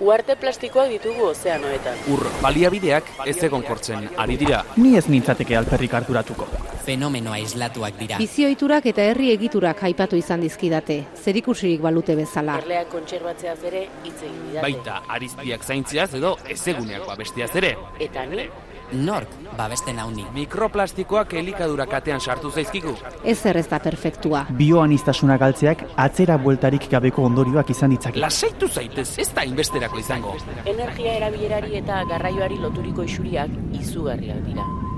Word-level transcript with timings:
Uarte 0.00 0.34
plastikoak 0.34 0.88
ditugu 0.90 1.28
ozeanoetan. 1.28 2.00
Ur 2.10 2.24
baliabideak 2.42 3.12
ez 3.30 3.36
egon 3.46 3.62
kortzen 3.62 4.08
ari 4.18 4.36
dira. 4.40 4.64
Ni 4.76 4.96
ez 4.98 5.04
nintzateke 5.06 5.54
alperrik 5.56 5.94
harturatuko. 5.94 6.48
Fenomeno 6.84 7.32
aislatuak 7.32 7.94
dira. 8.00 8.18
Bizioiturak 8.18 8.88
eta 8.90 9.06
herri 9.12 9.30
egiturak 9.32 9.84
aipatu 9.86 10.18
izan 10.18 10.42
dizkidate, 10.42 10.98
zerikusirik 11.22 11.80
balute 11.84 12.16
bezala. 12.18 12.58
Erleak 12.64 12.90
kontserbatzeaz 12.92 13.58
ere 13.70 13.86
hitz 14.04 14.18
egin 14.18 14.42
didate. 14.50 14.66
Baita 14.66 15.00
arizpiak 15.16 15.64
zaintziaz 15.64 16.10
edo 16.18 16.36
ezeguneak 16.50 17.06
babestiaz 17.06 17.52
ere. 17.62 17.76
Eta 18.02 18.26
ni, 18.26 18.48
Nork 18.92 19.28
babesten 19.56 19.98
hauni. 19.98 20.24
Mikroplastikoak 20.34 21.34
elikadura 21.40 21.86
katean 21.86 22.20
sartu 22.20 22.50
zaizkigu. 22.50 22.94
Ez 23.24 23.38
zer 23.40 23.56
ez 23.56 23.66
da 23.68 23.78
perfektua. 23.78 24.44
Bioanistasuna 24.58 25.38
galtzeak 25.40 25.84
atzera 25.96 26.38
bueltarik 26.38 26.88
gabeko 26.90 27.24
ondorioak 27.24 27.70
izan 27.70 27.90
ditzake. 27.90 28.20
Lasaitu 28.20 28.68
zaitez, 28.68 29.18
ez 29.18 29.30
da 29.34 29.44
inbesterako 29.44 29.98
izango. 29.98 30.36
energia 30.64 31.12
erabilerari 31.16 31.76
eta 31.76 32.04
garraioari 32.08 32.58
loturiko 32.58 33.02
isuriak 33.02 33.50
izugarriak 33.80 34.42
dira. 34.46 34.83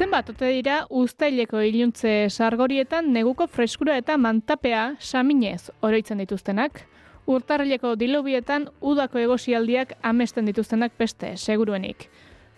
Zenbat 0.00 0.30
ote 0.32 0.48
dira 0.48 0.76
uztaileko 0.88 1.60
iluntze 1.60 2.30
sargorietan 2.30 3.10
neguko 3.12 3.44
freskura 3.46 3.98
eta 4.00 4.16
mantapea 4.16 4.94
saminez 4.98 5.68
oroitzen 5.84 6.22
dituztenak? 6.24 6.80
Urtarrileko 7.28 7.92
dilubietan 8.00 8.70
udako 8.80 9.20
egosialdiak 9.20 9.92
amesten 10.02 10.48
dituztenak 10.48 10.96
beste, 10.98 11.34
seguruenik. 11.36 12.08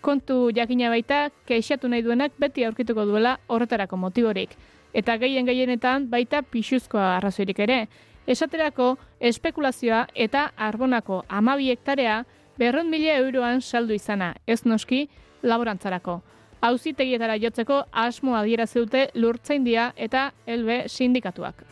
Kontu 0.01 0.49
jakina 0.55 0.87
baita, 0.89 1.29
keixatu 1.45 1.91
nahi 1.91 2.01
duenak 2.07 2.31
beti 2.39 2.63
aurkituko 2.63 3.05
duela 3.11 3.37
horretarako 3.47 3.99
motiborik. 3.99 4.55
Eta 4.93 5.17
gehien 5.17 5.45
gehienetan 5.45 6.07
baita 6.09 6.41
pixuzkoa 6.47 7.17
arrazoirik 7.17 7.59
ere. 7.59 7.87
Esaterako, 8.27 8.97
espekulazioa 9.19 10.05
eta 10.15 10.45
arbonako 10.55 11.23
amabi 11.27 11.69
hektarea 11.73 12.23
berron 12.57 12.89
mila 12.89 13.17
euroan 13.19 13.61
saldu 13.61 13.93
izana, 13.93 14.35
ez 14.47 14.63
noski, 14.65 15.09
laborantzarako. 15.43 16.21
Auzitegietara 16.63 17.35
jotzeko 17.35 17.83
asmo 17.91 18.37
adierazi 18.39 18.79
dute 18.79 19.09
lurtzaindia 19.15 19.91
eta 19.97 20.31
elbe 20.47 20.85
sindikatuak. 20.87 21.65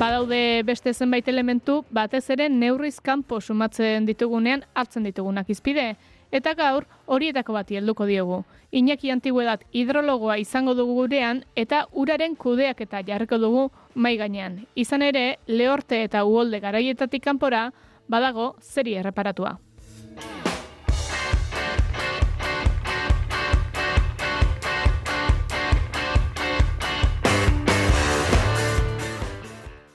Badaude 0.00 0.62
beste 0.64 0.94
zenbait 0.94 1.26
elementu, 1.28 1.82
batez 1.92 2.22
ere 2.32 2.48
neurriz 2.48 3.02
kanpo 3.04 3.36
sumatzen 3.40 4.06
ditugunean 4.08 4.64
hartzen 4.72 5.04
ditugunak 5.04 5.50
izpide. 5.52 5.90
Eta 6.30 6.54
gaur 6.54 6.86
horietako 7.06 7.52
bati 7.52 7.76
helduko 7.76 8.06
diogu. 8.06 8.44
Iñaki 8.72 9.10
Antiguedat 9.10 9.64
hidrologoa 9.72 10.38
izango 10.38 10.74
dugu 10.78 10.94
gurean 10.94 11.44
eta 11.56 11.86
uraren 11.92 12.36
kudeak 12.36 12.80
eta 12.86 13.02
jarriko 13.06 13.38
dugu 13.38 13.70
mai 13.94 14.16
gainean. 14.16 14.60
Izan 14.74 15.02
ere, 15.02 15.38
lehorte 15.46 16.04
eta 16.04 16.24
uholde 16.24 16.60
garaietatik 16.60 17.24
kanpora 17.24 17.72
badago 18.08 18.54
zeri 18.60 18.94
erreparatua. 18.94 19.58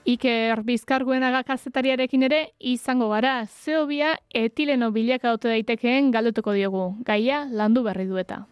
Iker 0.06 0.60
Bizkarguenaga 0.62 1.40
kazetariarekin 1.48 2.28
ere 2.28 2.40
izango 2.60 3.08
gara. 3.10 3.48
Zeobia 3.50 4.12
etileno 4.30 4.92
bilaka 4.94 5.32
ote 5.34 5.50
daitekeen 5.50 6.12
galdetuko 6.14 6.54
diogu. 6.54 6.84
Gaia 7.08 7.48
landu 7.50 7.82
berri 7.82 8.06
du 8.06 8.20
eta. 8.22 8.44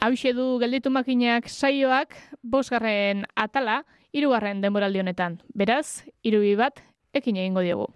Hauxe 0.00 0.30
du 0.32 0.46
gelditu 0.62 0.94
makinak 0.94 1.50
saioak 1.50 2.14
bosgarren 2.40 3.26
atala, 3.34 3.82
hirugarren 4.14 4.62
denboraldi 4.62 5.02
honetan. 5.02 5.40
Beraz, 5.58 6.06
hirubi 6.22 6.54
bat 6.54 6.84
ekin 7.12 7.42
egingo 7.42 7.66
diogu. 7.66 7.90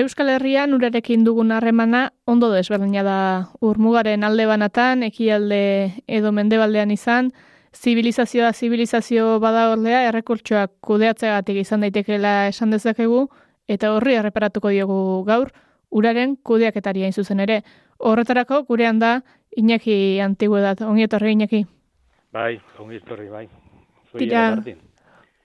Euskal 0.00 0.30
Herrian 0.32 0.72
urarekin 0.72 1.24
dugun 1.26 1.50
harremana 1.52 2.00
ondo 2.24 2.48
desberdina 2.52 3.02
da 3.04 3.16
urmugaren 3.60 4.24
alde 4.24 4.46
banatan, 4.48 5.02
ekialde 5.04 5.58
edo 6.08 6.30
mendebaldean 6.32 6.94
izan, 6.94 7.28
zibilizazioa 7.76 8.52
zibilizazio 8.54 9.38
bada 9.44 9.66
ordea, 9.74 10.06
errekurtsoak 10.08 10.72
kudeatzeagatik 10.88 11.60
izan 11.60 11.84
daitekeela 11.84 12.32
esan 12.48 12.72
dezakegu, 12.72 13.26
eta 13.68 13.92
horri 13.92 14.16
erreparatuko 14.22 14.72
diogu 14.72 15.00
gaur, 15.28 15.52
uraren 15.90 16.36
kudeaketari 16.48 17.04
hain 17.04 17.12
zuzen 17.12 17.44
ere. 17.44 17.60
Horretarako 17.98 18.62
gurean 18.70 19.02
da 19.02 19.18
Iñaki 19.52 20.20
Antiguedat, 20.24 20.80
ongi 20.86 21.10
etorri 21.10 21.34
Iñaki. 21.36 21.66
Bai, 22.32 22.54
ongi 22.78 23.02
etorri, 23.02 23.28
bai. 23.28 23.48
Tira. 24.16 24.46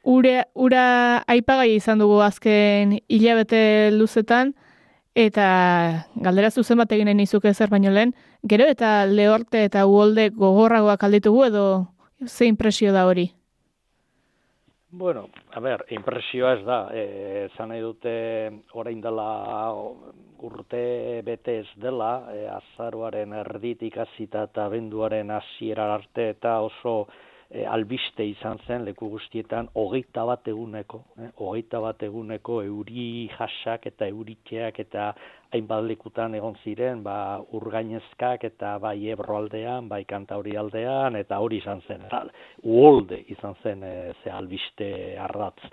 Ure, 0.05 0.43
ura 0.53 1.23
aipagai 1.25 1.71
izan 1.75 1.99
dugu 1.99 2.19
azken 2.21 2.99
hilabete 3.09 3.89
luzetan, 3.91 4.53
eta 5.16 5.47
galdera 6.27 6.51
zuzen 6.51 6.77
bat 6.77 6.91
eginen 6.91 7.23
izuke 7.23 7.53
zer 7.53 7.71
baino 7.71 7.89
lehen, 7.89 8.13
gero 8.44 8.67
eta 8.69 9.05
lehorte 9.09 9.63
eta 9.65 9.88
uholde 9.89 10.29
gogorragoak 10.35 11.07
alditugu 11.07 11.45
edo 11.47 11.65
ze 12.27 12.45
impresio 12.45 12.94
da 12.94 13.07
hori? 13.07 13.31
Bueno, 14.95 15.25
a 15.51 15.59
ber, 15.59 15.88
impresioa 15.91 16.53
ez 16.53 16.63
da, 16.63 16.77
eh, 16.94 17.49
esan 17.51 17.69
nahi 17.69 17.81
dute 17.81 18.13
orain 18.73 19.01
dela 19.01 19.73
urte 20.45 21.21
bete 21.25 21.59
ez 21.63 21.71
dela, 21.81 22.27
e, 22.31 22.45
azaroaren 22.47 23.33
erditik 23.33 23.97
hasita 23.97 24.45
eta 24.47 24.67
abenduaren 24.69 25.31
hasiera 25.31 25.94
arte 25.95 26.29
eta 26.35 26.59
oso 26.61 27.07
e, 27.55 27.63
albiste 27.66 28.25
izan 28.27 28.59
zen 28.67 28.85
leku 28.85 29.07
guztietan 29.13 29.69
hogeita 29.81 30.25
bat 30.27 30.47
eguneko, 30.51 31.01
eh, 31.21 31.31
hogeita 31.39 31.80
bat 31.83 32.03
eguneko 32.07 32.59
euri 32.65 33.07
jasak 33.38 33.88
eta 33.91 34.09
euritxeak 34.12 34.80
eta 34.85 35.07
hainbat 35.56 35.85
lekutan 35.88 36.35
egon 36.35 36.57
ziren, 36.63 37.03
ba, 37.03 37.18
urgainezkak 37.56 38.44
eta 38.50 38.75
bai 38.83 38.97
ebroaldean, 39.13 39.88
bai 39.91 40.03
kantauri 40.09 40.57
aldean, 40.59 41.15
eta 41.15 41.39
hori 41.39 41.62
izan 41.63 41.83
zen, 41.88 42.07
eta 42.09 42.25
uholde 42.63 43.21
izan 43.38 43.56
zen 43.63 43.83
e, 43.83 43.95
ze 44.24 44.33
albiste 44.41 44.89
ardatz. 45.30 45.71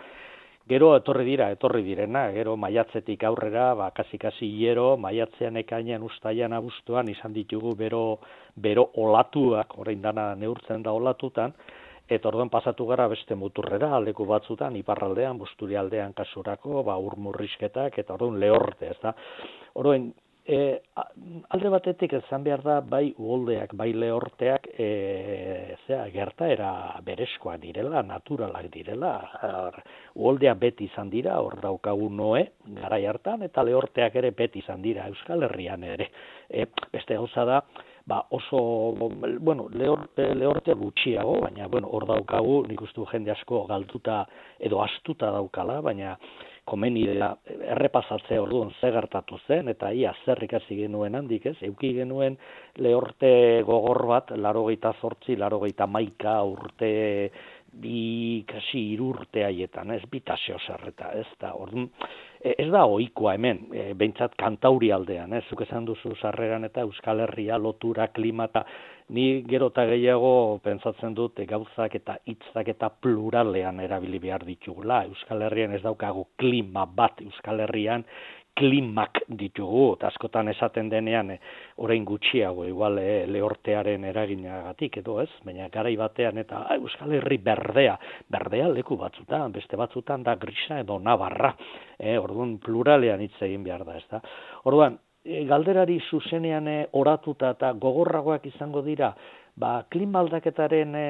Gero 0.70 0.92
etorri 0.94 1.24
dira, 1.26 1.48
etorri 1.50 1.82
direna, 1.82 2.28
gero 2.30 2.54
maiatzetik 2.56 3.24
aurrera, 3.26 3.72
ba, 3.74 3.88
kasi-kasi 3.90 4.46
hiero, 4.46 4.94
maiatzean 4.96 5.58
ekainean 5.58 6.04
ustaian 6.06 6.54
abuztuan 6.54 7.10
izan 7.10 7.34
ditugu 7.34 7.74
bero, 7.74 8.20
bero 8.54 8.84
olatuak, 9.02 9.74
orain 9.82 10.02
dana 10.02 10.28
neurtzen 10.38 10.84
da 10.86 10.94
olatutan, 10.94 11.54
eta 12.06 12.30
orduan 12.30 12.50
pasatu 12.52 12.86
gara 12.86 13.08
beste 13.10 13.34
muturrera, 13.34 13.98
leku 14.06 14.24
batzutan, 14.28 14.76
iparraldean, 14.78 15.40
busturialdean 15.42 16.14
kasurako, 16.14 16.84
ba, 16.86 16.94
urmurrisketak, 17.10 17.98
eta 17.98 18.14
orduan 18.14 18.38
lehorte, 18.38 18.92
ez 18.94 19.00
da. 19.02 19.16
Orduan, 19.74 20.12
E, 20.42 20.82
alde 21.54 21.70
batetik 21.70 22.16
esan 22.18 22.42
behar 22.42 22.64
da, 22.66 22.80
bai 22.82 23.12
uoldeak, 23.14 23.76
bai 23.78 23.92
lehorteak, 23.94 24.66
e, 24.74 25.76
zera, 25.86 26.08
gertaera 26.10 26.70
berezkoa 27.06 27.54
direla, 27.62 28.02
naturalak 28.02 28.66
direla. 28.74 29.12
Uoldeak 30.18 30.58
beti 30.58 30.88
izan 30.90 31.12
dira, 31.14 31.38
hor 31.38 31.60
daukagu 31.62 32.10
noe, 32.10 32.42
gara 32.80 32.98
hartan, 33.12 33.46
eta 33.46 33.62
lehorteak 33.62 34.18
ere 34.18 34.32
beti 34.34 34.64
izan 34.64 34.82
dira, 34.82 35.06
Euskal 35.12 35.46
Herrian 35.46 35.86
ere. 35.86 36.10
E, 36.50 36.66
beste 36.90 37.14
gauza 37.14 37.46
da, 37.46 37.62
ba 38.04 38.24
oso, 38.30 38.94
bueno, 39.38 39.68
lehorte, 39.70 40.34
lehorte 40.34 40.74
gutxiago, 40.74 41.38
baina, 41.44 41.68
bueno, 41.68 41.86
hor 41.92 42.08
daukagu, 42.10 42.64
nik 42.66 42.82
ustu 42.82 43.06
jende 43.12 43.30
asko 43.30 43.62
galtuta 43.70 44.24
edo 44.58 44.82
astuta 44.82 45.30
daukala, 45.30 45.78
baina, 45.86 46.16
komeni 46.64 47.02
dela 47.06 47.32
errepasatzea 47.74 48.42
orduan 48.42 48.70
ze 48.80 48.90
gertatu 48.94 49.38
zen 49.48 49.68
eta 49.72 49.90
ia 49.92 50.12
zer 50.24 50.42
ikasi 50.44 50.76
genuen 50.78 51.16
handik, 51.18 51.46
ez? 51.46 51.56
Euki 51.66 51.92
genuen 51.96 52.38
lehorte 52.78 53.62
gogor 53.66 54.06
bat 54.06 54.30
88, 54.30 55.36
91 55.38 56.36
urte 56.52 56.92
bi 57.72 58.44
kasi 58.46 58.82
irurte 58.92 59.46
haietan, 59.46 59.90
ez 59.96 60.02
bitasio 60.10 60.58
zerreta, 60.66 61.12
ez 61.16 61.28
da, 61.40 61.54
orduan, 61.56 61.88
ez 62.44 62.70
da 62.70 62.84
ohikoa 62.90 63.34
hemen, 63.36 63.66
e, 63.72 63.92
behintzat 63.98 64.34
kantauri 64.38 64.90
aldean, 64.92 65.32
ez, 65.36 65.44
zuk 65.50 65.62
esan 65.66 65.86
duzu 65.86 66.14
sarreran 66.18 66.66
eta 66.66 66.82
Euskal 66.86 67.22
Herria, 67.24 67.58
lotura, 67.58 68.08
klimata, 68.14 68.64
ni 69.14 69.42
gero 69.48 69.68
eta 69.72 69.84
gehiago 69.90 70.58
pentsatzen 70.64 71.14
dut 71.14 71.38
e, 71.38 71.46
gauzak 71.46 71.94
eta 72.00 72.16
hitzak 72.26 72.72
eta 72.74 72.90
pluralean 73.02 73.80
erabili 73.84 74.18
behar 74.22 74.46
ditugula, 74.48 75.04
Euskal 75.10 75.46
Herrian 75.46 75.76
ez 75.76 75.82
daukagu 75.84 76.26
klima 76.38 76.86
bat 76.86 77.22
Euskal 77.22 77.62
Herrian, 77.66 78.06
klimak 78.58 79.22
ditugu, 79.28 79.94
eta 79.96 80.10
askotan 80.10 80.50
esaten 80.52 80.90
denean, 80.92 81.30
e, 81.32 81.38
orain 81.84 82.04
gutxiago, 82.04 82.66
igual 82.68 82.98
e, 83.00 83.24
lehortearen 83.30 84.04
eraginagatik, 84.10 84.98
edo 85.00 85.18
ez, 85.22 85.30
baina 85.46 85.68
garai 85.72 85.94
batean, 85.96 86.38
eta 86.42 86.64
a, 86.66 86.76
Euskal 86.76 87.16
Herri 87.16 87.38
berdea, 87.42 87.96
berdea 88.32 88.68
leku 88.72 88.98
batzutan, 89.00 89.52
beste 89.52 89.78
batzutan 89.80 90.22
da 90.26 90.36
grisa 90.40 90.82
edo 90.82 90.98
nabarra, 91.00 91.54
e, 91.98 92.18
orduan 92.18 92.58
pluralean 92.62 93.24
hitz 93.24 93.38
egin 93.40 93.64
behar 93.64 93.86
da, 93.88 93.96
ez 93.96 94.06
da. 94.10 94.20
Orduan, 94.68 94.98
e, 95.24 95.44
galderari 95.48 96.00
zuzenean 96.10 96.68
e, 96.68 96.78
oratuta 96.98 97.54
eta 97.56 97.72
gogorragoak 97.80 98.46
izango 98.52 98.82
dira, 98.84 99.14
ba, 99.62 99.84
klima 99.92 100.20
aldaketaren 100.24 100.94
e, 100.98 101.06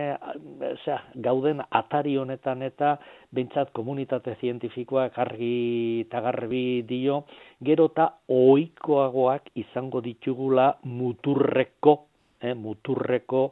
gauden 1.25 1.63
atari 1.81 2.17
honetan 2.21 2.63
eta 2.67 2.95
behintzat 3.33 3.73
komunitate 3.77 4.37
zientifikoak 4.41 5.19
argi 5.25 5.57
eta 6.05 6.21
garbi 6.27 6.83
dio, 6.89 7.23
gero 7.65 7.89
eta 7.93 8.09
oikoagoak 8.37 9.53
izango 9.65 10.03
ditugula 10.05 10.69
muturreko, 10.85 11.97
e, 12.41 12.55
muturreko 12.55 13.47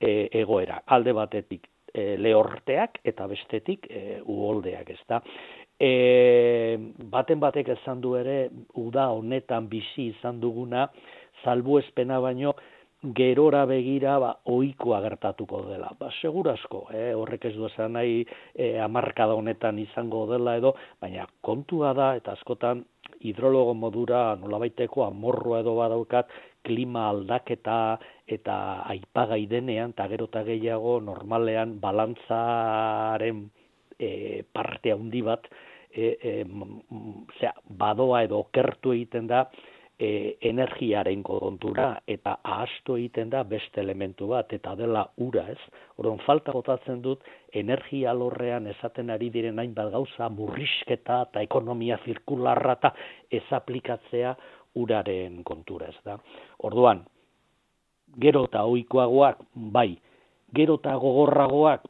e, 0.00 0.28
egoera. 0.40 0.80
Alde 0.96 1.12
batetik 1.16 1.68
e, 1.92 2.16
lehorteak 2.20 3.00
eta 3.04 3.28
bestetik 3.28 3.90
e, 3.90 4.20
uholdeak, 4.24 4.94
ez 4.96 5.02
da. 5.08 5.20
E, 5.76 5.92
baten 7.12 7.40
batek 7.42 7.74
esan 7.76 8.00
du 8.00 8.14
ere, 8.16 8.46
uda 8.80 9.10
honetan 9.12 9.68
bizi 9.68 10.10
izan 10.14 10.40
duguna, 10.40 10.86
salbu 11.44 11.80
baino, 12.24 12.54
gerora 13.14 13.64
begira 13.66 14.18
ba 14.18 14.30
ohikoa 14.46 15.00
gertatuko 15.02 15.62
dela. 15.68 15.92
Ba 15.98 16.10
segurazko, 16.20 16.86
eh 16.92 17.14
horrek 17.14 17.44
ez 17.44 17.54
du 17.54 17.66
esan 17.66 17.92
nahi 17.92 18.26
eh 18.54 18.80
amarkada 18.80 19.34
honetan 19.34 19.78
izango 19.78 20.26
dela 20.26 20.56
edo, 20.56 20.74
baina 21.00 21.26
kontua 21.40 21.92
da 21.94 22.14
eta 22.16 22.32
askotan 22.32 22.84
hidrologo 23.20 23.74
modura 23.74 24.36
nolabaiteko 24.36 25.04
amorrua 25.04 25.60
edo 25.60 25.76
badaukat 25.76 26.28
klima 26.66 27.08
aldaketa 27.10 27.98
eta 28.26 28.82
aipagai 28.90 29.46
denean 29.46 29.94
ta 29.94 30.08
gero 30.08 30.26
ta 30.26 30.42
gehiago 30.42 30.98
normalean 31.00 31.78
balantzaren 31.80 33.46
e, 33.98 34.42
parte 34.52 34.92
handi 34.92 35.22
bat 35.22 35.46
e, 35.94 36.16
e, 36.20 36.32
badoa 37.70 38.22
edo 38.26 38.42
okertu 38.46 38.92
egiten 38.92 39.30
da 39.30 39.46
e, 39.98 40.36
energiaren 40.42 41.22
kontura 41.22 41.88
eta 42.06 42.36
ahastu 42.44 42.96
egiten 43.00 43.30
da 43.32 43.42
beste 43.44 43.80
elementu 43.80 44.28
bat 44.32 44.52
eta 44.52 44.74
dela 44.76 45.06
ura, 45.16 45.46
ez? 45.52 45.58
Orduan 45.96 46.20
falta 46.26 46.52
gotatzen 46.52 47.02
dut 47.02 47.24
energia 47.52 48.12
lorrean 48.14 48.66
esaten 48.66 49.10
ari 49.10 49.30
diren 49.32 49.58
hainbat 49.58 49.90
gauza 49.92 50.28
murrisketa 50.28 51.22
eta 51.28 51.44
ekonomia 51.48 51.98
zirkularra 52.04 52.76
eta 52.78 52.92
ez 53.30 53.44
aplikatzea 53.50 54.36
uraren 54.76 55.42
kontura, 55.44 55.88
ez 55.88 56.00
da? 56.04 56.18
Orduan 56.68 57.04
gero 58.20 58.44
eta 58.46 58.64
ohikoagoak 58.68 59.42
bai, 59.72 59.96
gero 60.54 60.76
eta 60.80 60.94
gogorragoak 61.00 61.88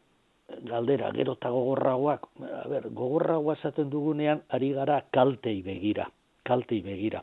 galdera, 0.67 1.11
gero 1.11 1.35
eta 1.35 1.51
gogorragoak, 1.51 2.29
a 2.47 2.69
ber, 2.71 2.89
gogorragoa 2.95 3.57
esaten 3.59 3.91
dugunean 3.91 4.45
ari 4.49 4.71
gara 4.77 5.01
kaltei 5.13 5.59
begira, 5.63 6.07
kaltei 6.47 6.81
begira. 6.85 7.23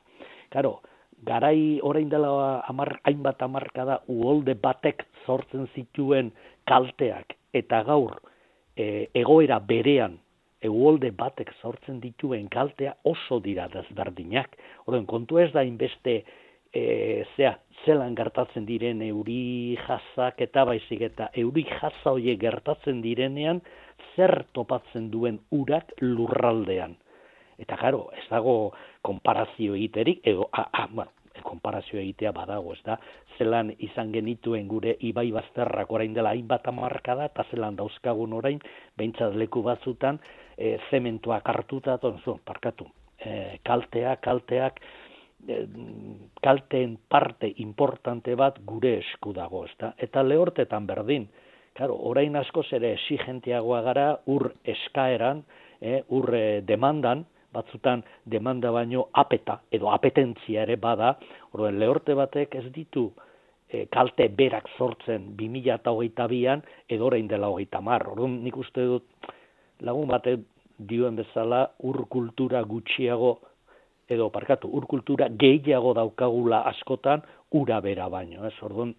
Karo, 0.53 0.81
garai 1.25 1.79
orain 1.81 2.09
dela 2.09 2.61
amar, 2.69 2.99
hainbat 3.03 3.41
amarka 3.41 3.85
da 3.85 4.01
uolde 4.07 4.53
batek 4.53 5.05
sortzen 5.25 5.67
zituen 5.73 6.31
kalteak 6.69 7.37
eta 7.53 7.81
gaur 7.87 8.19
e, 8.75 9.09
egoera 9.13 9.59
berean 9.59 10.19
e, 10.61 11.11
batek 11.11 11.51
sortzen 11.61 11.99
dituen 11.99 12.47
kaltea 12.49 12.95
oso 13.03 13.39
dira 13.39 13.67
desberdinak. 13.67 14.55
Horren, 14.85 15.05
kontu 15.05 15.39
ez 15.39 15.51
da 15.51 15.63
inbeste 15.63 16.23
e, 16.73 17.25
zea, 17.35 17.57
zelan 17.85 18.15
gertatzen 18.15 18.65
diren 18.65 19.01
euri 19.01 19.77
jazak 19.87 20.41
eta 20.41 20.65
baizik 20.65 21.01
eta 21.01 21.29
euri 21.35 21.65
jaza 21.67 22.11
hoiek 22.11 22.39
gertatzen 22.39 23.01
direnean 23.01 23.61
zer 24.15 24.45
topatzen 24.53 25.09
duen 25.11 25.39
urak 25.51 25.93
lurraldean. 26.01 26.95
Eta 27.61 27.77
karo, 27.77 28.07
ez 28.17 28.25
dago 28.29 28.73
konparazio 29.01 29.75
egiterik, 29.75 30.21
edo, 30.27 30.47
a, 30.51 30.67
a, 30.71 30.87
bueno, 30.91 31.11
konparazio 31.43 31.99
egitea 31.99 32.31
badago, 32.31 32.73
ez 32.73 32.81
da, 32.85 32.97
zelan 33.37 33.71
izan 33.81 34.11
genituen 34.13 34.67
gure 34.69 34.95
ibai 35.01 35.29
bazterrak 35.33 35.91
orain 35.91 36.13
dela 36.13 36.33
hainbat 36.33 36.67
amarkada, 36.69 37.27
eta 37.31 37.45
zelan 37.51 37.77
dauzkagun 37.79 38.33
orain, 38.37 38.59
behintzat 38.97 39.35
leku 39.39 39.63
batzutan, 39.65 40.19
e, 40.57 40.77
zementuak 40.89 41.49
hartuta, 41.49 41.97
tonzu, 42.01 42.37
parkatu, 42.45 42.87
e, 43.17 43.57
kaltea, 43.65 44.15
kalteak, 44.23 44.79
e, 45.47 45.63
kalteen 46.43 46.97
parte 47.09 47.49
importante 47.65 48.35
bat 48.39 48.61
gure 48.65 48.99
esku 49.01 49.33
dago, 49.33 49.65
ez 49.65 49.73
da, 49.79 49.93
eta 49.97 50.25
lehortetan 50.25 50.87
berdin, 50.89 51.29
Claro, 51.73 51.95
orain 52.05 52.35
asko 52.37 52.61
ere 52.77 52.91
exigentiagoa 52.93 53.79
gara 53.81 54.05
ur 54.29 54.51
eskaeran, 54.63 55.39
eh, 55.81 56.03
ur 56.13 56.27
demandan, 56.61 57.25
batzutan 57.53 58.03
demanda 58.25 58.71
baino 58.71 59.07
apeta 59.13 59.59
edo 59.71 59.91
apetentzia 59.91 60.63
ere 60.63 60.75
bada, 60.75 61.15
orduan 61.53 61.79
lehorte 61.79 62.15
batek 62.17 62.55
ez 62.55 62.65
ditu 62.73 63.11
e, 63.69 63.85
kalte 63.93 64.27
berak 64.29 64.69
sortzen 64.77 65.33
2022an 65.37 66.63
edo 66.89 67.07
orain 67.09 67.27
dela 67.27 67.49
30. 67.53 68.11
Orduan 68.11 68.41
nik 68.43 68.57
uste 68.57 68.85
dut 68.89 69.31
lagun 69.81 70.07
bate 70.07 70.37
dioen 70.77 71.15
bezala 71.15 71.65
ur 71.89 72.05
kultura 72.09 72.63
gutxiago 72.63 73.33
edo 74.09 74.29
parkatu 74.29 74.69
ur 74.69 74.85
kultura 74.89 75.29
gehiago 75.29 75.93
daukagula 75.93 76.63
askotan 76.71 77.21
ura 77.51 77.79
bera 77.81 78.09
baino, 78.09 78.45
ez? 78.47 78.55
Orduan 78.61 78.95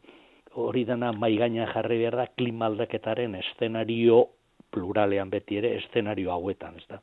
hori 0.54 0.84
dena 0.84 1.12
mai 1.12 1.34
gaina 1.36 1.66
jarri 1.72 1.98
behar 1.98 2.16
da 2.16 2.26
klima 2.38 2.66
aldaketaren 2.70 3.34
eszenario 3.40 4.24
pluralean 4.70 5.30
beti 5.30 5.58
ere 5.60 5.74
eszenario 5.78 6.32
hauetan, 6.34 6.78
ez 6.78 6.86
da. 6.88 7.00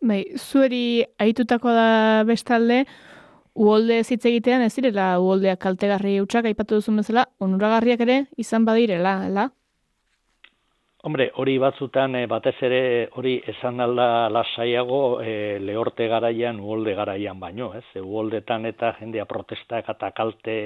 Bai, 0.00 0.24
zueri 0.36 1.04
aitutako 1.18 1.72
da 1.72 2.24
bestalde, 2.28 2.84
uholde 3.56 4.02
hitz 4.04 4.24
egitean 4.28 4.62
ez 4.62 4.74
direla 4.76 5.14
uholdeak 5.22 5.60
kaltegarri 5.62 6.18
hutsak 6.20 6.50
aipatu 6.50 6.80
duzun 6.80 7.00
bezala, 7.00 7.26
onuragarriak 7.40 8.02
ere 8.04 8.24
izan 8.36 8.66
badirela, 8.68 9.22
ela? 9.30 9.48
Hombre, 11.06 11.28
hori 11.38 11.52
batzutan 11.62 12.16
eh, 12.18 12.24
batez 12.26 12.56
ere 12.66 12.80
hori 13.14 13.36
esan 13.52 13.78
alda 13.84 14.26
lasaiago 14.32 15.20
e, 15.22 15.60
lehorte 15.62 16.08
garaian, 16.10 16.58
uholde 16.58 16.96
garaian 16.98 17.38
baino, 17.38 17.68
ez? 17.78 17.84
Uholdetan 18.00 18.66
eta 18.66 18.90
jendea 18.98 19.24
protestak 19.30 19.92
eta 19.94 20.10
kalte 20.16 20.56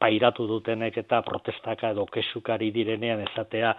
pairatu 0.00 0.48
dutenek 0.48 0.96
eta 1.04 1.20
protestaka 1.26 1.92
edo 1.92 2.06
kesukari 2.08 2.70
direnean 2.72 3.20
esatea 3.26 3.74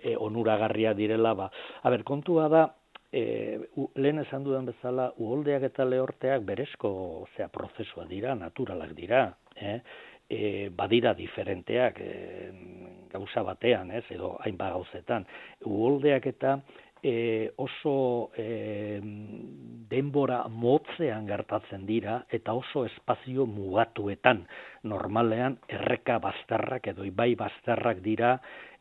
e, 0.00 0.16
onuragarria 0.16 0.96
direla, 0.96 1.34
ba. 1.36 1.50
A 1.82 1.92
ber, 1.92 2.06
kontua 2.08 2.48
da, 2.48 2.64
e, 3.12 3.58
u, 3.76 3.88
lehen 3.96 4.20
esan 4.24 4.44
dudan 4.44 4.68
bezala, 4.68 5.12
uholdeak 5.18 5.68
eta 5.70 5.86
lehorteak 5.88 6.44
berezko 6.48 6.90
zea, 7.36 7.48
prozesua 7.52 8.06
dira, 8.10 8.34
naturalak 8.34 8.94
dira, 8.96 9.24
eh? 9.56 9.78
e, 10.28 10.68
badira 10.74 11.14
diferenteak 11.16 12.00
e, 12.04 12.12
gauza 13.12 13.42
batean, 13.42 13.90
ez, 13.96 14.04
edo 14.12 14.36
hainba 14.44 14.70
gauzetan. 14.74 15.24
Uholdeak 15.64 16.28
eta 16.34 16.58
e, 17.02 17.50
oso 17.56 18.30
e, 18.36 19.00
denbora 19.88 20.42
motzean 20.50 21.26
gertatzen 21.28 21.86
dira 21.88 22.20
eta 22.30 22.52
oso 22.52 22.84
espazio 22.88 23.46
mugatuetan 23.48 24.44
normalean 24.84 25.58
erreka 25.68 26.18
bazterrak 26.22 26.90
edo 26.92 27.06
ibai 27.08 27.34
bazterrak 27.38 28.02
dira 28.04 28.36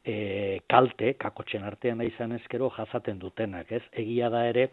e, 0.08 0.62
kalte, 0.72 1.14
kakotxen 1.20 1.68
artean 1.68 2.02
izan 2.06 2.38
ezkero 2.38 2.72
jazaten 2.78 3.20
dutenak, 3.20 3.72
ez? 3.76 3.84
Egia 3.92 4.32
da 4.34 4.46
ere, 4.48 4.70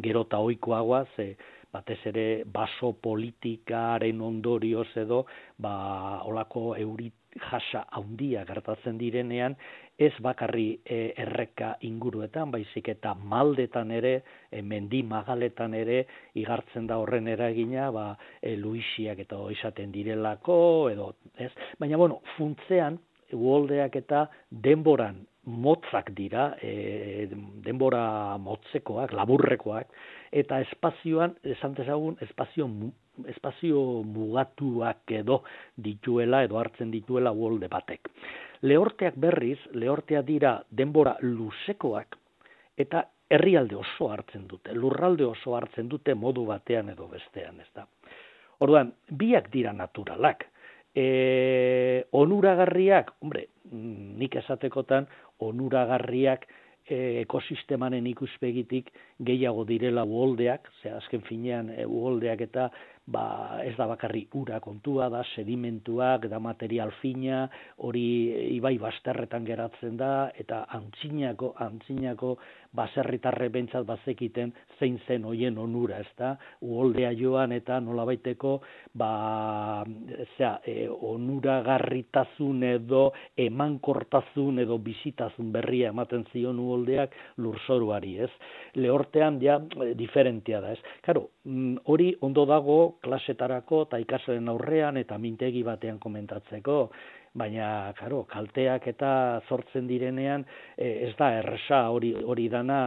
gero 0.00 0.24
eta 0.26 0.40
oikoagoa, 0.40 1.04
ze 1.16 1.34
batez 1.72 1.98
ere 2.08 2.26
baso 2.48 2.94
politikaren 3.04 4.22
ondorioz 4.24 4.88
edo, 4.96 5.26
ba, 5.60 6.22
olako 6.24 6.72
eurit 6.80 7.14
jasa 7.38 7.84
handia 7.92 8.46
gertatzen 8.48 8.96
direnean, 8.98 9.54
ez 9.98 10.14
bakarri 10.24 10.78
e, 10.80 11.12
erreka 11.20 11.74
inguruetan, 11.84 12.50
baizik 12.54 12.88
eta 12.94 13.12
maldetan 13.18 13.92
ere, 13.92 14.14
e, 14.50 14.62
mendi 14.62 15.02
magaletan 15.06 15.76
ere, 15.76 16.04
igartzen 16.40 16.88
da 16.88 16.96
horren 17.02 17.28
eragina, 17.28 17.90
ba, 17.92 18.06
e, 18.40 18.56
luisiak 18.56 19.20
eta 19.26 19.42
izaten 19.52 19.92
direlako, 19.92 20.58
edo, 20.94 21.12
ez? 21.36 21.52
Baina, 21.78 22.00
bueno, 22.00 22.22
funtzean, 22.38 22.96
uoldeak 23.32 23.96
eta 23.96 24.26
denboran 24.50 25.24
motzak 25.48 26.12
dira, 26.16 26.50
e, 26.60 27.26
denbora 27.64 28.36
motzekoak, 28.42 29.14
laburrekoak, 29.16 29.88
eta 30.32 30.60
espazioan, 30.60 31.34
esan 31.56 31.74
dezagun, 31.78 32.18
espazio, 32.24 32.68
espazio 33.32 33.80
mugatuak 34.04 35.16
edo 35.20 35.42
dituela, 35.76 36.42
edo 36.44 36.60
hartzen 36.60 36.92
dituela 36.92 37.32
uolde 37.32 37.70
batek. 37.72 38.10
Lehorteak 38.62 39.16
berriz, 39.16 39.58
lehortea 39.72 40.22
dira 40.22 40.58
denbora 40.70 41.16
luzekoak, 41.22 42.18
eta 42.76 43.06
herrialde 43.30 43.76
oso 43.76 44.10
hartzen 44.12 44.46
dute, 44.48 44.74
lurralde 44.74 45.24
oso 45.26 45.56
hartzen 45.56 45.88
dute 45.88 46.14
modu 46.14 46.44
batean 46.48 46.92
edo 46.92 47.08
bestean, 47.08 47.60
ez 47.60 47.68
da. 47.74 47.86
Orduan, 48.64 48.92
biak 49.10 49.50
dira 49.52 49.72
naturalak, 49.72 50.48
e, 50.98 52.04
onuragarriak, 52.18 53.12
hombre, 53.22 53.46
nik 53.70 54.34
esatekotan, 54.40 55.06
onuragarriak 55.44 56.46
e, 56.88 57.20
ekosistemaren 57.22 58.06
ikuspegitik 58.10 58.90
gehiago 59.24 59.64
direla 59.68 60.04
uoldeak, 60.04 60.70
ze 60.82 60.92
azken 60.94 61.22
finean 61.28 61.70
e, 61.74 61.86
uoldeak 61.86 62.42
eta 62.48 62.70
ba, 63.08 63.58
ez 63.64 63.74
da 63.78 63.86
bakarri 63.88 64.26
ura 64.36 64.60
kontua 64.60 65.08
da, 65.12 65.22
sedimentuak, 65.34 66.28
da 66.28 66.38
material 66.42 66.92
fina, 67.00 67.46
hori 67.84 68.04
ibai 68.56 68.76
basterretan 68.82 69.46
geratzen 69.48 69.96
da, 69.96 70.28
eta 70.36 70.64
antzinako, 70.76 71.54
antzinako 71.64 72.36
baserritarre 72.76 73.48
bentsat 73.52 73.86
bazekiten 73.88 74.52
zein 74.78 74.98
zen 75.06 75.24
hoien 75.24 75.56
onura, 75.58 76.02
ez 76.04 76.12
da, 76.18 76.34
uoldea 76.60 77.14
joan 77.16 77.54
eta 77.56 77.78
nolabaiteko, 77.80 78.58
ba, 79.00 79.10
zera, 80.36 80.58
e, 80.68 80.84
onura 80.88 81.62
garritazun 81.64 82.62
edo 82.68 83.08
emankortazun 83.40 84.60
edo 84.64 84.78
bizitazun 84.84 85.52
berria 85.54 85.94
ematen 85.94 86.26
zion 86.32 86.60
uoldeak 86.60 87.16
lurzoruari, 87.40 88.18
ez? 88.26 88.30
Lehortean, 88.76 89.40
ja, 89.42 89.58
diferentia 89.96 90.60
da, 90.60 90.74
ez? 90.76 91.00
Karo, 91.06 91.28
mm, 91.48 91.88
hori 91.88 92.12
ondo 92.20 92.44
dago 92.48 92.97
klasetarako 93.04 93.84
eta 93.86 94.00
ikasleen 94.02 94.48
aurrean 94.48 94.96
eta 95.00 95.18
mintegi 95.18 95.62
batean 95.66 95.98
komentatzeko, 96.02 96.78
baina 97.38 97.92
claro, 97.98 98.22
kalteak 98.28 98.86
eta 98.92 99.10
sortzen 99.48 99.86
direnean 99.88 100.44
e, 100.76 101.08
ez 101.08 101.14
da 101.18 101.30
erresa 101.38 101.84
hori 101.94 102.14
hori 102.24 102.48
dana 102.52 102.80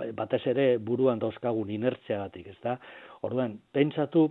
e, 0.00 0.12
batez 0.16 0.44
ere 0.52 0.68
buruan 0.78 1.18
dauzkagun 1.18 1.70
inertziagatik, 1.74 2.52
ez 2.54 2.58
da? 2.62 2.78
Orduan, 3.26 3.58
pentsatu 3.74 4.28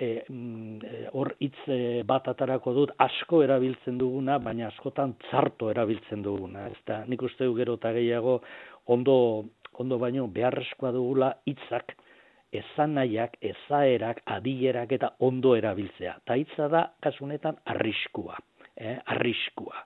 e, 0.00 0.24
mm, 0.26 0.80
e, 0.82 1.04
hor 1.12 1.34
hitz 1.38 1.58
e, 1.68 1.78
bat 2.08 2.28
atarako 2.32 2.74
dut 2.76 2.94
asko 2.98 3.42
erabiltzen 3.44 3.98
duguna, 4.00 4.38
baina 4.42 4.68
askotan 4.70 5.14
txarto 5.28 5.70
erabiltzen 5.70 6.24
duguna, 6.24 6.66
ez 6.72 6.80
da? 6.88 7.02
Nik 7.06 7.22
uste 7.28 7.48
du 7.48 7.56
gero 7.58 7.76
eta 7.80 7.92
gehiago 7.96 8.40
ondo, 8.90 9.16
ondo 9.78 9.98
baino 10.00 10.26
beharrezkoa 10.32 10.94
dugula 10.96 11.34
hitzak 11.46 11.94
esan 12.52 12.94
nahiak, 12.98 13.36
ezaerak, 13.40 14.22
adierak 14.26 14.92
eta 14.92 15.14
ondo 15.18 15.54
erabiltzea. 15.56 16.18
Ta 16.26 16.36
hitza 16.38 16.68
da, 16.68 16.86
kasunetan, 17.02 17.60
arriskua 17.64 18.38
eh, 18.80 18.98
arriskua. 19.06 19.84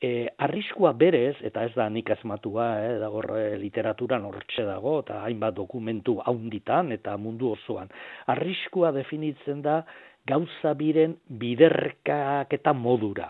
E, 0.00 0.28
arriskua 0.40 0.94
berez, 0.96 1.36
eta 1.44 1.66
ez 1.68 1.74
da 1.76 1.88
nik 1.92 2.08
azmatua, 2.14 2.68
eh, 2.80 2.94
dago 3.02 3.20
e, 3.36 3.58
literaturan 3.60 4.24
hortxe 4.24 4.64
dago, 4.64 5.00
eta 5.04 5.20
hainbat 5.26 5.58
dokumentu 5.58 6.16
haunditan 6.24 6.92
eta 6.96 7.16
mundu 7.20 7.52
osoan. 7.52 7.90
Arriskua 8.32 8.94
definitzen 8.96 9.60
da 9.62 9.82
gauza 10.26 10.72
biren 10.74 11.18
biderkak 11.28 12.56
eta 12.56 12.72
modura. 12.72 13.28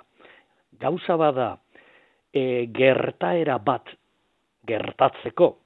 Gauza 0.80 1.16
bada 1.18 1.50
e, 2.32 2.68
gertaera 2.70 3.58
bat 3.58 3.90
gertatzeko 4.66 5.56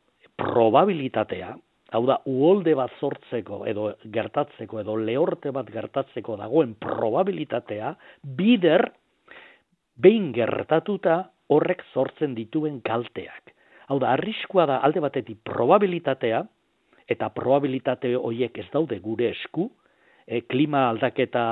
probabilitatea, 0.41 1.53
hau 1.95 2.03
da, 2.09 2.19
uolde 2.27 2.75
bat 2.75 2.93
sortzeko 2.99 3.63
edo 3.71 3.91
gertatzeko 4.13 4.81
edo 4.83 4.97
lehorte 4.99 5.53
bat 5.55 5.69
gertatzeko 5.71 6.37
dagoen 6.41 6.75
probabilitatea, 6.83 7.95
bider 8.37 8.89
behin 9.95 10.33
gertatuta 10.35 11.21
horrek 11.55 11.85
sortzen 11.93 12.35
dituen 12.35 12.81
kalteak. 12.83 13.55
Hau 13.93 14.01
da, 14.03 14.15
arriskua 14.17 14.67
da 14.67 14.81
alde 14.83 15.03
batetik 15.05 15.43
probabilitatea, 15.47 16.43
eta 17.11 17.29
probabilitate 17.37 18.15
horiek 18.17 18.59
ez 18.59 18.69
daude 18.73 18.99
gure 19.05 19.29
esku, 19.31 19.69
e, 20.27 20.41
klima 20.49 20.89
aldaketa 20.89 21.45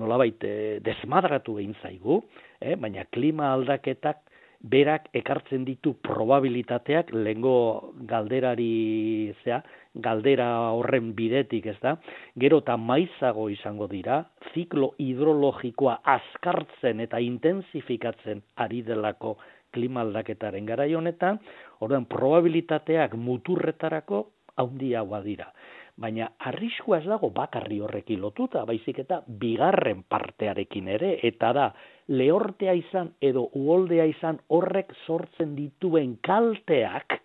nolabait 0.00 0.44
e, 0.44 0.54
desmadratu 0.84 1.56
egin 1.62 1.74
zaigu, 1.80 2.20
e, 2.60 2.76
baina 2.76 3.06
klima 3.10 3.50
aldaketak 3.54 4.20
berak 4.64 5.10
ekartzen 5.12 5.64
ditu 5.68 5.92
probabilitateak 6.00 7.12
lengo 7.12 7.92
galderari 8.08 9.34
zea, 9.44 9.60
galdera 9.94 10.48
horren 10.72 11.12
bidetik, 11.14 11.66
ez 11.68 11.76
da? 11.82 11.96
Gero 12.40 12.62
eta 12.64 12.76
maizago 12.80 13.50
izango 13.52 13.88
dira, 13.90 14.22
ziklo 14.54 14.94
hidrologikoa 14.98 15.98
azkartzen 16.16 17.04
eta 17.04 17.20
intensifikatzen 17.20 18.42
ari 18.56 18.82
delako 18.82 19.36
klima 19.74 20.00
aldaketaren 20.06 20.66
gara 20.66 20.86
honetan, 20.96 21.40
orduan 21.80 22.06
probabilitateak 22.08 23.14
muturretarako 23.18 24.26
handiagoa 24.56 25.20
dira 25.22 25.50
baina 25.96 26.30
arriskua 26.50 26.98
ez 26.98 27.06
dago 27.06 27.30
bakarri 27.34 27.78
horrekin 27.80 28.20
lotuta, 28.22 28.64
baizik 28.66 28.98
eta 29.04 29.20
bigarren 29.26 30.02
partearekin 30.10 30.88
ere, 30.96 31.12
eta 31.22 31.52
da, 31.54 31.68
lehortea 32.08 32.74
izan 32.78 33.12
edo 33.22 33.46
uoldea 33.54 34.06
izan 34.10 34.40
horrek 34.48 34.90
sortzen 35.06 35.54
dituen 35.58 36.16
kalteak, 36.26 37.20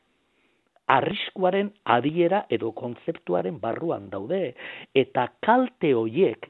arriskuaren 0.89 1.71
adiera 1.85 2.43
edo 2.49 2.71
kontzeptuaren 2.77 3.59
barruan 3.61 4.09
daude, 4.13 4.53
eta 4.93 5.27
kalte 5.45 5.93
hoiek, 5.93 6.49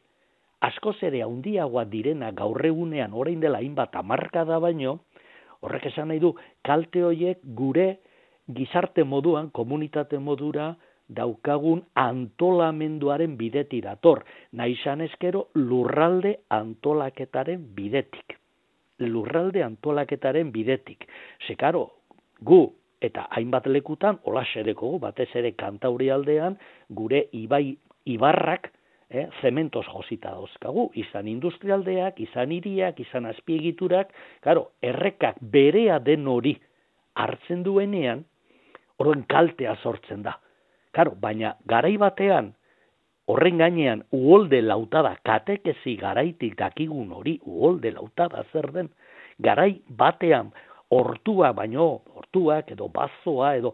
askoz 0.63 0.97
ere 1.07 1.23
handiagoa 1.23 1.85
direna 1.87 2.31
gaur 2.35 2.59
egunean 2.67 3.15
orain 3.15 3.39
dela 3.39 3.63
hainbat 3.63 3.95
amarka 3.95 4.43
da 4.47 4.59
baino, 4.59 4.99
horrek 5.63 5.87
esan 5.91 6.11
nahi 6.11 6.19
du, 6.23 6.33
kalte 6.67 7.03
hoiek 7.03 7.39
gure 7.55 7.89
gizarte 8.55 9.03
moduan, 9.03 9.51
komunitate 9.55 10.19
modura, 10.19 10.73
daukagun 11.09 11.83
antolamenduaren 11.95 13.35
bideti 13.37 13.81
dator, 13.81 14.23
nahi 14.51 14.77
eskero 15.05 15.47
lurralde 15.55 16.39
antolaketaren 16.49 17.75
bidetik. 17.75 18.37
Lurralde 18.99 19.63
antolaketaren 19.63 20.51
bidetik. 20.51 21.07
Sekaro, 21.47 21.89
gu 22.41 22.73
eta 23.01 23.27
hainbat 23.31 23.65
lekutan, 23.67 24.19
hola 24.23 24.43
xereko 24.43 24.97
batez 24.99 25.29
ere 25.35 25.53
kantauri 25.53 26.09
aldean, 26.09 26.57
gure 26.89 27.27
ibai 27.31 27.77
ibarrak, 28.05 28.71
eh, 29.09 29.27
zementos 29.41 29.85
josita 29.87 30.31
dauzkagu, 30.31 30.91
izan 30.93 31.27
industrialdeak, 31.27 32.19
izan 32.19 32.51
iriak, 32.51 32.99
izan 32.99 33.25
azpiegiturak, 33.25 34.11
karo, 34.41 34.71
errekak 34.81 35.39
berea 35.41 35.99
den 35.99 36.27
hori 36.27 36.57
hartzen 37.15 37.63
duenean, 37.63 38.25
horren 38.97 39.23
kaltea 39.27 39.75
sortzen 39.81 40.23
da. 40.23 40.37
Karo, 40.99 41.13
baina 41.15 41.53
garai 41.63 41.93
batean, 41.95 42.49
horren 43.31 43.61
gainean, 43.61 44.01
uolde 44.11 44.57
lautada, 44.59 45.13
katekezi 45.23 45.93
garaitik 46.01 46.57
dakigun 46.59 47.13
hori, 47.15 47.37
uolde 47.47 47.93
lautada 47.95 48.43
zer 48.51 48.67
den, 48.75 48.89
garai 49.39 49.79
batean, 49.87 50.49
hortua 50.91 51.53
baino, 51.55 52.01
hortuak 52.19 52.73
edo 52.75 52.89
bazoa 52.91 53.53
edo 53.55 53.71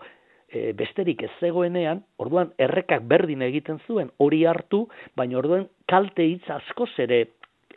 e, 0.53 0.71
besterik 0.77 1.23
ez 1.25 1.31
zegoenean, 1.39 2.03
orduan 2.21 2.51
errekak 2.61 3.07
berdin 3.09 3.41
egiten 3.41 3.81
zuen 3.87 4.13
hori 4.21 4.43
hartu, 4.45 4.83
baina 5.17 5.41
orduan 5.41 5.65
kalte 5.89 6.29
hitz 6.29 6.45
asko 6.59 6.85
ere, 7.01 7.23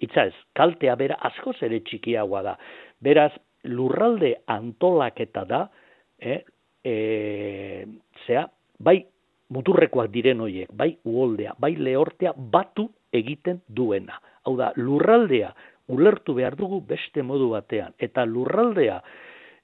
hitza 0.02 0.26
ez, 0.28 0.36
kaltea 0.60 0.98
bera 1.00 1.16
asko 1.30 1.56
ere 1.62 1.80
txikiagoa 1.88 2.42
da. 2.50 2.58
Beraz, 3.00 3.32
lurralde 3.64 4.34
antolaketa 4.44 5.48
da, 5.48 5.70
eh, 6.20 6.42
e, 6.84 7.86
muturrekoak 9.54 10.10
diren 10.12 10.40
hoiek, 10.44 10.70
bai 10.72 10.96
uoldea, 11.08 11.54
bai 11.58 11.74
lehortea 11.76 12.34
batu 12.36 12.88
egiten 13.12 13.62
duena. 13.68 14.20
Hau 14.44 14.56
da, 14.56 14.72
lurraldea 14.76 15.54
ulertu 15.88 16.34
behar 16.36 16.56
dugu 16.56 16.80
beste 16.84 17.22
modu 17.22 17.50
batean. 17.54 17.94
Eta 17.98 18.26
lurraldea 18.28 19.00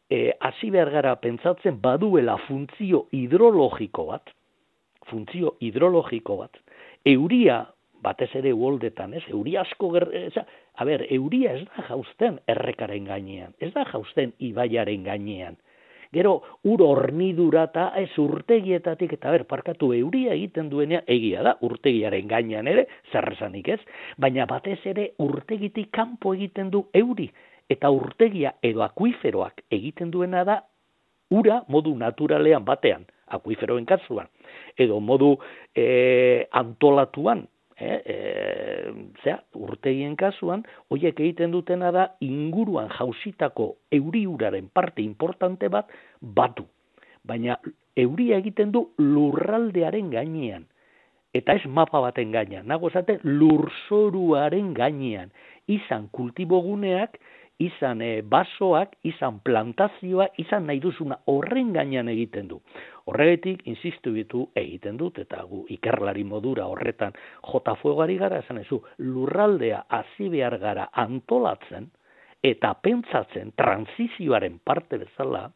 e, 0.09 0.33
hasi 0.41 0.71
behar 0.73 0.91
gara 0.95 1.15
pentsatzen 1.21 1.81
baduela 1.83 2.39
funtzio 2.47 3.07
hidrologiko 3.13 4.09
bat, 4.13 4.33
funtzio 5.11 5.57
hidrologiko 5.61 6.39
bat, 6.41 6.61
euria 7.05 7.65
batez 8.05 8.31
ere 8.37 8.53
uoldetan, 8.53 9.15
ez? 9.17 9.23
Euria 9.33 9.63
asko 9.65 9.91
ger, 9.95 10.09
a 10.77 10.85
ber, 10.89 11.07
euria 11.15 11.55
ez 11.57 11.65
da 11.65 11.87
jausten 11.89 12.41
errekaren 12.51 13.09
gainean, 13.09 13.55
ez 13.65 13.73
da 13.77 13.87
jausten 13.89 14.35
ibaiaren 14.45 15.07
gainean. 15.07 15.57
Gero 16.15 16.35
ur 16.71 16.83
hornidura 16.87 17.65
eta 17.71 17.89
ez 17.99 18.11
urtegietatik 18.23 19.17
eta 19.17 19.33
ber 19.35 19.45
parkatu 19.51 19.93
euria 19.97 20.35
egiten 20.35 20.69
duenea 20.71 21.03
egia 21.11 21.43
da 21.43 21.57
urtegiaren 21.67 22.29
gainean 22.31 22.69
ere 22.71 22.87
zerresanik 23.13 23.69
ez, 23.75 23.81
baina 24.19 24.47
batez 24.47 24.79
ere 24.87 25.11
urtegitik 25.19 25.91
kanpo 25.91 26.35
egiten 26.39 26.71
du 26.71 26.85
euri 26.95 27.31
eta 27.71 27.91
urtegia 27.91 28.55
edo 28.63 28.85
akuiferoak 28.87 29.65
egiten 29.73 30.13
duena 30.15 30.45
da 30.45 30.61
ura 31.35 31.63
modu 31.69 31.95
naturalean 31.97 32.65
batean, 32.65 33.07
akuiferoen 33.27 33.87
kasuan, 33.89 34.29
edo 34.79 35.01
modu 35.01 35.35
e, 35.75 36.47
antolatuan 36.53 37.47
eh, 37.77 38.01
e, 38.05 38.17
zera, 39.23 39.41
urtegien 39.55 40.17
kasuan, 40.17 40.65
hoiek 40.91 41.19
egiten 41.21 41.55
dutena 41.55 41.91
da 41.95 42.09
inguruan 42.25 42.91
jausitako 42.99 43.75
euriuraren 43.93 44.69
parte 44.73 45.03
importante 45.03 45.69
bat 45.69 45.91
batu. 46.21 46.67
Baina 47.25 47.59
euria 47.97 48.39
egiten 48.43 48.73
du 48.73 48.89
lurraldearen 48.99 50.11
gainean. 50.13 50.67
Eta 51.35 51.57
ez 51.59 51.67
mapa 51.67 52.01
baten 52.01 52.31
gainean. 52.35 52.67
Nago 52.71 52.91
esate 52.93 53.19
lurzoruaren 53.25 54.75
gainean. 54.75 55.33
Izan 55.67 56.09
kultiboguneak, 56.15 57.19
izan 57.63 58.03
e, 58.03 58.23
basoak, 58.23 58.97
izan 59.07 59.39
plantazioa, 59.45 60.27
izan 60.43 60.67
nahi 60.67 60.81
duzuna 60.83 61.19
horren 61.31 61.73
gainean 61.75 62.09
egiten 62.11 62.49
du. 62.51 62.61
Horregetik, 63.11 63.63
insistu 63.71 64.15
bitu, 64.15 64.47
egiten 64.59 64.97
dut, 64.99 65.19
eta 65.23 65.43
gu 65.49 65.65
ikerlari 65.77 66.25
modura 66.25 66.67
horretan 66.67 67.15
jota 67.53 67.77
fuegari 67.81 68.17
gara, 68.19 68.41
esan 68.43 68.63
ezu, 68.65 68.81
lurraldea 68.99 69.85
hasi 69.89 70.29
behar 70.33 70.59
gara 70.59 70.89
antolatzen, 71.05 71.91
eta 72.45 72.75
pentsatzen 72.83 73.55
transizioaren 73.57 74.59
parte 74.65 74.99
bezala, 75.01 75.47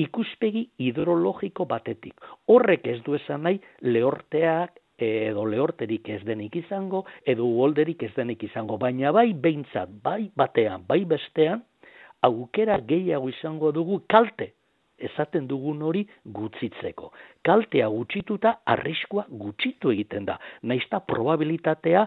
ikuspegi 0.00 0.66
hidrologiko 0.80 1.66
batetik. 1.68 2.16
Horrek 2.48 2.86
ez 2.88 3.00
du 3.04 3.14
esan 3.16 3.44
nahi 3.46 3.60
lehorteak 3.84 4.81
edo 5.02 5.44
lehorterik 5.48 6.08
ez 6.08 6.22
denik 6.28 6.56
izango, 6.62 7.04
edo 7.26 7.46
uolderik 7.46 8.02
ez 8.02 8.12
denik 8.16 8.42
izango, 8.48 8.78
baina 8.78 9.12
bai 9.12 9.32
behintzat, 9.32 9.92
bai 10.02 10.30
batean, 10.36 10.86
bai 10.88 11.04
bestean, 11.08 11.62
aukera 12.22 12.78
gehiago 12.86 13.30
izango 13.32 13.72
dugu 13.74 14.02
kalte 14.08 14.52
esaten 15.02 15.48
dugun 15.50 15.82
hori 15.82 16.04
gutzitzeko. 16.36 17.10
Kaltea 17.42 17.88
gutxituta 17.90 18.54
arriskua 18.74 19.24
gutxitu 19.28 19.90
egiten 19.90 20.28
da. 20.28 20.38
Naizta 20.62 21.00
probabilitatea 21.06 22.04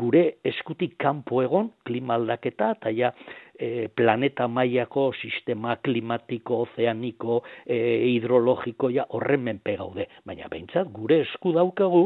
gure 0.00 0.24
eskutik 0.46 0.96
kanpo 1.02 1.42
egon 1.42 1.70
klima 1.84 2.16
aldaketa 2.16 2.70
eta 2.76 2.92
ja 2.94 3.10
e, 3.58 3.88
planeta 3.88 4.46
mailako 4.48 5.10
sistema 5.20 5.76
klimatiko, 5.84 6.62
ozeaniko, 6.66 7.42
e, 7.66 7.76
hidrologiko 8.14 8.90
ja 8.94 9.04
horren 9.10 9.44
menpe 9.44 9.76
gaude. 9.76 10.06
Baina 10.24 10.48
behintzat 10.48 10.92
gure 10.94 11.20
esku 11.26 11.52
daukagu 11.56 12.04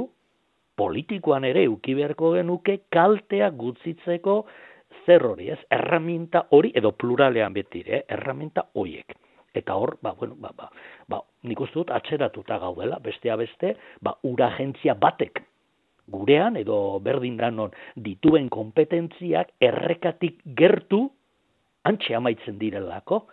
politikoan 0.76 1.44
ere 1.44 1.66
uki 1.68 1.94
beharko 1.94 2.32
genuke 2.36 2.78
kaltea 2.92 3.50
gutzitzeko 3.50 4.38
zer 5.04 5.26
hori, 5.26 5.50
ez? 5.50 5.60
Erraminta 5.70 6.46
hori 6.50 6.72
edo 6.74 6.92
pluralean 6.92 7.54
beti, 7.54 7.84
eh? 7.86 8.04
erraminta 8.08 8.66
hoiek. 8.74 9.16
Eta 9.54 9.76
hor, 9.78 9.96
ba, 10.02 10.14
bueno, 10.18 10.34
ba, 10.40 10.50
ba, 10.56 10.70
ba, 11.08 11.20
nik 11.46 11.60
uste 11.62 11.78
dut 11.78 11.90
atxeratuta 11.94 12.58
gaudela, 12.58 12.98
bestea 13.02 13.36
beste, 13.38 13.76
ba, 14.02 14.16
ura 14.26 14.48
agentzia 14.50 14.96
batek 14.98 15.44
gurean 16.10 16.56
edo 16.60 17.00
berdin 17.00 17.36
danon 17.40 17.72
dituen 17.96 18.50
kompetentziak 18.52 19.54
errekatik 19.62 20.40
gertu 20.58 21.06
antxe 21.84 22.16
amaitzen 22.16 22.58
direlako, 22.60 23.24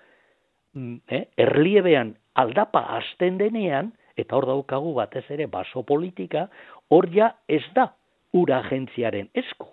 mm, 0.76 0.96
eh? 1.08 1.26
erliebean 1.40 2.16
aldapa 2.36 2.84
hasten 2.98 3.38
denean, 3.40 3.92
eta 4.16 4.36
hor 4.36 4.48
daukagu 4.50 4.94
batez 4.96 5.26
ere 5.32 5.48
baso 5.52 5.84
politika, 5.88 6.48
hor 6.92 7.08
ja 7.16 7.32
ez 7.48 7.64
da 7.76 7.92
ura 8.36 8.60
agentziaren 8.66 9.30
esku. 9.36 9.68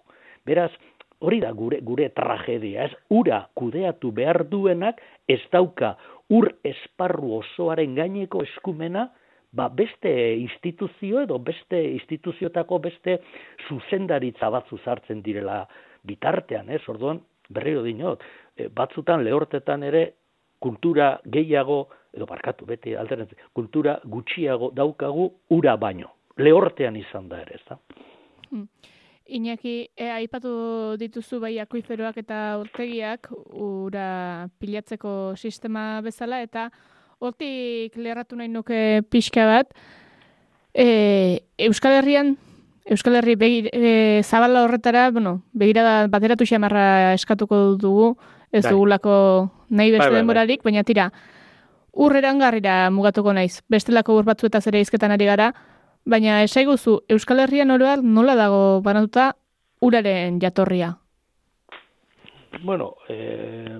Beraz, 0.47 0.71
hori 1.21 1.41
da 1.43 1.51
gure, 1.53 1.81
gure 1.85 2.09
tragedia, 2.15 2.87
ez 2.87 2.95
ura 3.11 3.43
kudeatu 3.59 4.13
behar 4.15 4.45
duenak 4.51 5.01
ez 5.29 5.41
dauka 5.53 5.97
ur 6.31 6.51
esparru 6.67 7.39
osoaren 7.41 7.97
gaineko 7.99 8.43
eskumena, 8.47 9.09
ba 9.53 9.69
beste 9.73 10.11
instituzio 10.37 11.23
edo 11.25 11.39
beste 11.41 11.81
instituziotako 11.95 12.79
beste 12.85 13.17
zuzendaritza 13.69 14.51
batzu 14.53 14.79
zartzen 14.85 15.23
direla 15.25 15.63
bitartean, 16.05 16.69
ez? 16.69 16.83
Orduan, 16.89 17.23
berriro 17.49 17.83
dinot, 17.83 18.23
e, 18.57 18.69
batzutan 18.69 19.25
lehortetan 19.25 19.87
ere 19.89 20.05
kultura 20.61 21.15
gehiago 21.25 21.87
edo 22.13 22.29
barkatu 22.29 22.69
beti 22.69 22.95
alternatzi, 22.97 23.41
kultura 23.57 23.97
gutxiago 24.05 24.71
daukagu 24.77 25.31
ura 25.57 25.77
baino 25.81 26.18
lehortean 26.39 26.97
izan 26.97 27.29
da 27.29 27.43
ere, 27.43 27.59
ez 27.59 27.65
da? 27.69 27.79
Hmm. 28.51 28.69
Iñaki, 29.29 29.91
e, 29.93 30.09
aipatu 30.09 30.51
dituzu 30.97 31.41
bai 31.43 31.59
akuiferoak 31.61 32.17
eta 32.23 32.57
urtegiak 32.63 33.29
ura 33.53 34.49
pilatzeko 34.59 35.37
sistema 35.37 36.01
bezala 36.01 36.41
eta 36.41 36.71
hortik 37.21 37.97
lerratu 38.01 38.39
nahi 38.39 38.49
nuke 38.49 39.03
pixka 39.11 39.45
bat 39.45 39.75
e, 40.73 41.43
Euskal 41.59 41.99
Herrian 41.99 42.39
Euskal 42.89 43.19
Herri 43.19 43.35
begir, 43.37 43.69
e, 43.73 44.23
zabala 44.25 44.63
horretara, 44.65 45.11
bueno, 45.11 45.43
begirada 45.53 46.07
bateratu 46.09 46.47
xamarra 46.49 47.13
eskatuko 47.13 47.77
dugu, 47.77 48.15
ez 48.51 48.65
bai. 48.65 48.73
dugulako 48.73 49.51
nahi 49.69 49.91
beste 49.93 50.07
bai, 50.07 50.09
bai, 50.09 50.15
bai. 50.15 50.21
denborarik, 50.23 50.63
baina 50.65 50.85
tira, 50.89 51.11
urreran 51.93 52.41
garrira 52.41 52.89
mugatuko 52.89 53.35
naiz. 53.37 53.61
Bestelako 53.69 54.17
ur 54.17 54.25
batzu 54.25 54.49
eta 54.49 54.63
zere 54.65 54.81
izketan 54.81 55.13
ari 55.13 55.29
gara, 55.29 55.53
Baina 56.09 56.39
esaiguzu, 56.41 56.95
Euskal 57.13 57.43
Herrian 57.43 57.69
oroar 57.75 58.01
nola 58.01 58.33
dago 58.39 58.81
banatuta 58.81 59.27
uraren 59.85 60.39
jatorria? 60.41 60.95
Bueno, 62.63 62.95
e, 63.13 63.77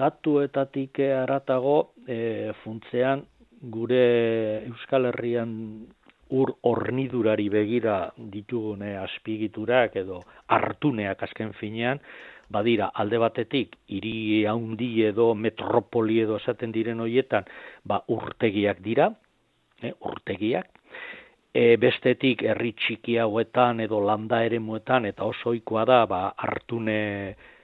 datuetatik 0.00 0.98
aratago 1.20 1.76
e, 2.02 2.50
funtzean 2.64 3.22
gure 3.76 4.02
Euskal 4.72 5.06
Herrian 5.12 5.54
ur 6.34 6.56
hornidurari 6.66 7.46
begira 7.52 7.96
ditugune 8.34 8.96
aspigiturak 9.06 9.94
edo 10.02 10.24
hartuneak 10.48 11.22
azken 11.22 11.54
finean, 11.62 12.02
badira 12.50 12.90
alde 12.90 13.22
batetik 13.22 13.78
hiri 13.86 14.46
haundi 14.50 14.94
edo 15.06 15.34
metropoli 15.34 16.24
edo 16.26 16.42
esaten 16.42 16.74
diren 16.74 17.06
hoietan 17.06 17.46
ba 17.86 18.02
urtegiak 18.08 18.82
dira, 18.82 19.12
e, 19.84 19.92
urtegiak, 20.00 20.68
e, 21.54 21.76
bestetik 21.76 22.44
herri 22.48 22.72
txiki 22.78 23.18
hauetan 23.22 23.80
edo 23.84 24.00
landa 24.04 24.42
eremuetan 24.44 25.06
eta 25.10 25.24
oso 25.28 25.52
ohikoa 25.52 25.84
da 25.88 26.04
ba 26.06 26.22
hartune 26.36 27.00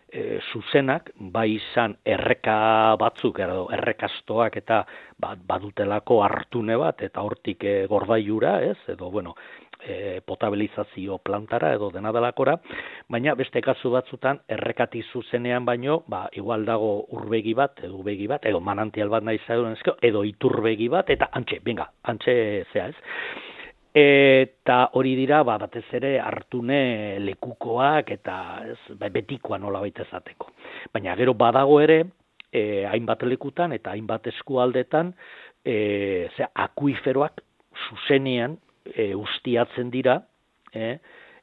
e, 0.09 0.41
zuzenak 0.53 1.11
bai 1.33 1.49
izan 1.57 1.97
erreka 2.05 2.97
batzuk 3.01 3.41
edo 3.45 3.67
errekastoak 3.77 4.57
eta 4.61 4.83
ba, 5.21 5.35
badutelako 5.37 6.23
hartune 6.25 6.77
bat 6.81 7.03
eta 7.03 7.25
hortik 7.25 7.65
e, 7.65 7.75
gordaiura, 7.91 8.59
ez? 8.65 8.79
Edo 8.89 9.11
bueno, 9.11 9.35
e, 9.81 10.21
potabilizazio 10.25 11.19
plantara 11.19 11.73
edo 11.75 11.91
dena 11.91 12.13
delakora, 12.13 12.57
baina 13.09 13.35
beste 13.39 13.61
kasu 13.65 13.91
batzutan 13.95 14.41
errekati 14.49 15.03
zuzenean 15.13 15.65
baino, 15.65 16.03
ba, 16.07 16.27
igual 16.33 16.65
dago 16.67 17.07
urbegi 17.17 17.55
bat, 17.55 17.79
edo 17.85 18.01
ubegi 18.03 18.27
bat, 18.31 18.47
edo 18.47 18.61
manantial 18.61 19.09
bat 19.13 19.25
nahi 19.25 19.41
zaudun 19.47 19.77
edo 20.03 20.25
iturbegi 20.25 20.89
bat, 20.89 21.11
eta 21.11 21.31
antxe, 21.33 21.61
venga, 21.65 21.91
antxe 22.03 22.35
zea 22.73 22.89
ez. 22.89 22.97
Eta 23.99 24.91
hori 24.99 25.15
dira, 25.17 25.43
ba, 25.43 25.57
batez 25.59 25.87
ere 25.97 26.19
hartune 26.21 27.19
lekukoak 27.25 28.13
eta 28.15 28.37
ez, 28.69 28.79
betikoa 29.11 29.59
nola 29.59 29.81
baita 29.83 30.05
ezateko. 30.05 30.53
Baina 30.93 31.17
gero 31.17 31.35
badago 31.35 31.81
ere, 31.81 32.03
e, 32.53 32.85
hainbat 32.87 33.25
lekutan 33.27 33.73
eta 33.73 33.97
hainbat 33.97 34.29
eskualdetan, 34.35 35.15
e, 35.65 36.29
zera, 36.37 36.53
akuiferoak 36.69 37.43
zuzenean 37.89 38.59
e, 38.95 39.15
ustiatzen 39.15 39.91
dira 39.91 40.21
e, 40.73 40.99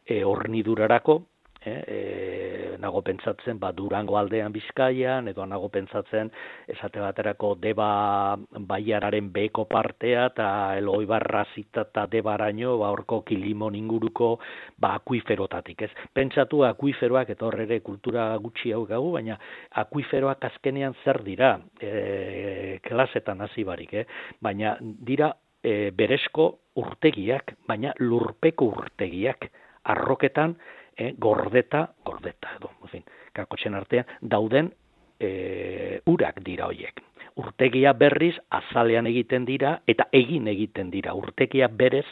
e, 0.05 0.23
hornidurarako 0.23 1.23
eh, 1.65 1.83
e, 1.87 2.77
nago 2.77 3.01
pentsatzen 3.01 3.57
ba, 3.59 3.71
Durango 3.73 4.17
aldean 4.19 4.53
Bizkaian 4.53 5.27
edo 5.31 5.45
nago 5.49 5.69
pentsatzen 5.73 6.29
esate 6.69 7.01
baterako 7.01 7.55
deba 7.61 8.37
baiararen 8.69 9.31
beko 9.33 9.65
partea 9.69 10.27
eta 10.29 10.47
eloi 10.77 11.05
barrazita 11.09 11.87
eta 11.89 12.05
debaraino 12.11 12.77
ba, 12.81 12.91
orko 12.93 13.23
kilimon 13.25 13.75
inguruko 13.75 14.35
ba, 14.77 14.95
akuiferotatik, 14.99 15.87
ez? 15.87 15.91
Pentsatu 16.13 16.63
akuiferoak 16.69 17.33
eta 17.33 17.47
horre 17.47 17.79
kultura 17.81 18.27
gutxi 18.37 18.71
hau 18.75 18.85
gau, 18.85 19.01
baina 19.17 19.39
akuiferoak 19.81 20.45
azkenean 20.51 20.93
zer 21.03 21.23
dira 21.25 21.55
e, 21.81 22.79
klasetan 22.85 23.41
hasi 23.41 23.65
barik, 23.65 23.93
eh? 23.93 24.05
baina 24.41 24.77
dira 24.81 25.33
e, 25.65 25.91
berezko 25.95 26.47
urtegiak, 26.77 27.55
baina 27.67 27.93
lurpeko 27.99 28.69
urtegiak, 28.83 29.49
arroketan 29.91 30.55
e, 30.97 31.13
gordeta, 31.17 31.87
gordeta 32.05 32.55
edo, 32.59 32.71
en 32.93 33.03
kakotxen 33.35 33.75
artean, 33.75 34.07
dauden 34.21 34.71
e, 35.19 35.99
urak 36.11 36.41
dira 36.45 36.69
hoiek. 36.69 37.01
Urtegia 37.41 37.91
berriz 37.99 38.35
azalean 38.55 39.09
egiten 39.09 39.43
dira 39.47 39.79
eta 39.91 40.07
egin 40.15 40.47
egiten 40.47 40.91
dira. 40.93 41.13
Urtegia 41.19 41.67
berez 41.67 42.05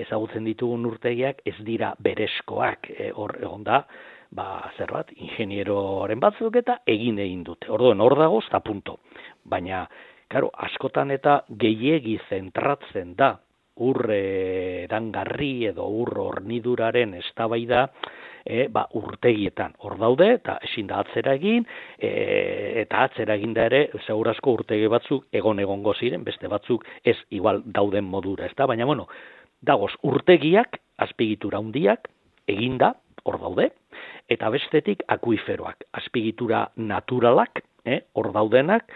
ezagutzen 0.00 0.46
ditugun 0.48 0.86
urtegiak 0.88 1.42
ez 1.44 1.58
dira 1.66 1.92
berezkoak. 2.00 2.88
E, 2.96 3.10
hor 3.12 3.36
egon 3.42 3.66
da, 3.68 3.82
ba, 4.32 4.70
zer 4.78 4.94
bat, 4.94 5.12
ingenieroren 5.12 6.22
batzuk 6.22 6.56
eta 6.62 6.78
egin 6.88 7.20
egin 7.20 7.44
dute. 7.44 7.68
Orduan, 7.72 8.00
hor 8.00 8.16
dago, 8.16 8.40
eta 8.46 8.62
punto. 8.64 8.98
Baina, 9.44 9.84
karo, 10.32 10.50
askotan 10.66 11.12
eta 11.14 11.42
gehiegi 11.60 12.18
zentratzen 12.30 13.14
da 13.18 13.36
urre 13.82 14.84
erangarri 14.84 15.66
edo 15.70 15.86
ur 16.02 16.12
horniduraren 16.20 17.14
eztabaida 17.20 17.86
e, 18.44 18.66
ba, 18.68 18.84
urtegietan. 18.98 19.74
Hor 19.84 19.96
daude 20.00 20.28
eta 20.36 20.58
ezin 20.66 20.88
da 20.90 21.00
atzera 21.02 21.34
egin 21.38 21.64
e, 21.98 22.10
eta 22.84 23.04
atzera 23.06 23.36
egin 23.40 23.54
da 23.56 23.66
ere 23.70 23.82
segurazko 24.06 24.56
urtegi 24.58 24.90
batzuk 24.92 25.28
egon 25.32 25.62
egongo 25.62 25.94
ziren, 25.94 26.24
beste 26.24 26.50
batzuk 26.52 26.84
ez 27.04 27.16
igual 27.30 27.62
dauden 27.64 28.04
modura, 28.04 28.46
ezta? 28.50 28.66
Baina 28.66 28.88
bueno, 28.88 29.08
dagoz 29.62 29.92
urtegiak, 30.02 30.80
azpigitura 30.98 31.62
handiak 31.62 32.10
eginda, 32.50 32.94
hor 33.24 33.38
daude, 33.40 33.70
eta 34.30 34.50
bestetik 34.50 35.04
akuiferoak, 35.08 35.86
azpigitura 35.94 36.66
naturalak, 36.76 37.62
eh, 37.86 38.02
hor 38.14 38.32
daudenak, 38.34 38.90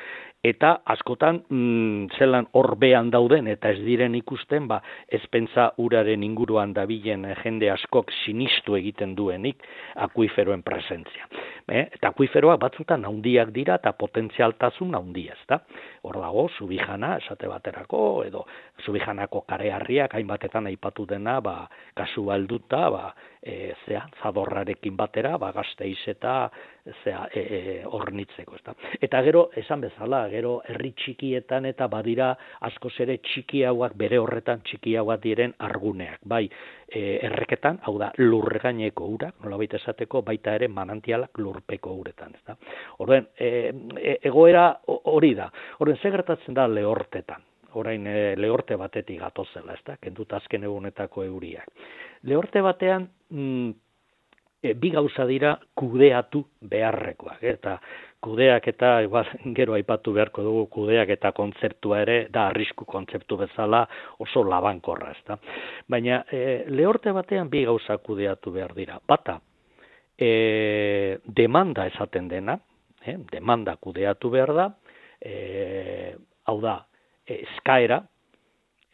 eta 0.47 0.73
askotan 0.95 1.41
mm, 1.49 2.19
zelan 2.19 2.47
horbean 2.55 3.11
dauden 3.11 3.49
eta 3.51 3.73
ez 3.75 3.81
diren 3.85 4.15
ikusten 4.19 4.69
ba 4.71 4.81
ez 5.09 5.23
pentsa 5.33 5.71
uraren 5.83 6.23
inguruan 6.23 6.75
dabilen 6.77 7.27
jende 7.43 7.71
askok 7.73 8.13
sinistu 8.23 8.77
egiten 8.79 9.15
duenik 9.19 9.63
akuiferoen 10.07 10.63
presentzia. 10.63 11.27
E, 11.67 11.89
eta 11.99 12.13
akuiferoak 12.13 12.61
batzutan 12.63 13.05
handiak 13.09 13.51
dira 13.55 13.81
eta 13.81 13.93
potentzialtasun 13.99 14.95
handia, 14.95 15.35
ezta? 15.41 15.61
Hor 16.07 16.21
dago 16.23 16.47
subijana 16.59 17.17
esate 17.19 17.49
baterako 17.51 18.01
edo 18.27 18.45
subijanako 18.85 19.43
kareharriak 19.51 20.15
hainbatetan 20.15 20.69
aipatu 20.71 21.07
dena 21.07 21.41
ba 21.41 21.57
kasu 21.99 22.25
balduta 22.31 22.91
ba 22.91 23.07
e, 23.47 23.75
zea, 23.87 24.03
zadorrarekin 24.23 24.97
batera, 24.99 25.37
ba, 25.39 25.53
gazteiz 25.55 26.01
eta 26.11 26.35
zea, 27.05 27.27
e, 27.31 27.41
e, 27.41 27.75
ornitzeko. 27.87 28.57
Ezta. 28.59 28.75
Eta 29.03 29.21
gero, 29.27 29.47
esan 29.59 29.85
bezala, 29.87 30.25
gero, 30.33 30.57
herri 30.67 30.93
txikietan 30.99 31.69
eta 31.71 31.87
badira 31.91 32.33
asko 32.67 32.91
zere 32.91 33.19
txikiagoak, 33.23 33.95
bere 33.99 34.19
horretan 34.23 34.65
txikiagoak 34.67 35.23
diren 35.23 35.55
arguneak. 35.69 36.19
Bai, 36.27 36.45
e, 36.89 37.05
erreketan, 37.29 37.79
hau 37.87 37.95
da, 38.03 38.11
lurregaineko 38.19 39.11
urak, 39.15 39.39
nola 39.45 39.61
baita 39.63 39.79
esateko, 39.79 40.25
baita 40.27 40.57
ere 40.59 40.69
manantialak 40.73 41.39
lurpeko 41.39 41.95
uretan. 42.03 42.35
Ezta. 42.41 42.59
Horren, 42.99 43.31
e, 43.39 43.53
e, 44.03 44.19
egoera 44.27 44.69
hori 45.13 45.35
da. 45.39 45.51
Horren, 45.97 46.13
gertatzen 46.13 46.55
da 46.55 46.67
lehortetan 46.69 47.43
orain 47.77 48.07
e, 48.07 48.35
lehorte 48.41 48.77
batetik 48.77 49.21
gatozela, 49.21 49.75
ezta? 49.77 49.97
Kendut 50.01 50.33
azken 50.33 50.65
egunetako 50.65 51.25
euriak. 51.27 51.69
Lehorte 52.25 52.63
batean 52.65 53.09
mm, 53.31 53.71
e, 54.63 54.75
bi 54.75 54.91
gauza 54.95 55.27
dira 55.29 55.55
kudeatu 55.77 56.43
beharrekoak, 56.71 57.43
eh? 57.43 57.57
eta 57.59 57.77
kudeak 58.25 58.69
eta 58.73 58.93
gero 59.59 59.77
aipatu 59.77 60.15
beharko 60.17 60.45
dugu 60.47 60.67
kudeak 60.79 61.13
eta 61.17 61.33
kontzeptua 61.37 62.01
ere 62.07 62.17
da 62.33 62.49
arrisku 62.51 62.89
kontzeptu 62.89 63.37
bezala 63.45 63.85
oso 64.25 64.45
labankorra, 64.45 65.13
ezta? 65.19 65.39
Baina 65.89 66.23
e, 66.31 66.65
lehorte 66.73 67.13
batean 67.13 67.53
bi 67.53 67.67
gauza 67.69 67.99
kudeatu 67.99 68.55
behar 68.57 68.75
dira. 68.75 68.99
Bata, 69.07 69.39
e, 70.17 71.19
demanda 71.27 71.87
esaten 71.93 72.29
dena, 72.29 72.59
eh? 73.05 73.19
demanda 73.33 73.77
kudeatu 73.77 74.33
behar 74.33 74.55
da, 74.57 74.71
e, 75.21 76.15
hau 76.47 76.61
da, 76.61 76.79
eskaera, 77.27 78.03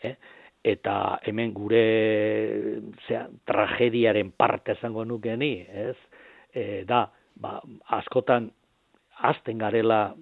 eh? 0.03 0.15
eta 0.63 1.19
hemen 1.27 1.53
gure 1.55 1.83
zera, 3.07 3.27
tragediaren 3.49 4.31
parte 4.39 4.77
esango 4.77 5.05
nukeni, 5.05 5.55
ez? 5.69 5.97
E, 6.55 6.85
da, 6.89 7.07
ba, 7.35 7.59
askotan 7.99 8.51
azten 9.29 9.59
garela 9.59 10.13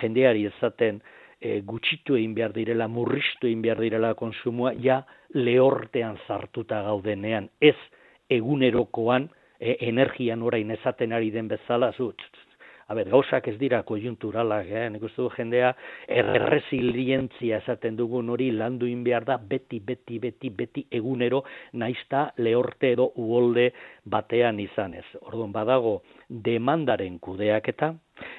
jendeari 0.00 0.46
ezaten 0.50 1.00
e, 1.40 1.60
gutxitu 1.66 2.16
egin 2.18 2.34
behar 2.36 2.54
direla, 2.54 2.88
murriztu 2.88 3.48
egin 3.48 3.62
behar 3.64 3.80
direla 3.82 4.14
konsumua, 4.14 4.74
ja 4.78 5.00
lehortean 5.34 6.18
sartuta 6.26 6.82
gaudenean, 6.86 7.48
ez 7.60 7.76
egunerokoan 8.30 9.28
e, 9.58 9.76
energian 9.88 10.42
orain 10.46 10.70
ezaten 10.76 11.12
ari 11.16 11.32
den 11.34 11.48
bezala, 11.50 11.92
zu, 11.96 12.12
a 12.12 12.49
ber, 12.94 13.08
gauzak 13.12 13.46
ez 13.48 13.56
dira 13.60 13.82
kojunturalak, 13.86 14.66
eh? 14.70 14.88
nik 14.90 15.04
uste 15.06 15.22
du 15.22 15.30
jendea 15.36 15.70
erresilientzia 16.08 17.60
esaten 17.62 17.96
dugun 17.96 18.30
hori 18.34 18.50
landu 18.50 18.86
behar 19.04 19.24
da 19.24 19.36
beti, 19.38 19.80
beti, 19.80 20.18
beti, 20.18 20.50
beti 20.50 20.86
egunero 20.90 21.44
naizta 21.72 22.32
lehorte 22.38 22.92
edo 22.92 23.12
uolde 23.16 23.70
batean 24.04 24.60
izanez. 24.60 25.04
Orduan 25.20 25.52
badago 25.52 26.02
demandaren 26.28 27.18
kudeaketa 27.18 27.94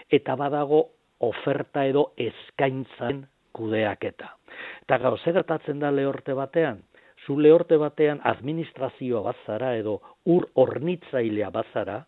eta 0.09 0.35
badago 0.35 0.85
oferta 1.19 1.85
edo 1.85 2.11
eskaintzan 2.17 3.25
kudeaketa. 3.53 4.35
Eta 4.83 4.97
gau, 4.97 5.17
zer 5.17 5.33
gertatzen 5.33 5.79
da 5.79 5.91
lehorte 5.91 6.33
batean? 6.33 6.81
Zu 7.25 7.37
lehorte 7.39 7.77
batean 7.77 8.19
administrazioa 8.23 9.21
bazara 9.21 9.75
edo 9.77 9.99
ur 10.25 10.47
ornitzailea 10.55 11.51
bazara, 11.53 12.01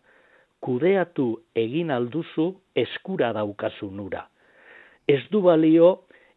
kudeatu 0.64 1.28
egin 1.54 1.90
alduzu 1.92 2.48
eskura 2.84 3.32
daukasun 3.36 4.00
ura. 4.00 4.24
Ez 5.08 5.20
du 5.30 5.42
balio 5.44 5.90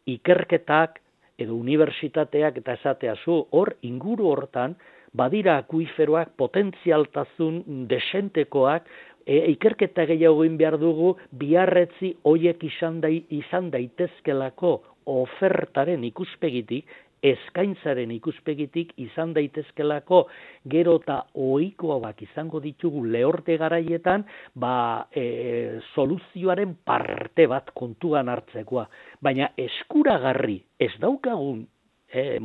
ikerketak 0.05 0.99
edo 1.39 1.55
unibertsitateak 1.55 2.59
eta 2.61 2.75
esatea 2.79 3.15
zu, 3.23 3.39
hor 3.51 3.75
inguru 3.87 4.27
hortan 4.33 4.75
badira 5.17 5.57
akuiferoak 5.61 6.33
potentzialtasun 6.37 7.61
desentekoak 7.89 8.89
e, 9.25 9.39
ikerketa 9.53 10.05
gehiago 10.09 10.43
egin 10.43 10.57
behar 10.59 10.77
dugu 10.81 11.15
biarretzi 11.31 12.13
hoiek 12.27 12.63
izan, 12.67 13.01
izan 13.29 13.71
daitezkelako 13.71 14.73
ofertaren 15.07 16.03
ikuspegitik 16.03 16.89
eskaintzaren 17.25 18.12
ikuspegitik 18.17 18.93
izan 19.01 19.34
daitezkelako 19.34 20.23
gero 20.69 20.97
eta 21.01 21.21
ohikoak 21.34 22.21
izango 22.27 22.62
ditugu 22.63 23.03
lehorte 23.06 23.58
garaietan 23.58 24.25
ba, 24.56 25.08
e, 25.12 25.80
soluzioaren 25.93 26.77
parte 26.86 27.47
bat 27.47 27.71
kontuan 27.73 28.30
hartzekoa. 28.30 28.88
Baina 29.21 29.49
eskuragarri 29.58 30.60
ez 30.80 30.93
daukagun 31.01 31.65
e, 32.13 32.38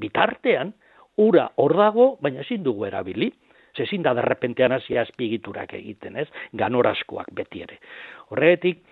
bitartean, 0.00 0.72
ura 1.16 1.48
hor 1.56 1.76
dago, 1.78 2.06
baina 2.22 2.42
ezin 2.42 2.62
dugu 2.64 2.86
erabili. 2.88 3.30
Zezin 3.74 4.04
da 4.06 4.12
derrepentean 4.14 4.72
hasi 4.76 4.94
azpigiturak 4.98 5.72
egiten, 5.74 6.16
ez? 6.22 6.28
Ganoraskoak 6.54 7.32
beti 7.34 7.64
ere. 7.64 7.80
Horregatik, 8.30 8.84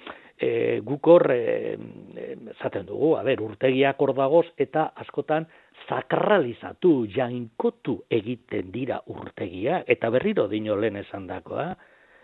e, 0.43 0.81
guk 0.83 1.07
hor 1.07 1.31
e, 1.31 1.77
zaten 2.59 2.87
dugu, 2.89 3.15
a 3.19 3.23
ber, 3.27 3.41
urtegiak 3.45 4.01
hor 4.03 4.15
dagoz 4.17 4.47
eta 4.61 4.89
askotan 5.05 5.47
sakralizatu, 5.87 7.07
jainkotu 7.15 8.01
egiten 8.11 8.73
dira 8.75 9.01
urtegia, 9.15 9.83
eta 9.87 10.11
berriro 10.11 10.49
dino 10.51 10.77
lehen 10.79 10.99
esan 11.03 11.29
dakoa, 11.31 11.71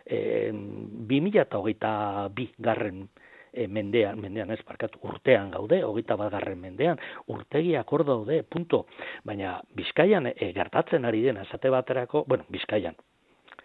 e, 0.05 0.51
2008 0.51 2.29
bi 2.35 2.49
garren 2.59 3.07
e, 3.53 3.67
mendean, 3.67 4.19
mendean 4.21 4.51
ez 4.55 4.61
parkatu, 4.67 5.01
urtean 5.07 5.53
gaude, 5.55 5.81
hogeita 5.87 6.19
bat 6.19 6.33
garren 6.35 6.59
mendean, 6.61 6.99
urtegiak 7.31 7.93
hor 7.93 8.07
daude, 8.09 8.43
punto. 8.51 8.87
Baina 9.25 9.61
Bizkaian 9.79 10.33
e, 10.33 10.53
gertatzen 10.57 11.07
ari 11.09 11.23
dena, 11.27 11.47
esate 11.47 11.71
baterako, 11.71 12.25
bueno, 12.27 12.47
Bizkaian, 12.51 12.99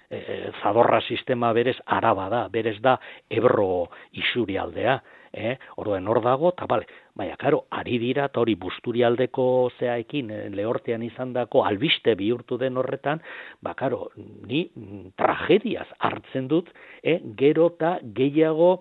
e, 0.09 0.51
zadorra 0.61 1.01
sistema 1.01 1.53
berez 1.53 1.77
araba 1.85 2.29
da, 2.29 2.47
berez 2.49 2.79
da 2.81 2.97
ebro 3.29 3.89
isuri 4.11 4.57
aldea, 4.57 5.01
eh? 5.33 5.57
Orduan 5.81 6.07
hor 6.07 6.21
dago, 6.23 6.51
eta 6.53 6.67
bale, 6.69 6.85
baina, 7.17 7.35
karo, 7.41 7.63
ari 7.73 7.97
dira, 8.01 8.27
eta 8.29 8.41
hori 8.43 8.55
busturialdeko 8.59 9.45
zeaekin, 9.79 10.29
eh, 10.31 10.43
lehortean 10.53 11.03
izan 11.03 11.33
dako, 11.33 11.63
albiste 11.65 12.15
bihurtu 12.19 12.59
den 12.61 12.77
horretan, 12.77 13.21
ba, 13.61 13.73
karo, 13.79 14.11
ni 14.47 14.67
mm, 14.69 15.15
tragediaz 15.19 15.87
hartzen 15.99 16.47
dut, 16.51 16.69
eh? 17.01 17.19
gero 17.39 17.71
eta 17.73 17.97
gehiago 18.15 18.75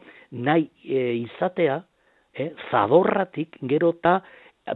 nahi 0.45 0.69
eh, 0.85 1.17
izatea, 1.25 1.81
eh? 2.37 2.53
zadorratik, 2.71 3.57
gero 3.69 3.95
eta 3.97 4.21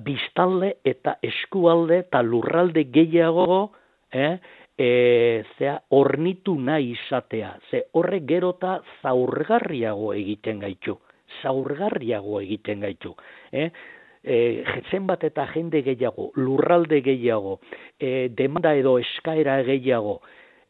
biztalde 0.02 0.76
eta 0.84 1.18
eskualde 1.22 2.00
eta 2.06 2.22
lurralde 2.24 2.88
gehiago, 2.90 3.70
eh? 4.12 4.38
E, 4.78 5.44
zea 5.58 5.80
ornitu 5.96 6.54
nahi 6.60 6.92
izatea, 6.92 7.56
ze 7.70 7.84
horrek 7.92 8.26
gerota 8.28 8.80
zaurgarriago 9.02 10.12
egiten 10.14 10.60
gaitu, 10.60 10.98
zaurgarriago 11.42 12.40
egiten 12.40 12.80
gaitu. 12.84 13.14
Eh? 13.52 13.70
E, 14.26 14.36
jetzen 14.66 15.06
bat 15.06 15.22
eta 15.24 15.46
jende 15.54 15.82
gehiago, 15.86 16.32
lurralde 16.36 17.00
gehiago, 17.00 17.60
e, 17.98 18.28
demanda 18.28 18.74
edo 18.74 18.96
eskaera 18.98 19.60
gehiago, 19.64 20.20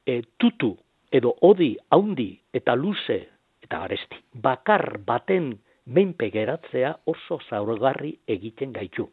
e, 0.07 0.21
tutu 0.39 0.75
edo 1.11 1.33
odi 1.49 1.75
haundi 1.91 2.35
eta 2.53 2.75
luze 2.77 3.23
eta 3.65 3.81
garesti, 3.83 4.21
bakar 4.43 4.99
baten 5.07 5.55
menpe 5.87 6.29
geratzea 6.31 6.93
oso 7.07 7.39
zaurgarri 7.49 8.13
egiten 8.29 8.73
gaitu. 8.75 9.09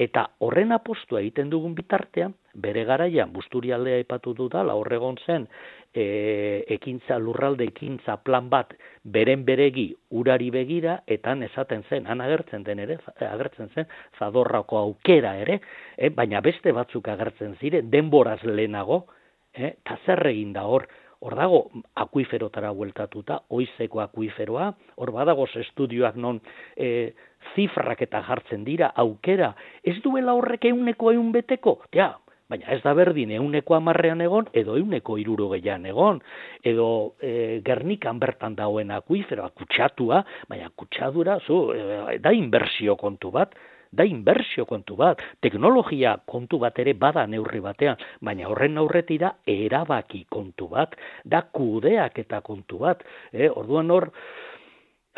Eta 0.00 0.24
horren 0.40 0.72
apostua 0.72 1.20
egiten 1.20 1.50
dugun 1.50 1.74
bitartean, 1.76 2.32
bere 2.54 2.84
garaian 2.84 3.32
busturialdea 3.32 3.98
ipatu 4.02 4.32
du 4.34 4.48
da, 4.48 4.62
la 4.64 4.74
horregon 4.76 5.18
zen 5.26 5.46
e, 5.94 6.64
ekintza 6.74 7.18
lurralde 7.18 7.64
ekintza 7.68 8.16
plan 8.24 8.48
bat 8.52 8.72
beren 9.04 9.44
beregi 9.44 9.90
urari 10.10 10.50
begira 10.50 10.98
eta 11.06 11.34
esaten 11.44 11.84
zen, 11.88 12.06
han 12.06 12.20
agertzen 12.20 12.64
den 12.64 12.78
ere, 12.78 12.98
agertzen 13.16 13.68
zen 13.74 13.86
zadorrako 14.18 14.78
aukera 14.78 15.36
ere, 15.36 15.60
e, 15.96 16.10
baina 16.10 16.40
beste 16.40 16.72
batzuk 16.72 17.08
agertzen 17.08 17.56
zire, 17.60 17.82
denboraz 17.82 18.42
lehenago, 18.44 19.06
e, 19.54 19.76
eta 19.76 19.98
zer 20.06 20.26
egin 20.26 20.52
da 20.52 20.64
hor, 20.64 20.88
hor 21.22 21.36
dago 21.38 21.60
akuiferotara 22.02 22.72
bueltatuta, 22.74 23.42
oizeko 23.54 24.02
akuiferoa, 24.02 24.72
hor 24.98 25.12
badago 25.14 25.46
estudioak 25.60 26.18
non 26.18 26.40
e, 26.76 27.12
zifrak 27.54 28.02
eta 28.08 28.22
jartzen 28.26 28.64
dira, 28.66 28.90
aukera, 28.96 29.52
ez 29.84 30.00
duela 30.02 30.34
horrek 30.34 30.66
euneko 30.72 31.12
eun 31.14 31.30
beteko, 31.34 31.78
ja, 31.94 32.12
baina 32.50 32.74
ez 32.74 32.82
da 32.84 32.92
berdin 32.96 33.32
euneko 33.38 33.76
amarrean 33.78 34.20
egon, 34.24 34.48
edo 34.52 34.76
euneko 34.80 35.16
iruro 35.20 35.48
gehian 35.54 35.86
egon, 35.88 36.20
edo 36.64 36.88
e, 37.22 37.60
gernikan 37.64 38.18
bertan 38.22 38.58
dauen 38.58 38.90
akuiferoa, 38.90 39.52
kutsatua, 39.56 40.24
baina 40.50 40.72
kutsadura, 40.76 41.38
zu, 41.46 41.64
e, 41.76 42.18
da 42.22 42.34
inbersio 42.34 42.98
kontu 43.00 43.30
bat, 43.34 43.54
da 43.92 44.04
inbertsio 44.08 44.64
kontu 44.68 44.96
bat, 44.96 45.20
teknologia 45.44 46.16
kontu 46.26 46.58
bat 46.62 46.78
ere 46.80 46.94
bada 46.98 47.26
neurri 47.28 47.60
batean, 47.60 48.00
baina 48.24 48.48
horren 48.48 48.80
aurretira 48.80 49.34
erabaki 49.46 50.24
kontu 50.32 50.70
bat, 50.72 50.96
da 51.24 51.42
kudeak 51.52 52.18
eta 52.24 52.40
kontu 52.40 52.80
bat, 52.86 53.04
eh? 53.32 53.50
orduan 53.50 53.92
hor, 53.92 54.08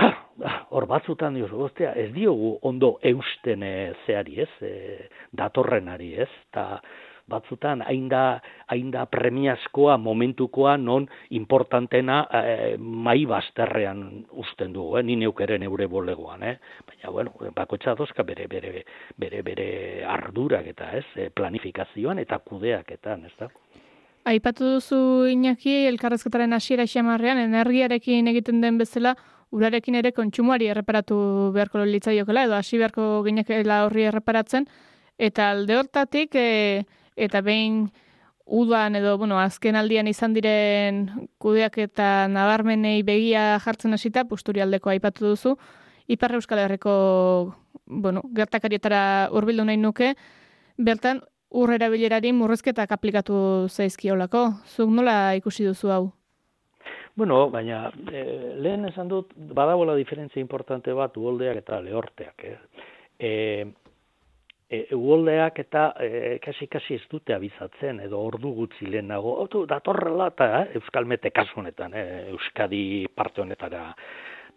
ah, 0.03 0.13
ah, 0.43 0.59
hor 0.75 0.89
batzutan 0.91 1.39
diozu, 1.39 1.71
ez 1.95 2.11
diogu 2.15 2.57
ondo 2.63 2.97
eusten 3.03 3.63
e, 3.63 3.75
zeari 4.07 4.43
ez, 4.43 4.51
e, 4.61 4.75
datorrenari 5.33 6.15
ez, 6.27 6.31
eta 6.51 6.81
batzutan 7.31 7.83
hain 7.83 8.09
da, 8.09 8.41
hain 8.69 8.93
premiazkoa 9.11 9.97
momentukoa 9.99 10.77
non 10.77 11.09
importantena 11.31 12.27
e, 12.31 12.77
mai 12.79 13.25
bazterrean 13.27 14.27
usten 14.31 14.73
dugu, 14.73 14.99
eh? 14.99 15.03
ni 15.03 15.17
neukeren 15.17 15.63
eure 15.63 15.87
bolegoan, 15.87 16.43
eh? 16.43 16.59
baina 16.87 17.11
bueno, 17.11 17.33
bakotxa 17.55 17.95
dozka 17.95 18.23
bere, 18.23 18.47
bere, 18.47 18.85
bere, 19.17 19.43
bere 19.43 19.69
ardurak 20.05 20.67
eta 20.67 20.91
ez, 20.99 21.07
eh, 21.17 21.31
planifikazioan 21.35 22.19
eta 22.19 22.39
kudeaketan, 22.39 23.25
ez 23.25 23.33
da? 23.39 23.49
Aipatu 24.25 24.77
duzu 24.77 25.27
Iñaki 25.29 25.85
elkarrezketaren 25.91 26.53
hasiera 26.57 26.87
xamarrean 26.89 27.39
energiarekin 27.43 28.29
egiten 28.33 28.63
den 28.63 28.79
bezala 28.81 29.17
urarekin 29.53 29.95
ere 30.01 30.13
kontsumoari 30.17 30.71
erreparatu 30.73 31.17
beharko 31.55 31.85
litzaiokela 31.89 32.45
edo 32.49 32.57
hasi 32.57 32.81
beharko 32.81 33.23
ginekela 33.27 33.85
horri 33.85 34.09
erreparatzen 34.09 34.67
eta 35.19 35.51
alde 35.53 35.77
hortatik 35.79 36.35
e, 36.35 36.47
eta 37.17 37.41
behin 37.41 37.89
udan 38.45 38.97
edo, 38.97 39.17
bueno, 39.19 39.39
azken 39.41 39.77
aldian 39.77 40.07
izan 40.07 40.35
diren 40.35 41.29
kudeak 41.39 41.79
eta 41.79 42.29
nabarmenei 42.29 43.03
begia 43.03 43.59
jartzen 43.65 43.97
hasita, 43.97 44.27
pusturialdeko 44.29 44.91
aipatu 44.91 45.33
duzu, 45.33 45.57
Ipar 46.07 46.35
Euskal 46.37 46.61
Herriko, 46.61 47.55
bueno, 47.87 48.23
gertakarietara 48.37 49.31
urbildu 49.33 49.65
nahi 49.65 49.79
nuke, 49.81 50.13
bertan 50.77 51.23
urrera 51.55 51.89
bilerari 51.89 52.33
murrezketak 52.35 52.93
aplikatu 52.93 53.37
zaizkiolako. 53.71 54.45
Zuk 54.67 54.91
nola 54.91 55.35
ikusi 55.39 55.65
duzu 55.65 55.93
hau? 55.95 56.05
Bueno, 57.17 57.49
baina 57.51 57.87
e, 58.11 58.25
lehen 58.59 58.89
esan 58.89 59.09
dut, 59.09 59.31
badabola 59.37 59.95
diferentzia 59.95 60.43
importante 60.43 60.93
bat 60.93 61.17
uoldeak 61.17 61.63
eta 61.63 61.79
lehorteak. 61.81 62.45
Eh? 62.45 62.59
E, 63.19 63.31
e, 64.69 64.87
uoldeak 64.95 65.59
eta 65.65 65.85
e, 66.01 66.39
kasi 66.45 66.67
kasi 66.71 66.99
ez 66.99 67.05
dute 67.11 67.35
abizatzen 67.35 68.01
edo 68.05 68.21
ordu 68.21 68.55
gutxi 68.55 68.89
lehenago. 68.91 69.37
Otu 69.45 69.65
datorrela 69.71 70.31
eta 70.33 70.51
eh, 70.63 70.79
Euskal 70.81 71.07
Mete 71.07 71.31
kasu 71.31 71.61
honetan 71.61 71.95
eh, 71.95 72.31
Euskadi 72.33 73.07
parte 73.15 73.43
honetara 73.43 73.91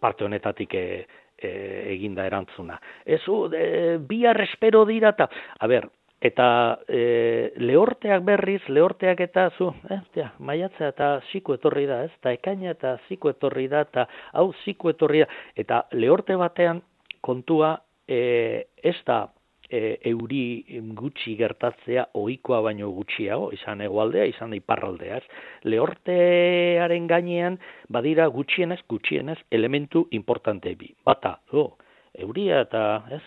parte 0.00 0.24
honetatik 0.24 0.74
e, 0.74 1.06
e, 1.36 1.50
eginda 1.94 2.26
erantzuna. 2.26 2.78
Ez 3.04 3.22
e, 3.52 3.98
bi 3.98 4.24
arrespero 4.26 4.84
dira 4.86 5.12
ta 5.12 5.28
a 5.58 5.66
ber 5.66 5.88
eta 6.20 6.80
e, 6.88 7.52
lehorteak 7.62 8.24
berriz 8.26 8.62
lehorteak 8.68 9.20
eta 9.20 9.50
zu 9.56 9.70
eh 9.90 10.00
tia, 10.14 10.32
maiatzea 10.38 10.88
eta 10.88 11.20
ziku 11.30 11.54
etorri 11.54 11.86
da 11.86 12.02
ez 12.04 12.12
ta 12.20 12.32
ekaina 12.32 12.70
eta 12.70 12.96
ziku 13.08 13.30
etorri 13.30 13.68
da 13.68 13.82
eta 13.86 14.08
hau 14.32 14.52
ziku 14.64 14.90
etorri 14.90 15.20
da. 15.20 15.28
Eta 15.54 15.84
lehorte 15.92 16.36
batean 16.36 16.82
kontua 17.20 17.78
e, 18.06 18.64
ez 18.82 18.96
da 19.06 19.28
e, 19.70 19.98
euri 20.10 20.64
gutxi 20.98 21.36
gertatzea 21.38 22.08
ohikoa 22.18 22.60
baino 22.68 22.90
gutxiago, 22.96 23.50
izan 23.52 23.82
egualdea, 23.84 24.26
izan 24.30 24.54
iparraldea. 24.56 25.20
Lehortearen 25.64 27.06
gainean 27.10 27.58
badira 27.88 28.28
gutxienez, 28.32 28.80
gutxienez 28.88 29.38
elementu 29.50 30.06
importante 30.10 30.74
bi. 30.74 30.92
Bata, 31.04 31.38
oh, 31.52 31.76
euria 32.18 32.62
eta 32.66 32.84
ez, 33.14 33.24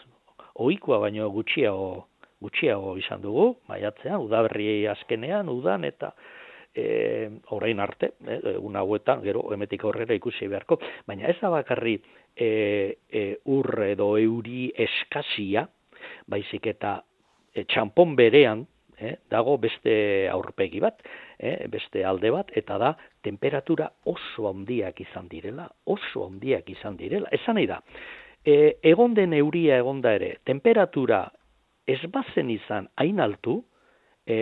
ohikoa 0.55 0.99
baino 1.05 1.29
gutxiago 1.31 2.07
gutxiago 2.41 2.95
izan 2.97 3.21
dugu, 3.21 3.51
maiatzean, 3.69 4.21
udaberri 4.25 4.87
azkenean, 4.89 5.49
udan 5.53 5.85
eta 5.85 6.11
e, 6.73 7.29
orain 7.53 7.79
arte, 7.83 8.13
e, 8.25 8.55
una 8.57 8.81
hauetan, 8.81 9.21
gero, 9.25 9.45
emetik 9.53 9.85
aurrera 9.85 10.17
ikusi 10.17 10.49
beharko, 10.49 10.79
baina 11.07 11.29
ez 11.29 11.37
da 11.41 11.51
bakarri 11.53 11.99
e, 12.35 12.49
e, 13.11 13.25
ur 13.45 13.69
edo 13.85 14.15
euri 14.17 14.71
eskasia, 14.87 15.67
baizik 16.31 16.71
eta 16.71 16.99
e, 17.53 17.65
txampon 17.67 18.15
berean 18.15 18.65
e, 18.97 19.15
dago 19.31 19.57
beste 19.61 19.93
aurpegi 20.31 20.81
bat, 20.83 21.01
e, 21.37 21.67
beste 21.71 22.05
alde 22.05 22.31
bat, 22.33 22.51
eta 22.57 22.77
da 22.81 22.93
temperatura 23.25 23.89
oso 24.09 24.47
handiak 24.49 25.01
izan 25.03 25.27
direla, 25.31 25.67
oso 25.85 26.27
handiak 26.27 26.69
izan 26.71 26.97
direla. 26.99 27.29
Esan 27.35 27.59
nahi 27.59 27.69
da, 27.69 27.81
e, 28.45 28.77
egon 28.93 29.15
den 29.17 29.33
euria 29.37 29.79
egonda 29.81 30.13
ere, 30.17 30.35
temperatura 30.47 31.25
ez 31.87 32.01
bazen 32.13 32.51
izan 32.53 32.87
hain 33.01 33.19
altu, 33.19 33.59
e, 34.25 34.37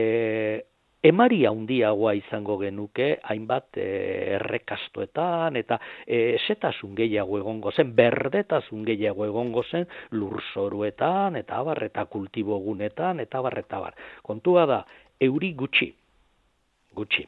emari 1.03 1.45
handiagoa 1.47 2.13
izango 2.17 2.57
genuke 2.59 3.09
hainbat 3.31 3.77
e, 3.79 3.88
errekastoetan 4.35 5.55
eta 5.59 5.79
e, 6.05 6.35
esetasun 6.35 6.95
gehiago 6.97 7.39
egongo 7.39 7.71
zen, 7.71 7.93
berdetasun 7.95 8.83
gehiago 8.88 9.25
egongo 9.25 9.63
zen 9.63 9.88
lurzoruetan 10.12 11.39
eta 11.39 11.59
abar 11.63 11.83
eta 11.88 12.05
kultibogunetan 12.05 13.23
eta 13.23 13.39
abar 13.39 13.59
eta 13.63 13.79
bar. 13.79 13.97
Kontua 14.23 14.65
da, 14.69 14.83
euri 15.19 15.53
gutxi, 15.53 15.91
gutxi. 16.95 17.25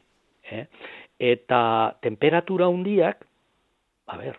Eh? 0.52 0.64
Eta 1.32 1.60
temperatura 2.02 2.66
handiak, 2.68 3.24
a 4.10 4.18
ber, 4.18 4.36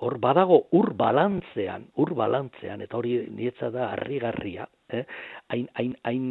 hor 0.00 0.18
badago 0.20 0.62
ur 0.76 0.92
balantzean, 0.96 1.88
ur 2.00 2.12
balantzean, 2.16 2.82
eta 2.84 2.96
hori 2.96 3.18
nietza 3.32 3.70
da 3.74 3.90
harrigarria, 3.92 4.68
eh? 4.92 5.04
hain, 5.52 5.68
hain, 5.74 5.94
hain, 6.04 6.26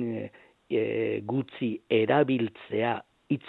e, 0.69 1.21
gutzi 1.25 1.75
erabiltzea 1.89 2.97
hitz 3.29 3.47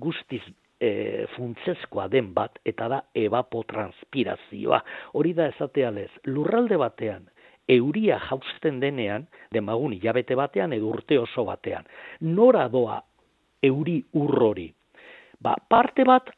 guztiz 0.00 0.42
e, 0.80 1.26
funtsezkoa 1.36 2.08
den 2.08 2.32
bat 2.34 2.58
eta 2.64 2.88
da 2.88 3.02
evapotranspirazioa. 3.14 4.80
Hori 5.14 5.34
da 5.34 5.50
esatea 5.52 5.90
lez, 5.94 6.10
lurralde 6.26 6.78
batean 6.80 7.28
euria 7.70 8.18
jausten 8.28 8.80
denean, 8.82 9.26
demagun 9.54 9.94
hilabete 9.94 10.36
batean 10.38 10.74
edo 10.74 10.90
urte 10.90 11.18
oso 11.20 11.44
batean. 11.46 11.86
Nora 12.20 12.66
doa 12.68 13.00
euri 13.62 14.00
urrori? 14.18 14.70
Ba, 15.40 15.54
parte 15.68 16.04
bat, 16.04 16.32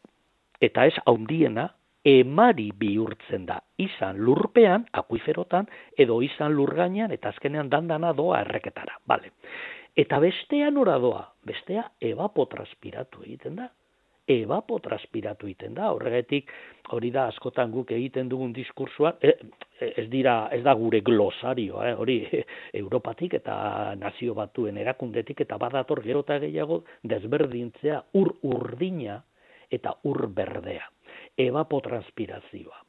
eta 0.61 0.87
ez 0.87 0.99
haundiena, 1.07 1.71
emari 2.05 2.71
bihurtzen 2.79 3.47
da 3.47 3.61
izan 3.79 4.19
lurpean, 4.27 4.89
akuiferotan, 4.93 5.69
edo 5.99 6.21
izan 6.23 6.55
lurgainean, 6.55 7.15
eta 7.15 7.31
azkenean 7.31 7.71
dandana 7.71 8.13
doa 8.13 8.43
erreketara. 8.43 8.99
Bale. 9.07 9.33
Eta 9.96 10.18
bestea 10.24 10.70
nora 10.70 10.96
doa, 10.98 11.26
bestea 11.44 11.85
evapotranspiratu 12.00 13.24
egiten 13.26 13.59
da. 13.61 13.68
Evapotranspiratu 14.33 15.48
egiten 15.50 15.74
da. 15.76 15.90
Horregatik, 15.92 16.48
hori 16.96 17.11
da 17.12 17.26
askotan 17.28 17.72
guk 17.74 17.90
egiten 17.92 18.31
dugun 18.31 18.55
diskursuan, 18.57 19.18
e, 19.20 19.35
e, 19.81 19.90
ez 20.00 20.07
dira, 20.09 20.46
ez 20.55 20.62
da 20.64 20.72
gure 20.78 21.02
glosarioa, 21.05 21.90
eh? 21.90 21.94
hori 21.98 22.16
Europatik 22.83 23.37
eta 23.42 23.57
nazio 24.00 24.35
batuen 24.38 24.81
erakundetik 24.81 25.44
eta 25.44 25.59
badator 25.61 26.00
gerota 26.07 26.38
gehiago 26.40 26.83
desberdintzea 27.02 28.00
ur 28.22 28.37
urdina 28.48 29.20
eta 29.70 29.96
ur 30.09 30.26
berdea 30.33 30.88
evapotranspirazioa. 31.38 32.81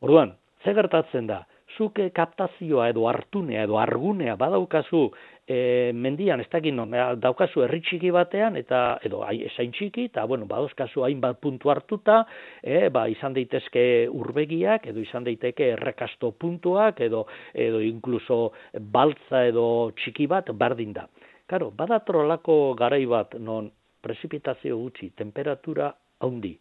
Orduan, 0.00 0.34
ze 0.64 0.74
gertatzen 0.74 1.26
da? 1.26 1.42
Zuke 1.78 2.10
kaptazioa 2.10 2.88
edo 2.90 3.06
hartunea 3.06 3.62
edo 3.64 3.78
argunea 3.78 4.34
badaukazu 4.36 5.04
e, 5.48 5.92
mendian, 5.94 6.42
ez 6.42 6.48
dakit 6.50 6.74
non, 6.74 6.92
daukazu 7.22 7.62
herri 7.64 7.80
txiki 7.86 8.10
batean, 8.14 8.58
eta 8.60 8.98
edo 9.06 9.22
esain 9.30 9.72
txiki, 9.72 10.08
eta 10.10 10.26
bueno, 10.28 10.48
badaukazu 10.50 11.06
hainbat 11.06 11.40
puntu 11.40 11.72
hartuta, 11.72 12.18
e, 12.62 12.88
ba, 12.92 13.06
izan 13.08 13.36
daitezke 13.38 13.86
urbegiak, 14.10 14.90
edo 14.92 15.00
izan 15.00 15.24
daiteke 15.28 15.72
errekasto 15.78 16.32
puntuak, 16.34 17.00
edo, 17.06 17.24
edo 17.54 17.80
inkluso 17.84 18.40
baltza 18.92 19.46
edo 19.48 19.66
txiki 19.96 20.28
bat, 20.28 20.52
bardin 20.52 20.92
da. 20.98 21.08
Karo, 21.48 21.70
badatrolako 21.72 22.74
garai 22.76 23.04
bat 23.08 23.38
non 23.40 23.70
prezipitazio 24.04 24.76
gutxi, 24.82 25.14
temperatura 25.16 25.94
haundi, 26.20 26.58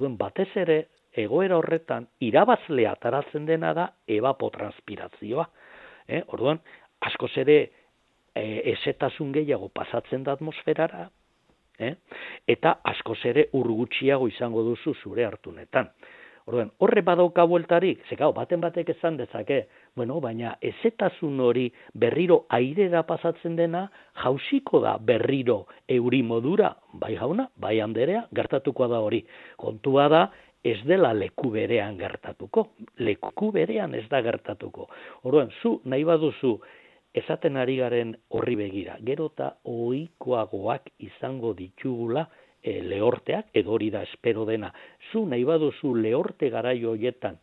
Orduan 0.00 0.16
batez 0.16 0.48
ere 0.56 0.76
egoera 1.16 1.58
horretan 1.58 2.06
irabazlea 2.20 2.92
ataratzen 2.92 3.46
dena 3.46 3.72
da 3.74 3.88
evapotranspirazioa. 4.08 5.46
Eh? 6.08 6.22
Orduan 6.28 6.60
askoz 7.06 7.32
ere 7.42 7.58
e, 8.34 8.44
esetasun 8.74 9.32
gehiago 9.32 9.68
pasatzen 9.74 10.24
da 10.24 10.36
atmosferara, 10.38 11.08
eh? 11.78 11.94
eta 12.46 12.78
askoz 12.92 13.18
ere 13.32 13.48
urgutxiago 13.58 14.28
izango 14.28 14.64
duzu 14.70 14.94
zure 15.02 15.26
hartunetan. 15.26 15.90
Orduan, 16.50 16.70
horre 16.82 17.02
badauka 17.06 17.44
bueltarik, 17.46 18.00
ze 18.08 18.16
baten 18.16 18.60
batek 18.60 18.88
esan 18.88 19.16
dezake, 19.16 19.68
bueno, 19.94 20.20
baina 20.20 20.56
ezetasun 20.60 21.38
hori 21.40 21.70
berriro 21.94 22.46
airera 22.48 23.02
pasatzen 23.02 23.54
dena, 23.56 23.90
jausiko 24.24 24.80
da 24.80 24.96
berriro 24.98 25.66
euri 25.86 26.22
modura, 26.22 26.76
bai 26.94 27.14
jauna, 27.14 27.48
bai 27.56 27.80
anderea, 27.80 28.26
gertatuko 28.34 28.88
da 28.88 28.98
hori. 28.98 29.24
Kontua 29.56 30.08
da, 30.08 30.30
ez 30.64 30.78
dela 30.84 31.12
leku 31.14 31.50
berean 31.50 31.96
gertatuko. 31.98 32.68
Leku 32.98 33.50
berean 33.52 33.94
ez 33.94 34.06
da 34.10 34.20
gertatuko. 34.22 34.88
Orduan, 35.24 35.50
zu 35.62 35.80
nahi 35.84 36.04
baduzu 36.04 36.58
esaten 37.14 37.56
ari 37.56 37.76
garen 37.80 38.14
horri 38.36 38.54
begira, 38.56 38.96
gero 39.02 39.30
eta 39.32 39.54
oikoagoak 39.66 40.92
izango 41.02 41.54
ditugula, 41.58 42.26
e, 42.62 42.80
lehorteak, 42.84 43.50
edo 43.56 43.72
hori 43.74 43.90
da 43.90 44.02
espero 44.06 44.44
dena, 44.46 44.70
zu 45.10 45.24
nahi 45.26 45.44
baduzu 45.48 45.94
lehorte 45.96 46.50
garaio 46.52 46.94
hoietan 46.94 47.38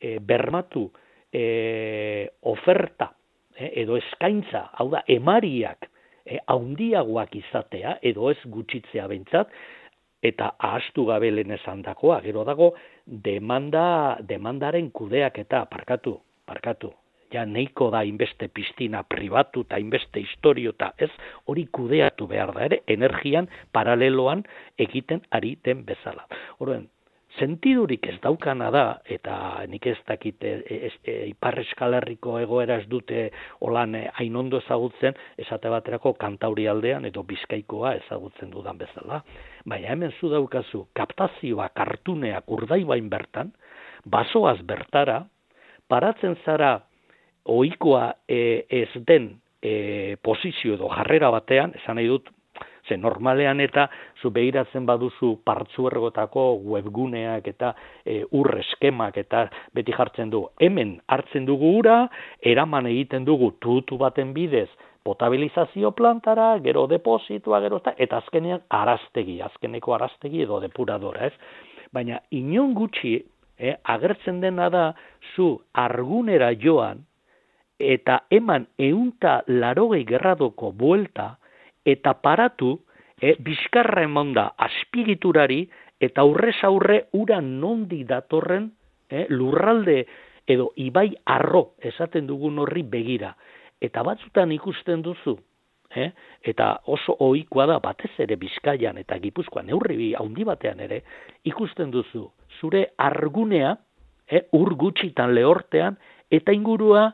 e, 0.00 0.18
bermatu 0.20 0.86
e, 1.32 2.30
oferta 2.48 3.10
e, 3.56 3.72
edo 3.82 3.98
eskaintza, 3.98 4.68
hau 4.78 4.88
da, 4.94 5.02
emariak 5.10 5.90
e, 6.24 6.38
haundiagoak 6.46 7.36
izatea, 7.42 7.98
edo 8.02 8.30
ez 8.30 8.38
gutxitzea 8.46 9.08
bentsat, 9.10 9.52
eta 10.22 10.54
ahastu 10.58 11.06
gabe 11.08 11.30
lehen 11.30 11.52
esan 11.56 11.82
dakoa, 11.82 12.20
gero 12.24 12.44
dago 12.44 12.74
demanda, 13.06 14.18
demandaren 14.20 14.90
kudeak 14.90 15.38
eta 15.44 15.64
parkatu, 15.70 16.18
parkatu, 16.46 16.92
ja 17.32 17.44
neiko 17.46 17.90
da 17.94 18.02
inbeste 18.04 18.48
piztina 18.48 19.02
pribatu 19.02 19.64
eta 19.66 19.78
inbeste 19.78 20.20
historio 20.20 20.74
eta 20.76 20.92
ez? 20.98 21.10
Hori 21.46 21.66
kudeatu 21.72 22.26
behar 22.30 22.52
da 22.54 22.64
ere 22.68 22.82
energian 22.86 23.48
paraleloan 23.72 24.44
egiten 24.78 25.22
ari 25.30 25.56
den 25.64 25.84
bezala. 25.86 26.26
Horren, 26.58 26.88
sentidurik 27.38 28.06
ez 28.10 28.16
daukana 28.22 28.70
da, 28.74 28.84
eta 29.06 29.62
nik 29.70 29.86
ez 29.86 29.96
dakit 30.08 30.42
e, 30.44 30.54
e, 30.66 30.90
e, 31.04 31.14
ipar 31.30 31.58
eskalarriko 31.62 32.38
egoera 32.40 32.80
ez 32.80 32.86
dute 32.90 33.28
olan 33.66 33.94
hain 34.18 34.36
ondo 34.36 34.58
ezagutzen, 34.64 35.14
esate 35.38 35.70
baterako 35.70 36.14
kantauri 36.18 36.66
aldean 36.68 37.06
edo 37.06 37.22
bizkaikoa 37.26 37.94
ezagutzen 38.00 38.50
dudan 38.50 38.78
bezala. 38.80 39.22
Baina 39.64 39.92
hemen 39.94 40.14
zu 40.18 40.30
daukazu 40.32 40.86
kaptazioa 40.96 41.68
kartuneak 41.76 42.50
urdaibain 42.50 43.08
bertan, 43.10 43.52
basoaz 44.04 44.58
bertara, 44.66 45.22
paratzen 45.88 46.36
zara 46.44 46.78
ohikoa 47.50 48.14
e, 48.28 48.66
ez 48.68 48.90
den 49.06 49.32
e, 49.62 50.16
posizio 50.22 50.74
edo 50.74 50.90
jarrera 50.92 51.30
batean, 51.30 51.74
esan 51.78 52.00
nahi 52.00 52.10
dut, 52.10 52.28
ze 52.90 52.98
normalean 52.98 53.62
eta 53.62 53.86
zu 54.20 54.32
behiratzen 54.34 54.86
baduzu 54.86 55.36
partzuergotako 55.46 56.44
webguneak 56.74 57.46
eta 57.54 57.72
e, 58.04 58.24
ur 58.34 58.50
eskemak 58.58 59.16
eta 59.22 59.46
beti 59.74 59.94
jartzen 59.94 60.30
du. 60.34 60.42
Hemen 60.58 60.98
hartzen 61.06 61.46
dugu 61.46 61.76
ura, 61.78 62.08
eraman 62.42 62.90
egiten 62.90 63.24
dugu 63.24 63.54
tutu 63.62 63.98
baten 63.98 64.34
bidez 64.34 64.68
potabilizazio 65.02 65.92
plantara, 65.96 66.58
gero 66.60 66.86
depositua, 66.86 67.60
gero 67.64 67.80
eta, 67.96 68.18
azkenean 68.18 68.64
araztegi, 68.68 69.40
azkeneko 69.40 69.94
araztegi 69.96 70.42
edo 70.44 70.60
depuradora, 70.60 71.30
ez? 71.30 71.32
Baina 71.92 72.20
inon 72.36 72.74
gutxi, 72.76 73.16
eh, 73.58 73.76
agertzen 73.94 74.40
dena 74.40 74.68
da, 74.70 74.84
zu 75.34 75.54
argunera 75.72 76.52
joan, 76.52 77.06
eta 77.80 78.20
eman 78.30 78.66
eunta 78.78 79.40
larogei 79.48 80.04
gerradoko 80.04 80.72
buelta, 80.76 81.38
eta 81.90 82.14
paratu, 82.22 82.78
e, 83.20 83.34
bizkarra 83.42 84.04
emon 84.06 84.32
da 84.36 84.50
aspigiturari, 84.68 85.64
eta 86.00 86.24
aurrez 86.24 86.56
aurre 86.64 87.04
ura 87.12 87.40
nondi 87.44 88.04
datorren 88.08 88.70
e, 89.10 89.26
lurralde 89.28 90.04
edo 90.48 90.70
ibai 90.80 91.10
arro 91.26 91.74
esaten 91.78 92.26
dugun 92.26 92.58
horri 92.62 92.82
begira. 92.82 93.34
Eta 93.80 94.02
batzutan 94.04 94.52
ikusten 94.52 95.02
duzu, 95.02 95.36
e, 95.94 96.10
eta 96.52 96.70
oso 96.86 97.16
ohikoa 97.26 97.66
da 97.66 97.78
batez 97.82 98.12
ere 98.24 98.36
bizkaian 98.40 98.98
eta 99.00 99.18
gipuzkoan 99.22 99.68
neurri 99.70 100.12
handi 100.18 100.44
batean 100.44 100.80
ere, 100.80 101.02
ikusten 101.44 101.90
duzu, 101.90 102.26
zure 102.60 102.86
argunea, 102.98 103.76
e, 104.30 104.44
ur 104.56 104.74
gutxitan 104.78 105.34
lehortean, 105.34 105.98
eta 106.30 106.54
ingurua, 106.54 107.10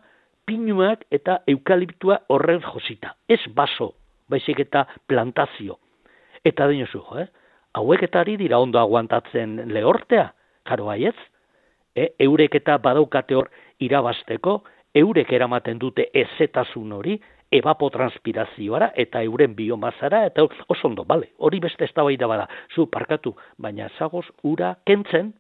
pinuak 0.47 1.07
eta 1.11 1.41
eukaliptua 1.49 2.21
horren 2.31 2.61
josita. 2.63 3.17
Ez 3.29 3.43
baso, 3.55 3.95
baizik 4.31 4.61
eta 4.67 4.87
plantazio. 5.07 5.79
Eta 6.45 6.69
dinosu, 6.71 7.03
eh? 7.19 7.27
hauek 7.77 8.07
eta 8.07 8.23
ari 8.25 8.37
dira 8.41 8.59
ondo 8.59 8.81
aguantatzen 8.81 9.59
lehortea, 9.73 10.31
karo 10.65 10.89
baietz, 10.89 11.17
e, 11.95 12.09
eurek 12.25 12.57
eta 12.61 12.79
badaukate 12.83 13.37
hor 13.37 13.51
irabasteko, 13.85 14.63
eurek 14.97 15.33
eramaten 15.33 15.79
dute 15.79 16.09
ezetasun 16.15 16.93
hori, 16.97 17.19
evapotranspirazioara 17.57 18.91
eta 18.99 19.23
euren 19.23 19.55
biomazara, 19.55 20.25
eta 20.27 20.43
oso 20.45 20.89
ondo, 20.89 21.05
bale, 21.05 21.31
hori 21.39 21.61
beste 21.63 21.85
ez 21.85 21.93
da 21.95 22.27
bada, 22.27 22.49
zu 22.75 22.87
parkatu, 22.87 23.37
baina 23.59 23.89
zagoz 23.99 24.27
ura 24.43 24.77
kentzen, 24.85 25.33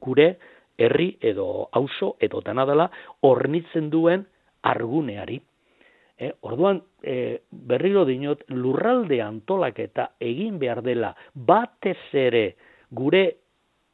gure 0.00 0.38
herri 0.78 1.16
edo 1.20 1.68
auzo 1.72 2.16
edo 2.20 2.40
danadala 2.40 2.90
hornitzen 3.20 3.90
duen 3.90 4.26
arguneari. 4.62 5.40
E, 6.18 6.32
orduan, 6.48 6.80
e, 7.02 7.42
berriro 7.50 8.04
dinot, 8.08 8.44
lurralde 8.48 9.20
antolak 9.22 9.80
egin 10.20 10.58
behar 10.58 10.82
dela. 10.82 11.14
Batez 11.34 11.98
ere 12.12 12.56
gure 12.90 13.24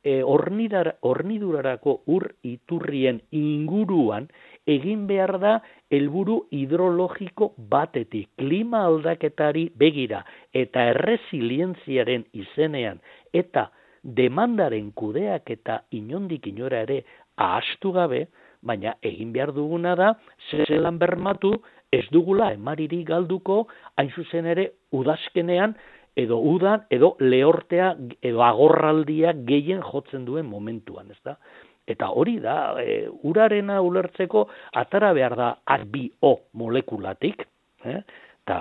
e, 0.02 0.22
ornidurarako 0.22 2.02
ur 2.06 2.26
iturrien 2.42 3.20
inguruan 3.30 4.28
egin 4.66 5.06
behar 5.06 5.38
da 5.42 5.52
helburu 5.90 6.46
hidrologiko 6.54 7.52
batetik, 7.70 8.30
klima 8.38 8.84
aldaketari 8.86 9.68
begira 9.78 10.22
eta 10.52 10.88
erresilientziaren 10.94 12.26
izenean 12.32 13.00
eta 13.32 13.68
demandaren 14.02 14.90
kudeak 14.98 15.50
eta 15.50 15.82
inondik 15.90 16.46
inora 16.50 16.82
ere 16.86 17.02
ahastu 17.36 17.92
gabe, 17.94 18.26
baina 18.62 18.94
egin 19.02 19.32
behar 19.34 19.52
duguna 19.54 19.94
da, 19.98 20.12
zelan 20.68 20.98
bermatu, 20.98 21.54
ez 21.92 22.06
dugula 22.10 22.52
emariri 22.56 23.02
galduko, 23.04 23.66
hain 24.00 24.10
zuzen 24.16 24.48
ere, 24.48 24.70
udazkenean, 24.96 25.76
edo 26.16 26.38
udan, 26.44 26.86
edo 26.92 27.14
lehortea, 27.20 27.92
edo 28.24 28.42
agorraldia 28.44 29.32
gehien 29.48 29.82
jotzen 29.84 30.24
duen 30.28 30.48
momentuan, 30.48 31.10
ez 31.12 31.20
da? 31.24 31.36
Eta 31.88 32.08
hori 32.14 32.38
da, 32.40 32.56
e, 32.80 33.08
urarena 33.28 33.80
ulertzeko, 33.82 34.46
atara 34.80 35.12
behar 35.16 35.36
da 35.36 35.48
arbio 35.76 36.36
molekulatik, 36.58 37.46
eh? 37.84 38.00
eta 38.44 38.58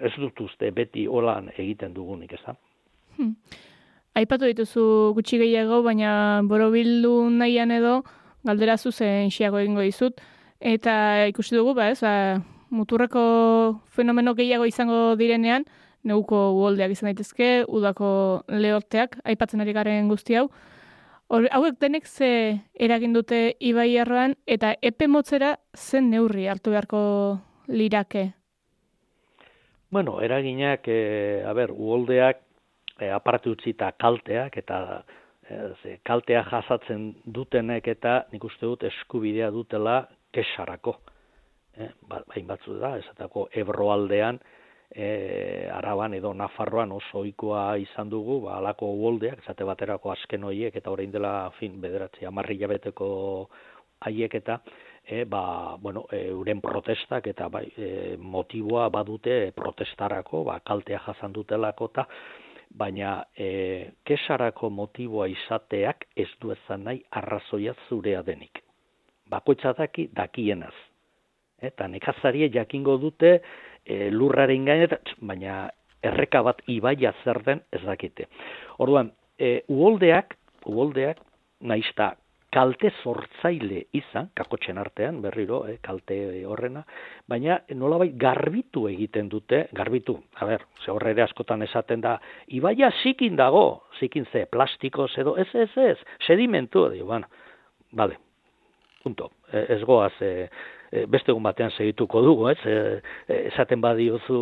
ez 0.00 0.12
dut 0.16 0.40
uste 0.46 0.70
beti 0.74 1.06
holan 1.06 1.50
egiten 1.56 1.94
dugunik, 1.94 2.32
ez 2.34 2.42
da? 2.46 2.56
Hmm. 3.18 3.34
aipatu 4.14 4.46
dituzu 4.48 4.82
gutxi 5.14 5.38
gehiago, 5.38 5.82
baina 5.86 6.40
borobildu 6.46 7.12
nahian 7.30 7.70
edo 7.74 8.00
galdera 8.46 8.76
zuzen 8.78 9.30
xiago 9.30 9.58
egingo 9.60 9.84
dizut. 9.86 10.18
Eta 10.60 11.26
ikusi 11.30 11.56
dugu, 11.56 11.72
ba 11.74 11.88
ez, 11.88 12.00
ba, 12.04 12.42
muturreko 12.70 13.80
fenomeno 13.88 14.34
gehiago 14.36 14.66
izango 14.68 15.16
direnean, 15.16 15.64
neguko 16.04 16.50
uoldeak 16.56 16.92
izan 16.92 17.08
daitezke, 17.10 17.64
udako 17.68 18.10
lehorteak, 18.48 19.16
aipatzen 19.24 19.64
ari 19.64 19.72
garen 19.72 20.08
guzti 20.12 20.36
hau. 20.36 20.50
Hor, 21.30 21.46
hauek 21.54 21.78
denek 21.80 22.06
ze 22.06 22.60
eragin 22.74 23.12
dute 23.14 23.54
ibai 23.60 23.96
eta 24.46 24.74
epe 24.82 25.06
motzera 25.06 25.56
zen 25.74 26.10
neurri 26.10 26.46
hartu 26.46 26.70
beharko 26.70 27.40
lirake? 27.68 28.32
Bueno, 29.90 30.20
eraginak, 30.20 30.86
e, 30.86 31.42
a 31.46 31.52
ber, 31.52 31.70
uoldeak 31.70 32.42
e, 32.98 33.10
aparatu 33.10 33.52
utzita 33.52 33.92
kalteak, 33.92 34.56
eta 34.56 35.04
e, 35.48 35.74
ze, 35.82 36.00
kaltea 36.04 36.44
jasatzen 36.44 37.14
dutenek 37.24 37.88
eta 37.88 38.26
nik 38.32 38.44
uste 38.44 38.66
dut 38.66 38.84
eskubidea 38.84 39.50
dutela 39.50 40.08
kesarako. 40.32 40.96
E, 41.76 41.90
ba, 42.08 42.22
bain 42.28 42.46
batzu 42.48 42.78
da, 42.80 42.96
esatako 42.98 43.48
ebroaldean, 43.62 44.40
e, 44.90 45.68
araban 45.72 46.14
edo 46.14 46.32
nafarroan 46.34 46.92
oso 46.92 47.22
ohikoa 47.22 47.76
izan 47.78 48.10
dugu, 48.10 48.40
ba, 48.46 48.58
alako 48.58 48.90
uoldeak, 48.92 49.42
esate 49.44 49.64
baterako 49.64 50.12
asken 50.12 50.44
hoiek, 50.44 50.76
eta 50.76 50.90
orain 50.90 51.12
dela, 51.14 51.50
fin, 51.58 51.80
bederatzi, 51.80 52.26
amarri 52.26 52.58
jabeteko 52.60 53.10
haiek 54.06 54.34
eta, 54.40 54.60
e, 55.04 55.24
ba, 55.24 55.76
bueno, 55.80 56.06
e, 56.10 56.26
euren 56.34 56.60
protestak 56.60 57.30
eta 57.30 57.48
bai, 57.48 57.66
e, 57.76 58.16
motiboa 58.18 58.88
badute 58.90 59.52
protestarako, 59.56 60.44
ba, 60.50 60.60
kaltea 60.66 61.02
jasan 61.06 61.34
dutelako 61.36 61.90
eta, 61.92 62.06
baina 62.70 63.24
e, 63.34 63.90
kesarako 64.06 64.70
motiboa 64.70 65.26
izateak 65.28 66.06
ez 66.16 66.28
du 66.40 66.52
ezan 66.54 66.86
nahi 66.86 67.02
arrazoia 67.10 67.74
zurea 67.88 68.22
denik. 68.22 68.62
Bakoitza 69.30 69.74
daki 69.78 70.08
dakienaz. 70.16 70.74
Eta 71.60 71.88
nekazarie 71.88 72.48
jakingo 72.52 72.96
dute 72.98 73.34
e, 73.84 74.10
lurraren 74.10 74.64
gainetan, 74.64 75.14
baina 75.20 75.62
erreka 76.02 76.42
bat 76.42 76.62
ibaia 76.72 77.12
zer 77.24 77.42
den 77.44 77.60
ez 77.72 77.82
dakite. 77.84 78.26
Orduan, 78.78 79.12
e, 79.38 79.60
uoldeak, 79.68 80.36
uoldeak, 80.66 81.20
naizta 81.60 82.14
kalte 82.50 82.90
sortzaile 83.02 83.84
izan, 83.94 84.30
kakotxen 84.34 84.78
artean, 84.82 85.20
berriro, 85.22 85.62
eh, 85.70 85.76
kalte 85.82 86.16
horrena, 86.50 86.82
baina 87.30 87.60
nolabait 87.78 88.16
garbitu 88.18 88.88
egiten 88.90 89.28
dute, 89.30 89.66
garbitu, 89.76 90.16
a 90.34 90.48
ber, 90.48 90.66
ze 90.84 90.90
horre 90.90 91.12
ere 91.14 91.22
askotan 91.22 91.62
esaten 91.62 92.00
da, 92.00 92.16
ibaia 92.48 92.90
zikin 93.02 93.36
dago, 93.38 93.84
zikin 94.00 94.26
ze, 94.32 94.46
plastiko, 94.50 95.06
edo, 95.16 95.36
ez, 95.38 95.48
ez, 95.54 95.70
ez, 95.76 95.98
sedimentu, 96.26 96.88
dio, 96.90 97.06
bueno, 97.06 97.30
vale, 97.92 98.18
punto, 99.02 99.30
e, 99.52 99.64
ez 99.76 99.82
goaz, 99.84 100.12
e, 100.20 100.48
e, 100.90 101.04
beste 101.06 101.32
egun 101.32 101.44
batean 101.46 101.72
segituko 101.76 102.22
dugu, 102.24 102.48
ez? 102.50 102.58
E, 102.66 103.36
esaten 103.50 103.80
badiozu, 103.80 104.40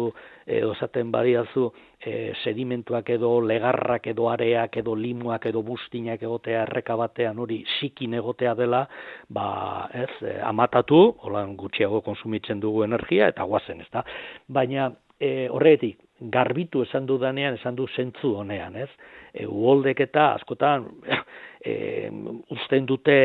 edo 0.49 0.73
esaten 0.75 1.13
badiazu 1.13 1.69
e, 2.01 2.33
sedimentuak 2.43 3.11
edo 3.15 3.35
legarrak 3.45 4.09
edo 4.13 4.29
areak 4.33 4.81
edo 4.83 4.95
limuak 4.97 5.47
edo 5.51 5.63
bustinak 5.63 6.23
egotea 6.25 6.65
erreka 6.67 6.97
batean 6.97 7.39
hori 7.39 7.61
sikin 7.79 8.17
egotea 8.19 8.55
dela, 8.59 8.87
ba, 9.29 9.49
ez, 9.93 10.11
amatatu, 10.49 11.03
holan 11.27 11.57
gutxiago 11.57 12.01
konsumitzen 12.07 12.61
dugu 12.61 12.87
energia 12.87 13.29
eta 13.35 13.47
guazen, 13.49 13.85
ez 13.85 13.91
da? 13.93 14.05
Baina 14.49 14.91
e, 15.21 15.49
horretik, 15.53 15.99
garbitu 16.19 16.83
esan 16.83 17.07
du 17.07 17.19
danean, 17.19 17.59
esan 17.61 17.77
du 17.79 17.87
zentzu 17.95 18.35
honean, 18.41 18.77
ez? 18.77 18.89
E, 19.33 19.47
uoldek 19.47 20.01
eta 20.09 20.33
askotan 20.39 20.87
e, 21.64 22.09
uzten 22.55 22.87
dute 22.89 23.16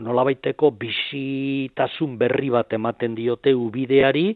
nolabaiteko 0.00 0.70
bisitasun 0.80 2.16
berri 2.20 2.50
bat 2.54 2.72
ematen 2.76 3.14
diote 3.16 3.54
ubideari, 3.54 4.30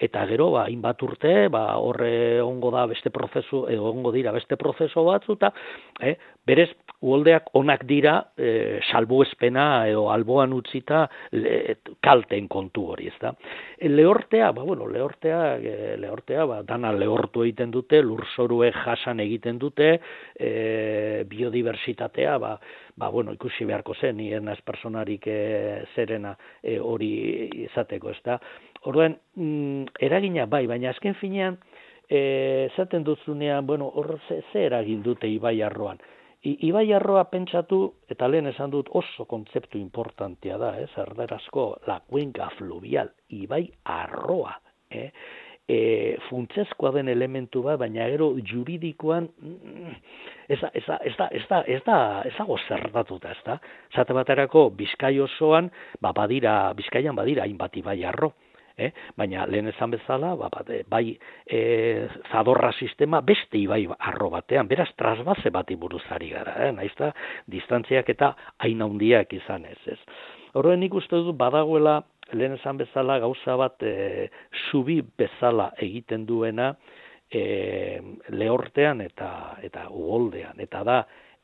eta 0.00 0.24
gero, 0.30 0.50
ba, 0.56 0.66
inbat 0.72 1.02
urte, 1.06 1.34
ba, 1.52 1.66
horre 1.80 2.40
ongo 2.42 2.72
da 2.74 2.86
beste 2.90 3.12
prozesu, 3.14 3.64
edo 3.72 3.90
ongo 3.92 4.12
dira 4.14 4.32
beste 4.34 4.58
prozesu 4.60 5.04
batzuta, 5.06 5.52
eh, 6.00 6.16
berez, 6.46 6.70
uoldeak 7.04 7.50
onak 7.58 7.84
dira 7.88 8.14
e, 8.36 8.80
salbuespena 8.88 9.86
edo 9.90 10.06
alboan 10.12 10.54
utzita 10.56 11.02
le, 11.36 11.76
kalten 12.04 12.46
kontu 12.48 12.86
hori, 12.94 13.10
ez. 13.10 13.32
E, 13.76 13.90
lehortea, 13.90 14.50
ba, 14.56 14.64
bueno, 14.64 14.88
lehortea, 14.88 15.40
e, 15.58 15.96
lehortea, 16.00 16.46
ba, 16.48 16.62
dana 16.64 16.92
lehortu 16.96 17.44
egiten 17.44 17.72
dute, 17.74 18.00
lurzorue 18.02 18.70
jasan 18.72 19.20
egiten 19.24 19.60
dute, 19.60 19.98
e, 20.36 20.48
biodiversitatea, 21.28 22.38
ba, 22.38 22.54
ba, 22.96 23.10
bueno, 23.10 23.32
ikusi 23.34 23.66
beharko 23.68 23.94
zen, 24.00 24.16
ni 24.18 24.30
ernaz 24.32 24.60
personarik 24.66 25.26
e, 25.26 25.38
zerena 25.94 26.34
e, 26.62 26.78
hori 26.80 27.10
izateko, 27.66 28.10
ez 28.10 28.20
da. 28.24 28.38
Orduen, 28.90 29.16
mm, 29.36 29.94
eragina 30.08 30.46
bai, 30.46 30.66
baina 30.70 30.90
azken 30.90 31.16
finean, 31.20 31.58
e, 32.08 32.68
esaten 32.72 33.04
duzunean, 33.04 33.66
bueno, 33.66 33.88
hor 33.94 34.18
ze, 34.28 34.42
ze 34.52 34.66
eragin 34.66 35.02
dute 35.02 35.28
Ibai 35.28 35.60
Arroan. 35.62 36.02
I, 36.44 36.58
Ibai 36.68 36.90
Arroa 36.92 37.24
pentsatu, 37.32 37.80
eta 38.12 38.28
lehen 38.28 38.50
esan 38.50 38.70
dut 38.74 38.90
oso 38.92 39.24
kontzeptu 39.24 39.78
importantea 39.80 40.58
da, 40.60 40.74
ez, 40.80 40.90
erderazko, 41.00 41.70
la 41.88 42.00
cuenca 42.04 42.50
fluvial, 42.58 43.14
Ibai 43.32 43.64
Arroa, 43.84 44.58
eh? 44.90 45.10
E, 45.68 46.16
funtsezkoa 46.28 46.92
den 46.98 47.08
elementu 47.12 47.62
bat, 47.64 47.78
baina 47.80 48.08
gero 48.12 48.32
juridikoan 48.44 49.28
mm, 49.40 49.98
ez 50.48 50.60
da, 50.60 50.70
ez 50.74 50.84
da, 50.86 50.98
ez 51.00 51.14
da, 51.16 51.28
ez 51.30 51.44
da, 51.48 51.60
ez 51.66 51.82
da, 51.86 51.98
ez 52.28 52.34
dago 52.36 52.58
zertatuta, 52.68 53.32
ez 53.32 53.44
da. 53.46 53.58
Zate 53.94 54.16
baterako 54.16 54.68
bizkai 54.76 55.16
osoan, 55.24 55.70
ba, 56.00 56.12
badira, 56.16 56.72
bizkaian 56.76 57.16
badira, 57.16 57.46
hainbat 57.48 57.76
ibai 57.80 58.02
arro. 58.04 58.34
Eh? 58.74 58.88
Baina 59.14 59.44
lehen 59.46 59.70
esan 59.70 59.92
bezala, 59.94 60.32
ba, 60.34 60.48
bai 60.90 61.04
e, 61.46 61.58
zadorra 62.32 62.72
sistema 62.74 63.20
beste 63.22 63.60
ibai 63.60 63.84
arro 63.86 64.32
batean, 64.32 64.66
beraz 64.66 64.88
trasbaze 64.98 65.52
bat 65.54 65.70
iburuzari 65.70 66.32
gara, 66.32 66.56
eh? 66.66 66.72
naizta 66.74 67.12
distantziak 67.46 68.10
eta 68.10 68.32
aina 68.66 68.88
handiak 68.90 69.32
izan 69.38 69.68
ez. 69.70 69.78
ez. 69.86 70.00
Horren 70.58 70.82
nik 70.82 70.94
uste 70.94 71.22
dut 71.22 71.38
badagoela 71.38 72.00
lehen 72.32 72.56
esan 72.56 72.78
bezala 72.80 73.18
gauza 73.18 73.56
bat 73.56 73.82
e, 73.82 74.30
zubi 74.70 75.02
bezala 75.02 75.70
egiten 75.78 76.26
duena 76.26 76.74
e, 77.30 78.00
lehortean 78.28 79.00
eta 79.04 79.58
eta 79.62 79.88
ugoldean 79.90 80.60
eta 80.60 80.82
da 80.84 80.98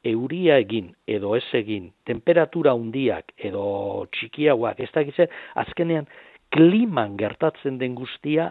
euria 0.05 0.57
egin 0.59 0.95
edo 1.07 1.35
ez 1.37 1.45
egin 1.53 1.91
temperatura 2.09 2.73
handiak 2.73 3.35
edo 3.37 4.07
txikiagoak 4.17 4.81
ez 4.81 4.91
da 4.95 5.27
azkenean 5.65 6.07
kliman 6.51 7.17
gertatzen 7.17 7.79
den 7.79 7.95
guztia 7.95 8.51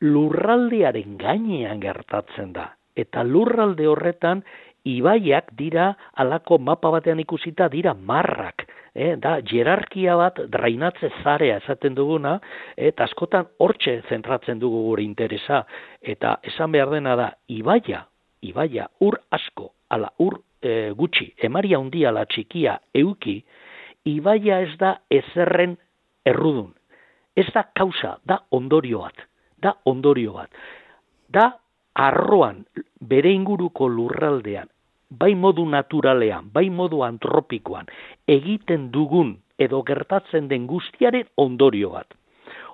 lurraldearen 0.00 1.16
gainean 1.18 1.80
gertatzen 1.80 2.52
da. 2.52 2.72
Eta 2.96 3.22
lurralde 3.22 3.86
horretan 3.86 4.42
ibaiak 4.84 5.52
dira 5.58 5.92
alako 6.14 6.58
mapa 6.58 6.90
batean 6.90 7.20
ikusita 7.20 7.68
dira 7.68 7.94
marrak 7.94 8.66
eh, 8.94 9.16
da 9.16 9.38
jerarkia 9.42 10.16
bat 10.16 10.40
drainatze 10.50 11.10
zarea 11.22 11.58
esaten 11.62 11.94
duguna, 11.94 12.38
eta 12.76 13.04
askotan 13.04 13.48
hortxe 13.58 14.00
zentratzen 14.08 14.58
dugu 14.58 14.82
gure 14.88 15.04
interesa, 15.04 15.64
eta 16.02 16.38
esan 16.42 16.72
behar 16.72 16.90
dena 16.96 17.16
da, 17.16 17.30
ibaia, 17.48 18.04
ibaia, 18.42 18.88
ur 19.00 19.18
asko, 19.30 19.72
ala 19.90 20.10
ur 20.18 20.40
e, 20.62 20.90
gutxi, 20.96 21.32
emaria 21.42 21.78
handia 21.78 22.12
la 22.12 22.24
txikia 22.26 22.78
euki, 22.94 23.38
ibaia 24.08 24.60
ez 24.64 24.74
da 24.78 24.98
ezerren 25.10 25.76
errudun. 26.26 26.72
Ez 27.36 27.46
da 27.54 27.64
kausa, 27.74 28.16
da 28.26 28.40
ondorio 28.50 29.04
bat, 29.06 29.26
da 29.62 29.74
ondorio 29.86 30.34
bat. 30.38 30.50
Da 31.28 31.52
arroan 31.98 32.64
bere 33.00 33.30
inguruko 33.34 33.88
lurraldean 33.90 34.68
bai 35.10 35.34
modu 35.34 35.64
naturalean, 35.66 36.50
bai 36.52 36.68
modu 36.70 37.02
antropikoan, 37.02 37.86
egiten 38.28 38.90
dugun 38.92 39.36
edo 39.58 39.82
gertatzen 39.82 40.48
den 40.48 40.66
guztiaren 40.66 41.26
ondorio 41.36 41.90
bat. 41.96 42.14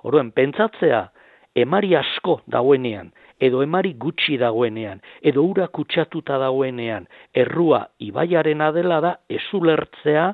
Orduan, 0.03 0.31
pentsatzea, 0.31 1.07
emari 1.55 1.95
asko 1.95 2.41
dagoenean, 2.51 3.11
edo 3.39 3.63
emari 3.63 3.93
gutxi 3.99 4.37
dagoenean, 4.37 5.01
edo 5.23 5.43
ura 5.43 5.67
kutsatuta 5.67 6.37
dagoenean, 6.39 7.07
errua 7.33 7.85
ibaiaren 8.03 8.61
adela 8.61 8.99
da, 9.01 9.15
ezulertzea, 9.29 10.27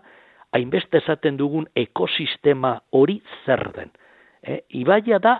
hainbeste 0.51 0.99
esaten 0.99 1.37
dugun 1.39 1.69
ekosistema 1.75 2.75
hori 2.91 3.21
zer 3.45 3.69
den. 3.77 3.93
E, 4.43 4.63
ibaia 4.81 5.21
da, 5.23 5.37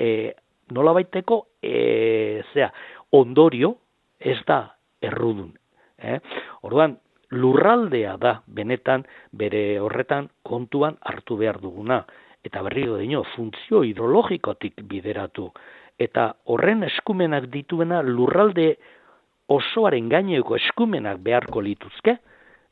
e, 0.00 0.32
nola 0.74 0.96
baiteko, 0.96 1.44
e, 1.62 2.42
zera, 2.52 2.72
ondorio, 3.12 3.76
ez 4.18 4.40
da 4.48 4.64
errudun, 5.00 5.54
Eh? 6.00 6.18
Orduan, 6.66 6.96
lurraldea 7.30 8.16
da 8.18 8.40
benetan 8.46 9.04
bere 9.32 9.78
horretan 9.80 10.28
kontuan 10.42 10.96
hartu 11.00 11.36
behar 11.36 11.60
duguna. 11.60 12.04
Eta 12.44 12.62
berriro 12.64 12.96
dino, 12.96 13.22
funtzio 13.36 13.82
hidrologikotik 13.84 14.80
bideratu. 14.88 15.50
Eta 16.00 16.30
horren 16.48 16.82
eskumenak 16.88 17.50
dituena 17.52 18.00
lurralde 18.02 18.74
osoaren 19.50 20.08
gaineko 20.08 20.56
eskumenak 20.56 21.20
beharko 21.20 21.60
lituzke, 21.60 22.16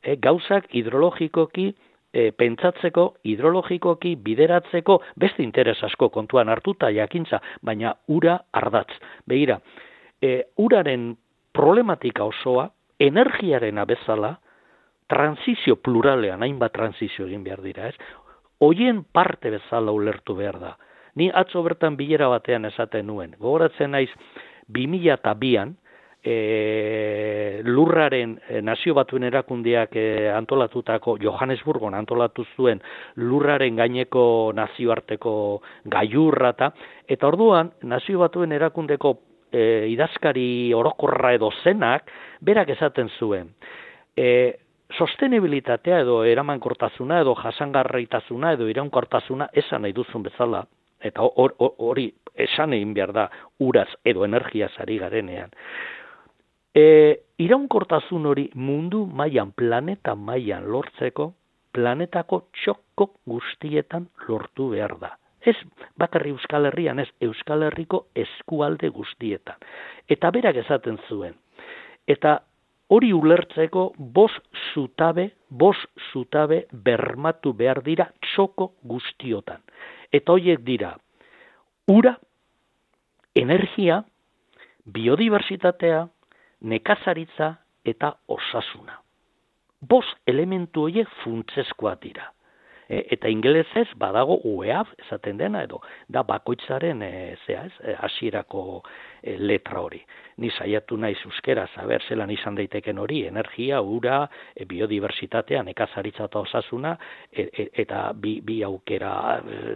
e, 0.01 0.15
gauzak 0.15 0.71
hidrologikoki 0.73 1.67
e, 2.13 2.31
pentsatzeko, 2.31 3.05
hidrologikoki 3.29 4.15
bideratzeko, 4.25 4.99
beste 5.19 5.43
interes 5.43 5.77
asko 5.85 6.09
kontuan 6.09 6.49
hartuta 6.49 6.89
jakintza, 6.95 7.41
baina 7.61 7.93
ura 8.07 8.39
ardatz. 8.51 8.95
Begira, 9.27 9.59
e, 10.21 10.39
uraren 10.57 11.11
problematika 11.53 12.25
osoa, 12.25 12.69
energiaren 12.99 13.79
bezala, 13.87 14.35
transizio 15.09 15.77
pluralean, 15.81 16.43
hainbat 16.43 16.73
transizio 16.75 17.25
egin 17.25 17.43
behar 17.43 17.63
dira, 17.65 17.89
ez? 17.89 17.95
Hoien 18.59 19.03
parte 19.11 19.49
bezala 19.49 19.91
ulertu 19.95 20.35
behar 20.35 20.59
da. 20.59 20.77
Ni 21.15 21.29
atzo 21.33 21.63
bertan 21.63 21.95
bilera 21.97 22.27
batean 22.29 22.65
esaten 22.69 23.07
nuen. 23.07 23.35
Gogoratzen 23.39 23.91
naiz, 23.95 24.09
2002an, 24.69 25.73
e, 26.23 27.61
lurraren 27.63 28.35
e, 28.47 28.61
nazio 28.61 28.93
batuen 28.97 29.23
erakundeak 29.29 29.95
e, 29.95 30.05
antolatutako 30.35 31.15
Johannesburgon 31.21 31.95
antolatu 31.95 32.45
zuen 32.55 32.81
lurraren 33.15 33.79
gaineko 33.79 34.51
nazioarteko 34.55 35.33
gaiurrata 35.85 36.73
eta 37.07 37.27
orduan 37.27 37.71
nazio 37.83 38.19
batuen 38.19 38.51
erakundeko 38.51 39.15
e, 39.51 39.87
idazkari 39.93 40.73
orokorra 40.73 41.33
edo 41.37 41.51
zenak 41.63 42.11
berak 42.41 42.69
esaten 42.75 43.09
zuen 43.19 43.53
e, 44.17 44.57
sostenibilitatea 44.97 46.01
edo 46.05 46.23
eramankortasuna 46.25 47.21
edo 47.21 47.35
jasangarritasuna 47.35 48.53
edo 48.57 48.67
iraunkortasuna 48.67 49.49
esan 49.53 49.85
nahi 49.85 49.93
duzun 49.93 50.23
bezala 50.23 50.65
eta 50.99 51.23
hori 51.23 52.09
esan 52.35 52.73
egin 52.73 52.93
behar 52.93 53.13
da 53.13 53.29
uraz 53.59 53.89
edo 54.05 54.25
energiaz 54.25 54.73
ari 54.79 54.97
garenean 54.99 55.53
E, 56.75 57.17
iraunkortasun 57.41 58.27
hori 58.29 58.49
mundu 58.53 59.05
mailan 59.05 59.51
planeta 59.57 60.13
mailan 60.15 60.67
lortzeko, 60.69 61.31
planetako 61.73 62.43
txoko 62.53 63.07
guztietan 63.25 64.05
lortu 64.27 64.69
behar 64.75 64.93
da. 65.01 65.15
Ez 65.45 65.55
bakarri 65.97 66.33
Euskal 66.35 66.65
Herrian, 66.65 66.99
ez 66.99 67.09
Euskal 67.21 67.63
Herriko 67.63 68.07
eskualde 68.15 68.89
guztietan. 68.89 69.55
Eta 70.09 70.31
berak 70.35 70.59
esaten 70.63 70.99
zuen. 71.07 71.35
Eta 72.07 72.39
hori 72.89 73.11
ulertzeko 73.13 73.91
bos 73.97 74.31
zutabe, 74.73 75.29
bos 75.49 75.77
zutabe 76.11 76.63
bermatu 76.73 77.53
behar 77.53 77.83
dira 77.85 78.09
txoko 78.25 78.73
guztiotan. 78.83 79.61
Eta 80.11 80.33
horiek 80.33 80.63
dira, 80.65 80.95
ura, 81.87 82.15
energia, 83.37 84.01
biodiversitatea, 84.85 86.07
nekazaritza 86.61 87.53
eta 87.85 88.15
osasuna. 88.27 88.99
Bos 89.79 90.05
elementu 90.27 90.87
horiek 90.87 91.07
funtsezkoa 91.23 91.95
dira. 92.01 92.33
E, 92.89 93.03
eta 93.13 93.29
ingelesez 93.29 93.87
badago 94.01 94.39
UEAF 94.49 94.89
esaten 95.05 95.37
dena 95.37 95.61
edo 95.67 95.77
da 96.09 96.23
bakoitzaren 96.25 97.03
e, 97.05 97.11
zea 97.45 97.65
ez, 97.67 97.73
e, 97.83 97.93
hasierako 97.93 98.63
e, 99.21 99.37
letra 99.37 99.83
hori. 99.85 100.01
Ni 100.41 100.49
saiatu 100.49 100.97
naiz 100.97 101.17
euskera 101.27 101.67
saber 101.75 102.01
zelan 102.07 102.31
izan 102.33 102.57
daiteken 102.57 102.97
hori, 102.97 103.21
energia, 103.27 103.81
ura, 103.81 104.23
e, 104.55 104.65
biodiversitatea, 104.65 105.61
nekazaritza 105.67 106.25
eta 106.29 106.41
osasuna 106.41 106.95
e, 107.31 107.45
e, 107.45 107.67
eta 107.85 108.07
bi, 108.15 108.39
bi 108.41 108.63
aukera 108.65 109.13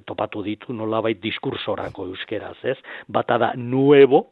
topatu 0.07 0.41
ditu 0.43 0.73
nolabait 0.73 1.21
diskursorako 1.21 2.07
euskeraz, 2.13 2.57
ez? 2.63 2.79
Bata 3.07 3.37
da 3.37 3.53
nuevo 3.55 4.25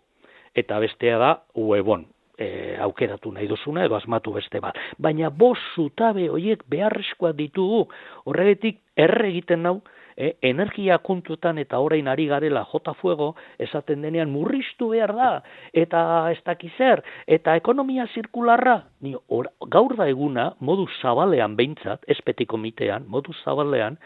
eta 0.57 0.79
bestea 0.83 1.21
da 1.21 1.35
uebon, 1.55 2.07
e, 2.41 2.75
aukeratu 2.81 3.31
nahi 3.35 3.47
duzuna 3.47 3.85
edo 3.85 3.97
asmatu 3.99 4.33
beste 4.33 4.61
bat. 4.63 4.77
Baina 4.97 5.29
bos 5.29 5.59
zutabe 5.75 6.27
horiek 6.29 6.63
beharrezkoa 6.69 7.33
ditugu 7.37 7.85
horregetik 8.25 8.81
erre 8.97 9.29
egiten 9.29 9.63
nau 9.67 9.79
e, 10.15 10.33
energia 10.41 10.97
kontuetan 11.03 11.61
eta 11.61 11.79
orain 11.79 12.07
ari 12.11 12.27
garela 12.31 12.63
jota 12.71 12.93
fuego 12.97 13.33
esaten 13.59 14.01
denean 14.05 14.31
murriztu 14.33 14.91
behar 14.93 15.15
da 15.15 15.31
eta 15.73 16.03
ez 16.31 16.39
dakizer 16.45 17.03
eta 17.27 17.55
ekonomia 17.59 18.07
zirkularra 18.13 18.81
ni 19.01 19.15
or, 19.27 19.51
gaur 19.69 19.95
da 19.97 20.07
eguna 20.09 20.51
modu 20.59 20.87
zabalean 21.01 21.55
behintzat, 21.55 22.05
espetiko 22.07 22.57
mitean, 22.57 23.05
modu 23.07 23.33
zabalean 23.43 23.97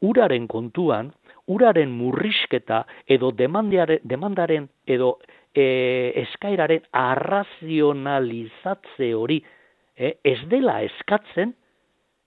uraren 0.00 0.46
kontuan 0.48 1.12
uraren 1.50 1.90
murrizketa 1.90 2.84
edo 3.08 3.32
demandaren 3.34 4.68
edo 4.86 5.16
e, 5.54 6.12
eskairaren 6.26 6.82
arrazionalizatze 6.92 9.14
hori 9.14 9.44
e, 9.96 10.18
ez 10.24 10.48
dela 10.50 10.82
eskatzen 10.86 11.54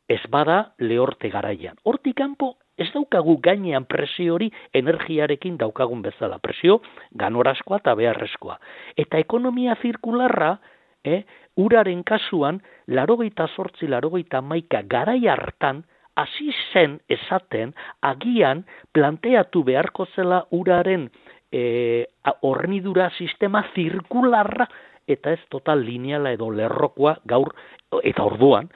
ez 0.09 0.21
bada 0.29 0.73
lehorte 0.79 1.29
garaian. 1.31 1.77
Hortik 1.83 2.15
kanpo 2.19 2.57
ez 2.77 2.89
daukagu 2.93 3.37
gainean 3.43 3.85
presio 3.85 4.33
hori 4.35 4.51
energiarekin 4.73 5.57
daukagun 5.57 6.01
bezala. 6.01 6.39
Presio 6.39 6.81
ganorazkoa 7.19 7.77
eta 7.81 7.95
beharrezkoa. 7.95 8.59
Eta 8.97 9.17
ekonomia 9.21 9.75
zirkularra, 9.81 10.57
e, 11.05 11.23
uraren 11.59 12.03
kasuan, 12.03 12.61
larogeita 12.87 13.47
sortzi, 13.55 13.87
larogeita 13.87 14.41
maika 14.41 14.81
garai 14.89 15.27
hartan, 15.27 15.83
hasi 16.15 16.51
zen 16.71 16.99
esaten, 17.09 17.73
agian 18.01 18.65
planteatu 18.93 19.63
beharko 19.63 20.05
zela 20.15 20.45
uraren 20.51 21.09
e, 21.53 22.07
hornidura 22.41 23.11
sistema 23.17 23.63
zirkularra 23.75 24.67
eta 25.07 25.33
ez 25.35 25.41
total 25.51 25.83
lineala 25.85 26.31
edo 26.33 26.49
lerrokoa 26.51 27.17
gaur 27.29 27.53
eta 28.01 28.25
orduan 28.25 28.69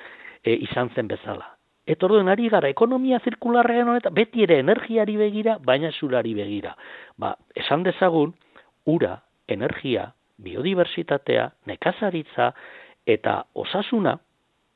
e, 0.44 0.54
izan 0.54 0.92
zen 0.96 1.08
bezala. 1.08 1.54
Eta 1.88 2.06
orduan 2.06 2.28
ari 2.30 2.50
gara 2.52 2.70
ekonomia 2.70 3.20
zirkularrean 3.24 3.90
honetan 3.90 4.14
beti 4.14 4.44
ere 4.44 4.60
energiari 4.60 5.16
begira, 5.18 5.58
baina 5.64 5.92
zurari 5.92 6.34
begira. 6.36 6.76
Ba, 7.18 7.34
esan 7.56 7.86
dezagun, 7.88 8.34
ura, 8.86 9.22
energia, 9.48 10.12
biodiversitatea, 10.44 11.48
nekazaritza 11.72 12.52
eta 13.08 13.40
osasuna, 13.56 14.18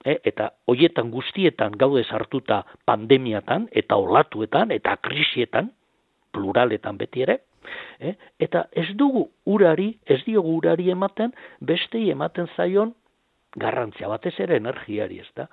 e, 0.06 0.18
eta 0.24 0.50
hoietan 0.72 1.12
guztietan 1.12 1.76
gaude 1.78 2.04
sartuta 2.08 2.64
pandemiatan 2.88 3.68
eta 3.72 4.00
olatuetan 4.00 4.72
eta 4.72 4.96
krisietan, 5.04 5.74
pluraletan 6.32 6.98
beti 6.98 7.28
ere, 7.28 7.42
Eh? 8.00 8.16
Eta 8.42 8.66
ez 8.72 8.90
dugu 8.98 9.28
urari, 9.46 9.94
ez 10.06 10.22
diogu 10.26 10.58
urari 10.58 10.90
ematen, 10.92 11.34
bestei 11.62 12.10
ematen 12.12 12.50
zaion 12.56 12.94
garrantzia 13.56 14.08
batez 14.08 14.34
ere 14.40 14.58
energiari, 14.62 15.20
ez 15.20 15.30
da? 15.36 15.48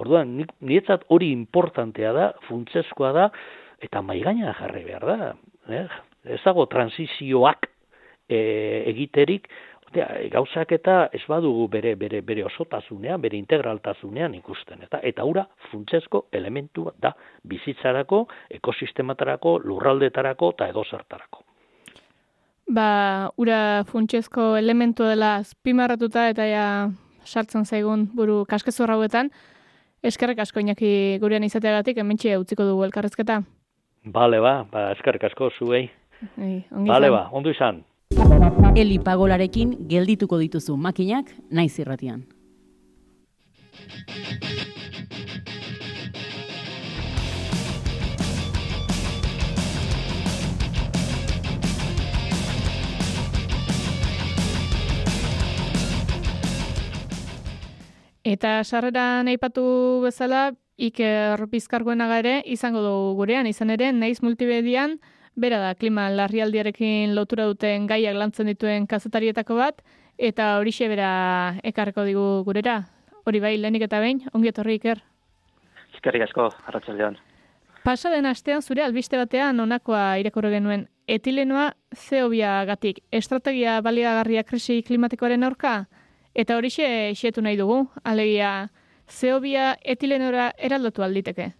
Orduan, 0.00 0.34
nietzat 0.60 1.04
hori 1.14 1.30
importantea 1.32 2.12
da, 2.12 2.32
funtsezkoa 2.48 3.12
da, 3.14 3.28
eta 3.84 4.02
maigaina 4.02 4.54
jarri 4.58 4.82
behar 4.88 5.06
da. 5.06 5.30
Eh? 5.70 5.86
Ez 6.34 6.40
dago 6.44 6.66
transizioak 6.72 7.68
e, 8.28 8.38
egiterik, 8.90 9.48
gauzak 10.32 10.72
eta 10.74 10.96
ez 11.14 11.22
badugu 11.30 11.68
bere, 11.70 11.94
bere, 11.94 12.18
bere 12.26 12.42
osotasunean, 12.48 13.20
bere 13.22 13.38
integraltasunean 13.38 14.34
ikusten. 14.40 14.82
Eta 14.88 14.98
eta 15.06 15.24
ura 15.28 15.46
funtsezko 15.70 16.26
elementu 16.32 16.88
da 16.98 17.14
bizitzarako, 17.46 18.24
ekosistematarako, 18.58 19.60
lurraldetarako 19.68 20.54
eta 20.56 20.72
edozertarako 20.74 21.44
ba, 22.68 23.30
ura 23.36 23.84
funtsezko 23.88 24.54
elementu 24.56 25.04
dela 25.04 25.36
azpimarratuta 25.42 26.28
eta 26.32 26.46
ja 26.48 26.66
sartzen 27.24 27.64
zaigun 27.64 28.08
buru 28.14 28.44
kaskezor 28.48 28.90
hauetan. 28.90 29.30
Eskerrik 30.04 30.38
asko 30.44 30.60
inaki 30.60 31.18
gurean 31.20 31.44
izateagatik 31.44 31.98
hementxe 31.98 32.36
utziko 32.38 32.66
dugu 32.68 32.84
elkarrezketa. 32.84 33.40
Bale 34.04 34.40
ba, 34.40 34.64
ba 34.70 34.90
eskerrik 34.92 35.24
asko 35.30 35.50
zuei. 35.58 35.88
Ei, 36.38 36.64
Bale 36.70 37.10
ba, 37.10 37.28
ondo 37.32 37.50
izan. 37.50 37.82
Eli 38.76 38.98
pagolarekin 38.98 39.76
geldituko 39.88 40.38
dituzu 40.38 40.76
makinak 40.76 41.32
naiz 41.50 41.78
irratian. 41.78 42.24
Eta 58.24 58.62
sarreran 58.64 59.28
aipatu 59.28 60.00
bezala, 60.00 60.54
Iker 60.80 61.44
Bizkargoenaga 61.52 62.18
ere 62.22 62.38
izango 62.50 62.80
dugu 62.82 63.10
gurean, 63.18 63.46
izan 63.46 63.70
ere, 63.70 63.92
naiz 63.92 64.22
multimedian, 64.24 64.96
bera 65.36 65.58
da, 65.60 65.74
klima 65.74 66.08
larrialdiarekin 66.10 67.12
lotura 67.14 67.44
duten 67.50 67.86
gaiak 67.86 68.16
lantzen 68.16 68.48
dituen 68.48 68.88
kazetarietako 68.88 69.58
bat, 69.60 69.82
eta 70.16 70.56
hori 70.58 70.72
bera 70.88 71.60
ekarreko 71.62 72.04
digu 72.04 72.42
gurera. 72.44 72.86
Hori 73.26 73.40
bai, 73.40 73.58
lehenik 73.58 73.82
eta 73.82 74.00
behin, 74.00 74.22
ongi 74.32 74.48
etorri 74.48 74.74
Iker. 74.80 75.02
Eskerrik 75.94 76.22
asko, 76.22 76.48
arratsaldean. 76.66 77.18
Pasa 77.84 78.08
den 78.10 78.24
astean 78.24 78.62
zure 78.62 78.82
albiste 78.82 79.18
batean 79.18 79.60
onakoa 79.60 80.16
irakurri 80.18 80.50
genuen. 80.50 80.88
Etilenoa 81.06 81.74
zeobia 81.94 82.64
gatik, 82.64 83.02
estrategia 83.12 83.80
baliagarria 83.82 84.44
krisi 84.44 84.82
klimatikoaren 84.82 85.44
aurka? 85.44 85.84
Eta 86.34 86.56
hori 86.58 86.70
xetu 86.74 87.42
nahi 87.42 87.56
dugu, 87.56 87.84
alegia, 88.02 88.68
zeobia 89.08 89.76
etilenora 89.84 90.50
eraldatu 90.58 91.04
alditeke? 91.06 91.52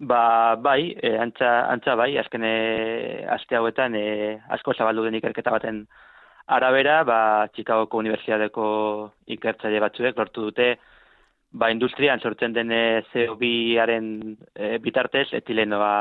Ba, 0.00 0.56
bai, 0.56 0.94
e, 1.02 1.16
antza, 1.18 1.66
antza 1.68 1.96
bai, 1.98 2.14
azken 2.16 2.44
e, 2.46 2.54
aste 3.28 3.58
hauetan 3.58 3.96
e, 3.98 4.38
asko 4.56 4.72
zabaldu 4.72 5.04
den 5.04 5.18
ikerketa 5.18 5.50
baten 5.50 5.82
arabera, 6.46 7.02
ba, 7.04 7.18
Chicagoko 7.52 7.98
Unibertsiadeko 7.98 8.64
ikertzaile 9.36 9.82
batzuek 9.82 10.16
lortu 10.16 10.46
dute 10.46 10.70
ba, 11.50 11.68
industrian 11.74 12.22
sortzen 12.22 12.54
den 12.54 12.72
CO2-aren 13.12 14.10
e, 14.54 14.78
bitartez 14.78 15.26
etilenoa 15.36 15.94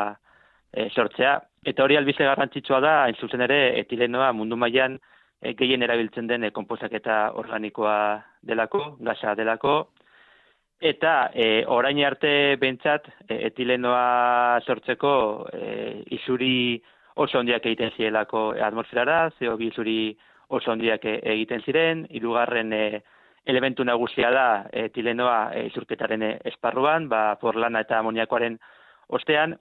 e, 0.72 0.88
sortzea. 0.94 1.40
Eta 1.66 1.84
hori 1.84 1.98
albize 1.98 2.24
garrantzitsua 2.24 2.80
da, 2.80 2.96
hain 3.04 3.18
zuzen 3.20 3.42
ere, 3.42 3.60
etilenoa 3.82 4.32
mundu 4.38 4.56
mailan 4.56 5.00
e, 5.42 5.54
gehien 5.54 5.84
erabiltzen 5.84 6.28
den 6.28 6.44
e, 6.44 6.52
komposaketa 6.52 7.32
organikoa 7.40 7.98
delako, 8.42 8.98
gasa 9.00 9.36
delako, 9.36 9.80
Eta 10.80 11.30
e, 11.36 11.66
orain 11.68 11.98
arte 12.08 12.56
bentsat 12.56 13.10
e, 13.28 13.36
etilenoa 13.50 14.62
sortzeko 14.64 15.12
e, 15.52 15.64
izuri 16.16 16.80
oso 17.20 17.42
ondiak 17.42 17.66
egiten 17.68 17.92
zielako 17.98 18.54
atmosferara, 18.64 19.26
zeo 19.40 19.58
izuri 19.60 20.16
oso 20.48 20.72
ondiak 20.72 21.04
egiten 21.04 21.66
ziren, 21.68 22.06
hirugarren 22.10 22.72
e, 22.72 23.02
elementu 23.46 23.84
nagusia 23.84 24.32
da 24.32 24.48
etilenoa 24.72 25.52
e, 25.52 25.66
izurketaren 25.68 26.24
esparruan, 26.48 27.10
ba, 27.12 27.36
porlana 27.42 27.84
eta 27.84 28.00
amoniakoaren 28.00 28.56
ostean, 29.10 29.58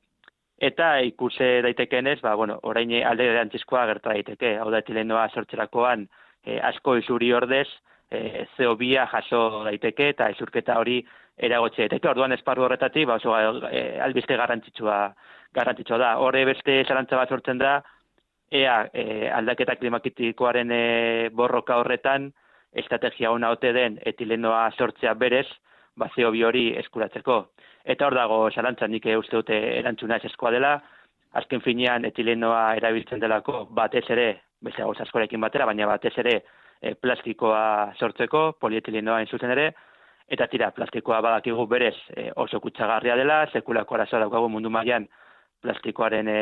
eta 0.59 0.99
ikuse 1.07 1.61
daitekeenez, 1.63 2.19
ba, 2.23 2.35
bueno, 2.35 2.59
orain 2.63 2.91
alde 3.07 3.29
erantzizkoa 3.31 3.85
gerta 3.87 4.15
daiteke, 4.15 4.57
hau 4.59 4.71
da 4.71 4.83
etilenoa 4.83 5.29
sortzerakoan 5.35 6.07
e, 6.45 6.59
asko 6.59 6.97
izuri 6.99 7.33
ordez, 7.33 7.69
e, 8.11 8.47
zeobia 8.57 9.07
jaso 9.07 9.65
daiteke 9.69 10.11
eta 10.15 10.29
ezurketa 10.35 10.79
hori 10.81 10.99
eragotxe 11.39 11.85
daiteke. 11.85 12.11
Orduan 12.11 12.35
esparru 12.35 12.67
horretatik, 12.67 13.07
ba, 13.07 13.21
oso 13.21 13.37
e, 13.71 13.85
albiste 14.03 14.37
garrantzitsua, 14.37 14.99
garrantzitsua 15.55 15.99
da. 15.99 16.17
Horre 16.19 16.45
beste 16.49 16.83
zarantza 16.89 17.21
bat 17.21 17.31
sortzen 17.31 17.63
da, 17.63 17.79
ea 18.51 18.81
e, 18.93 19.31
aldaketa 19.31 19.77
klimakitikoaren 19.77 20.73
e, 20.73 20.83
borroka 21.31 21.79
horretan, 21.79 22.33
estrategia 22.73 23.31
hona 23.33 23.51
ote 23.55 23.73
den 23.73 23.99
etilenoa 24.07 24.69
sortzea 24.77 25.15
berez, 25.15 25.47
ba, 25.99 26.09
zeobi 26.15 26.45
hori 26.45 26.69
eskuratzeko. 26.83 27.39
Eta 27.85 28.07
hor 28.07 28.17
dago 28.19 28.39
zalantzan 28.51 28.93
nik 28.93 29.07
uste 29.19 29.37
dute 29.37 29.59
erantzuna 29.79 30.17
ez 30.17 30.31
eskoa 30.31 30.53
dela, 30.55 30.77
azken 31.41 31.61
finean 31.65 32.07
etilenoa 32.09 32.75
erabiltzen 32.79 33.21
delako 33.21 33.67
batez 33.77 34.05
ere, 34.15 34.29
beste 34.65 34.83
askorekin 34.83 35.41
batera, 35.41 35.67
baina 35.67 35.87
batez 35.87 36.15
ere 36.19 36.41
e, 36.81 36.95
plastikoa 36.95 37.95
sortzeko, 37.99 38.53
polietilenoa 38.61 39.25
zuzen 39.27 39.53
ere, 39.55 39.69
eta 40.29 40.47
tira, 40.47 40.71
plastikoa 40.77 41.21
badakigu 41.25 41.67
berez 41.67 41.95
e, 42.15 42.31
oso 42.37 42.61
kutsagarria 42.61 43.17
dela, 43.17 43.45
sekulako 43.53 43.97
arazoa 43.97 44.25
daukagu 44.25 44.49
mundu 44.49 44.71
mailan 44.71 45.07
plastikoaren 45.63 46.29
e, 46.29 46.41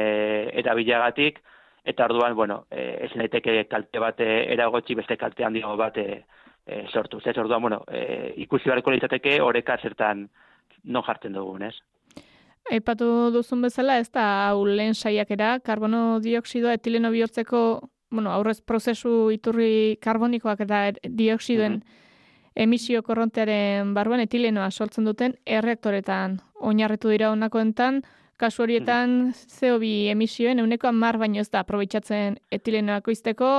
erabilagatik, 0.62 1.40
eta 1.86 2.08
orduan, 2.08 2.34
bueno, 2.34 2.64
e, 2.70 3.06
ez 3.06 3.12
naiteke 3.16 3.64
kalte 3.70 4.02
bat 4.02 4.20
eragotzi 4.26 4.96
beste 4.98 5.16
kalte 5.16 5.46
handiago 5.46 5.76
bat 5.78 5.98
e, 6.02 6.24
e, 6.66 6.84
sortu. 6.92 7.20
Ez 7.24 7.36
orduan, 7.38 7.62
bueno, 7.62 7.82
e, 7.88 8.34
ikusi 8.42 8.68
barko 8.68 8.90
litzateke 8.90 9.40
oreka 9.42 9.78
zertan 9.78 10.28
non 10.84 11.02
jartzen 11.06 11.32
dugun, 11.32 11.62
ez? 11.62 11.74
Aipatu 12.70 13.30
duzun 13.30 13.62
bezala, 13.62 14.00
ez 14.02 14.10
da 14.10 14.48
hau 14.48 14.64
lehen 14.66 14.94
saiakera, 14.94 15.60
karbono 15.62 16.18
dioksidoa 16.20 16.74
etileno 16.74 17.12
bihurtzeko 17.14 17.60
bueno, 18.10 18.32
aurrez 18.32 18.60
prozesu 18.60 19.30
iturri 19.34 19.98
karbonikoak 20.02 20.62
eta 20.66 20.80
dioksidoen 21.02 21.80
emisio 22.56 23.02
korrontearen 23.04 23.92
barruan 23.94 24.22
etilenoa 24.24 24.70
sortzen 24.70 25.04
duten 25.04 25.34
erreaktoretan 25.44 26.38
oinarretu 26.70 27.10
dira 27.12 27.30
honakoentan, 27.34 28.00
kasu 28.40 28.64
horietan 28.64 29.34
CO2 29.34 30.12
emisioen 30.14 30.62
euneko 30.62 30.88
amar 30.88 31.18
baino 31.18 31.42
ez 31.42 31.50
da 31.50 31.60
aprobetsatzen 31.64 32.38
etilenoak 32.52 33.10
izteko, 33.12 33.50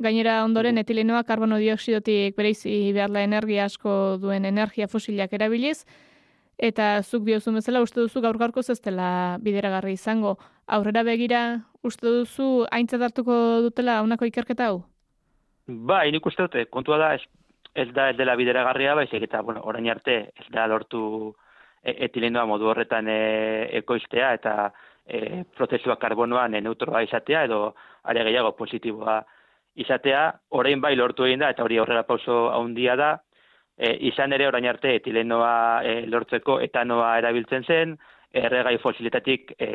gainera 0.00 0.40
ondoren 0.44 0.80
etilenoa 0.80 1.22
karbono 1.28 1.58
dioksidotik 1.60 2.36
bereizi 2.36 2.92
behar 2.96 3.12
da 3.12 3.22
energia 3.22 3.66
asko 3.68 4.16
duen 4.22 4.46
energia 4.48 4.88
fosilak 4.88 5.32
erabiliz, 5.36 5.84
eta 6.58 7.00
zuk 7.02 7.24
diozun 7.24 7.56
bezala 7.60 7.82
uste 7.84 8.00
duzu 8.00 8.20
gaur 8.20 8.38
gaurko 8.38 8.60
ez 8.60 8.80
dela 8.80 9.38
bideragarri 9.40 9.92
izango. 9.96 10.36
Aurrera 10.66 11.02
begira 11.02 11.42
uste 11.82 12.06
duzu 12.06 12.66
aintzat 12.70 13.02
hartuko 13.02 13.34
dutela 13.66 14.00
honako 14.02 14.28
ikerketa 14.28 14.70
hau? 14.70 14.82
Ba, 15.66 16.02
nik 16.10 16.26
uste 16.26 16.42
dute, 16.42 16.66
kontua 16.66 16.98
da, 16.98 17.14
ez, 17.14 17.22
ez 17.74 17.88
da 17.94 18.10
ez 18.10 18.16
dela 18.18 18.36
bideragarria, 18.36 18.94
baizik 18.98 19.22
eta, 19.22 19.42
bueno, 19.42 19.62
orain 19.64 19.88
arte, 19.90 20.16
ez 20.36 20.46
da 20.52 20.66
lortu 20.66 21.02
e, 21.82 21.94
etilenoa 22.06 22.46
modu 22.46 22.70
horretan 22.72 23.08
e, 23.08 23.20
ekoiztea, 23.80 24.32
eta 24.40 24.54
e, 25.06 25.44
prozesua 25.56 25.96
karbonoan 26.00 26.56
e, 26.56 26.64
neutroa 26.64 27.04
izatea, 27.06 27.44
edo 27.48 27.74
are 28.02 28.24
gehiago 28.26 28.52
positiboa 28.58 29.20
izatea, 29.76 30.24
orain 30.50 30.80
bai 30.80 30.94
lortu 30.96 31.24
egin 31.26 31.40
da, 31.44 31.50
eta 31.50 31.64
hori 31.64 31.78
aurrera 31.78 32.02
pauso 32.08 32.48
handia 32.50 32.96
da, 32.96 33.10
e, 33.76 33.92
izan 34.10 34.32
ere 34.32 34.48
orain 34.48 34.66
arte 34.66 34.94
etilenoa 34.98 35.82
e, 35.84 35.94
lortzeko 36.06 36.60
etanoa 36.60 37.16
erabiltzen 37.18 37.64
zen, 37.64 37.96
erregai 38.32 38.76
fosiletatik 38.78 39.54
e, 39.58 39.70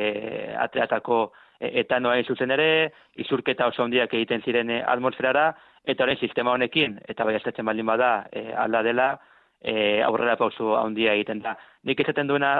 ateatako 0.62 1.20
e, 1.60 1.72
etanoa 1.82 2.22
zuzen 2.24 2.52
ere, 2.52 2.92
izurketa 3.16 3.68
oso 3.72 3.84
handiak 3.84 4.14
egiten 4.14 4.44
ziren 4.46 4.70
e, 4.70 4.82
atmosferara, 4.84 5.54
eta 5.86 6.04
orain 6.04 6.20
sistema 6.20 6.54
honekin, 6.56 7.00
eta 7.08 7.26
bai 7.26 7.36
estatzen 7.40 7.66
baldin 7.66 7.88
bada 7.90 8.12
e, 8.32 8.52
alda 8.54 8.84
dela, 8.84 9.10
e, 9.62 10.02
aurrera 10.04 10.36
pauso 10.38 10.76
handia 10.78 11.16
egiten 11.18 11.42
da. 11.42 11.56
Nik 11.84 12.00
esaten 12.04 12.28
duena, 12.28 12.52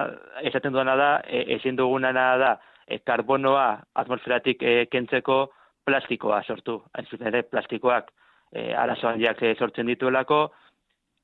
esaten 0.44 0.74
duena 0.74 0.96
da, 0.96 1.12
e, 1.28 1.46
ezin 1.58 1.78
duguna 1.78 2.12
da, 2.16 2.56
e, 2.88 3.00
karbonoa 3.06 3.68
atmosferatik 4.02 4.64
e, 4.64 4.76
kentzeko 4.92 5.46
plastikoa 5.86 6.42
sortu. 6.44 6.80
Hain 6.94 7.08
zuzen 7.10 7.30
ere, 7.32 7.44
plastikoak 7.44 8.12
e, 8.52 8.74
arazo 8.74 9.10
handiak 9.10 9.42
e, 9.44 9.54
sortzen 9.56 9.88
dituelako, 9.92 10.40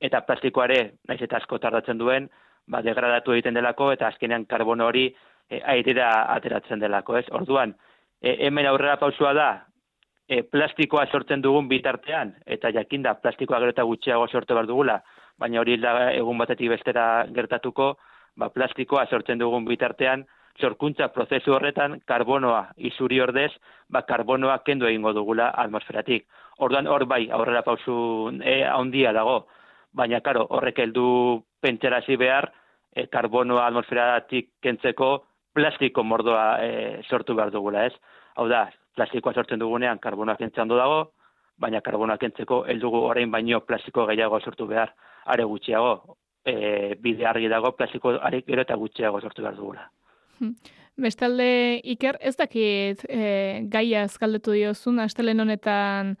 eta 0.02 0.22
plastikoare, 0.26 0.80
naiz 1.08 1.20
eta 1.22 1.38
asko 1.38 1.58
tardatzen 1.62 1.98
duen, 1.98 2.28
ba, 2.70 2.82
degradatu 2.82 3.34
egiten 3.34 3.58
delako, 3.58 3.92
eta 3.94 4.08
azkenean 4.08 4.46
karbono 4.50 4.88
hori 4.90 5.08
e, 5.08 5.60
airera 5.74 6.12
ateratzen 6.34 6.82
delako, 6.82 7.18
ez? 7.20 7.26
Orduan, 7.38 7.74
e, 8.20 8.36
hemen 8.46 8.68
aurrera 8.70 8.98
pausua 9.00 9.32
da, 9.38 9.48
e, 10.28 10.42
plastikoa 10.42 11.06
sortzen 11.10 11.42
dugun 11.42 11.68
bitartean, 11.70 12.36
eta 12.46 12.72
jakinda 12.74 13.14
plastikoa 13.20 13.60
gero 13.62 13.74
eta 13.74 13.86
gutxiago 13.88 14.28
sortu 14.28 14.58
behar 14.58 14.70
dugula, 14.70 15.00
baina 15.38 15.60
hori 15.60 15.78
da 15.80 16.12
egun 16.12 16.38
batetik 16.38 16.70
bestera 16.70 17.26
gertatuko, 17.34 17.94
ba, 18.36 18.50
plastikoa 18.50 19.06
sortzen 19.10 19.42
dugun 19.42 19.66
bitartean, 19.68 20.26
sorkuntza 20.60 21.08
prozesu 21.08 21.54
horretan 21.54 22.00
karbonoa 22.06 22.72
izuri 22.76 23.20
ordez, 23.20 23.50
ba, 23.88 24.02
karbonoa 24.08 24.58
kendu 24.66 24.86
egingo 24.86 25.12
dugula 25.16 25.50
atmosferatik. 25.64 26.26
Orduan 26.58 26.86
hor 26.86 27.06
bai 27.08 27.28
aurrera 27.30 27.62
pausu 27.62 28.30
e, 28.42 28.62
handia 28.68 29.12
dago, 29.12 29.46
baina 29.92 30.20
karo, 30.20 30.46
horrek 30.50 30.78
heldu 30.84 31.42
pentserazi 31.60 32.16
behar, 32.16 32.50
e, 32.94 33.06
karbonoa 33.06 33.66
atmosferatik 33.66 34.50
kentzeko 34.62 35.12
plastiko 35.52 36.04
mordoa 36.04 36.46
e, 36.64 36.70
sortu 37.08 37.34
behar 37.34 37.52
dugula, 37.52 37.86
ez? 37.86 37.94
Hau 38.36 38.48
da, 38.48 38.66
plastikoa 38.96 39.34
sortzen 39.34 39.60
dugunean 39.60 39.98
karbonoa 39.98 40.36
kentzen 40.36 40.68
dago, 40.68 41.12
baina 41.58 41.80
karbonoa 41.80 42.18
kentzeko 42.18 42.64
heldugu 42.68 43.02
orain 43.08 43.30
baino 43.30 43.60
plastiko 43.60 44.06
gehiago 44.06 44.40
sortu 44.40 44.66
behar, 44.66 44.94
are 45.26 45.44
gutxiago, 45.44 46.16
e, 46.44 46.94
bide 47.00 47.26
argi 47.26 47.48
dago 47.48 47.72
plastiko 47.76 48.16
are 48.20 48.42
gero 48.46 48.62
eta 48.62 48.76
gutxiago 48.76 49.20
sortu 49.20 49.42
behar 49.42 49.56
dugula. 49.56 49.88
Bestalde, 50.96 51.80
Iker, 51.88 52.18
ez 52.20 52.36
dakit 52.36 53.00
e, 53.08 53.64
gaia 53.72 54.04
azkaldetu 54.04 54.52
diozun, 54.52 55.00
astelen 55.00 55.40
honetan 55.40 56.16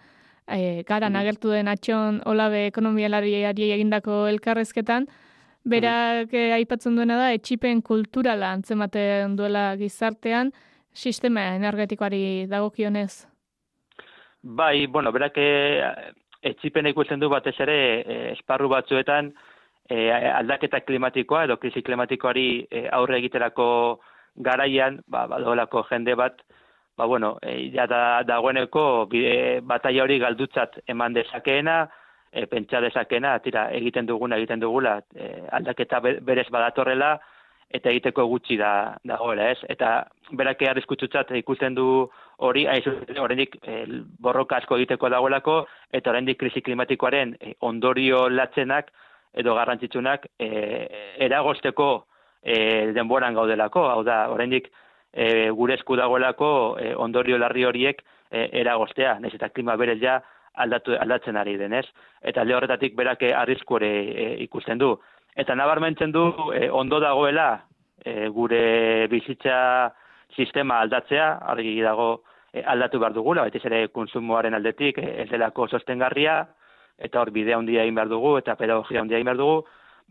e, 0.48 0.82
gara 0.88 1.10
mm. 1.10 1.12
nagertu 1.12 1.52
den 1.52 1.68
atxon 1.68 2.22
olabe 2.26 2.64
ekonomialariari 2.70 3.68
egindako 3.76 4.24
elkarrezketan, 4.30 5.06
berak 5.68 6.32
mm. 6.32 6.54
aipatzen 6.56 6.96
duena 6.96 7.18
da, 7.20 7.32
etxipen 7.36 7.82
kulturala 7.84 8.54
antzematen 8.56 9.36
duela 9.36 9.74
gizartean, 9.76 10.54
sistema 10.92 11.50
energetikoari 11.58 12.46
dagokionez. 12.48 13.26
Bai, 14.42 14.86
bueno, 14.86 15.12
berak 15.12 15.36
etxipen 16.42 16.88
ikusten 16.90 17.20
du 17.20 17.28
batez 17.30 17.54
ere 17.60 17.76
esparru 18.32 18.72
batzuetan 18.72 19.28
e, 19.84 20.08
aldaketa 20.10 20.80
klimatikoa 20.80 21.44
edo 21.44 21.58
krisi 21.60 21.84
klimatikoari 21.84 22.48
aurre 22.90 23.20
egiterako 23.20 23.68
garaian, 24.36 25.00
ba, 25.06 25.26
badolako 25.26 25.84
jende 25.90 26.14
bat, 26.14 26.42
ba, 26.96 27.06
bueno, 27.06 27.36
e, 27.42 27.70
ja 27.74 27.86
da, 27.86 28.22
dagoeneko 28.26 29.06
bide, 29.10 29.60
bataia 29.60 30.04
hori 30.04 30.18
galdutzat 30.22 30.80
eman 30.86 31.14
dezakeena, 31.14 31.88
e, 32.32 32.46
pentsa 32.46 32.80
dezakeena, 32.80 33.38
tira, 33.44 33.68
egiten 33.76 34.06
duguna, 34.06 34.36
egiten 34.36 34.60
dugula, 34.60 35.00
e, 35.14 35.34
aldaketa 35.52 36.00
berez 36.00 36.48
badatorrela, 36.50 37.18
eta 37.72 37.90
egiteko 37.90 38.26
gutxi 38.28 38.58
da 38.60 38.98
dagoela, 39.08 39.48
ez? 39.52 39.58
Eta 39.72 39.92
berak 40.36 40.62
arriskutsutza 40.68 41.24
ikusten 41.40 41.74
du 41.74 41.86
hori 42.44 42.66
oraindik 43.20 43.56
e, 43.62 43.84
borroka 44.20 44.58
asko 44.58 44.76
egiteko 44.76 45.08
dagoelako 45.12 45.62
eta 45.92 46.12
oraindik 46.12 46.38
krisi 46.40 46.62
klimatikoaren 46.62 47.36
e, 47.40 47.54
ondorio 47.60 48.26
latzenak 48.28 48.90
edo 49.32 49.54
garrantzitsunak 49.56 50.26
e, 50.38 50.48
eragosteko 51.26 51.88
e, 52.42 52.92
denboran 52.92 53.34
gaudelako, 53.34 53.86
hau 53.90 54.02
da, 54.04 54.26
oraindik 54.30 54.68
e, 55.12 55.50
gure 55.50 55.76
esku 55.78 55.96
dagoelako 55.96 56.76
e, 56.80 56.92
ondorio 56.94 57.38
larri 57.38 57.64
horiek 57.64 58.02
e, 58.30 58.48
eragostea, 58.62 59.18
nez 59.20 59.34
eta 59.34 59.50
klima 59.50 59.76
berez 59.76 60.00
ja 60.02 60.20
aldatu, 60.54 60.96
aldatzen 60.98 61.36
ari 61.36 61.56
denez, 61.56 61.86
eta 62.22 62.42
alde 62.42 62.56
horretatik 62.56 62.96
berak 62.96 63.24
arrisku 63.36 63.78
ere 63.80 63.92
e, 64.12 64.28
ikusten 64.44 64.78
du. 64.78 64.94
Eta 65.36 65.54
nabarmentzen 65.56 66.12
du 66.12 66.26
e, 66.52 66.68
ondo 66.70 67.00
dagoela 67.00 67.64
e, 68.04 68.28
gure 68.28 69.06
bizitza 69.08 69.92
sistema 70.36 70.80
aldatzea, 70.80 71.38
argi 71.54 71.78
dago 71.84 72.22
e, 72.52 72.62
aldatu 72.62 73.00
behar 73.00 73.14
dugula, 73.16 73.46
baita 73.46 73.62
ere 73.68 73.86
konsumoaren 73.88 74.54
aldetik 74.54 74.98
e, 74.98 75.08
ez 75.24 75.28
delako 75.30 75.68
sostengarria, 75.68 76.42
eta 76.98 77.20
hor 77.20 77.32
bidea 77.32 77.56
handia 77.58 77.84
egin 77.84 77.96
behar 77.96 78.10
dugu, 78.12 78.36
eta 78.38 78.56
pedagogia 78.56 79.00
handia 79.00 79.18
egin 79.18 79.30
behar 79.30 79.40
dugu, 79.40 79.62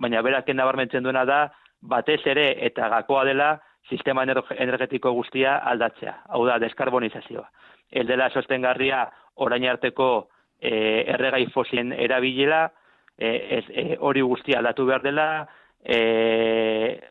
baina 0.02 0.22
berak 0.26 0.50
nabarmentzen 0.56 1.04
duena 1.04 1.26
da, 1.26 1.42
batez 1.82 2.22
ere 2.26 2.48
eta 2.66 2.90
gakoa 2.90 3.26
dela, 3.26 3.52
sistema 3.90 4.24
energetiko 4.24 5.12
guztia 5.14 5.58
aldatzea, 5.58 6.22
hau 6.30 6.46
da, 6.46 6.60
deskarbonizazioa. 6.62 7.48
El 7.92 8.08
dela 8.08 8.30
sostengarria 8.30 9.08
orain 9.36 9.66
arteko 9.68 10.30
e, 10.62 11.04
erregai 11.12 11.48
fosien 11.52 11.92
erabilela, 11.94 12.70
e, 13.18 13.32
ez, 13.58 13.66
e, 13.70 13.98
hori 14.00 14.22
guztia 14.22 14.60
aldatu 14.60 14.86
behar 14.86 15.04
dela, 15.04 15.28
e, 15.84 17.02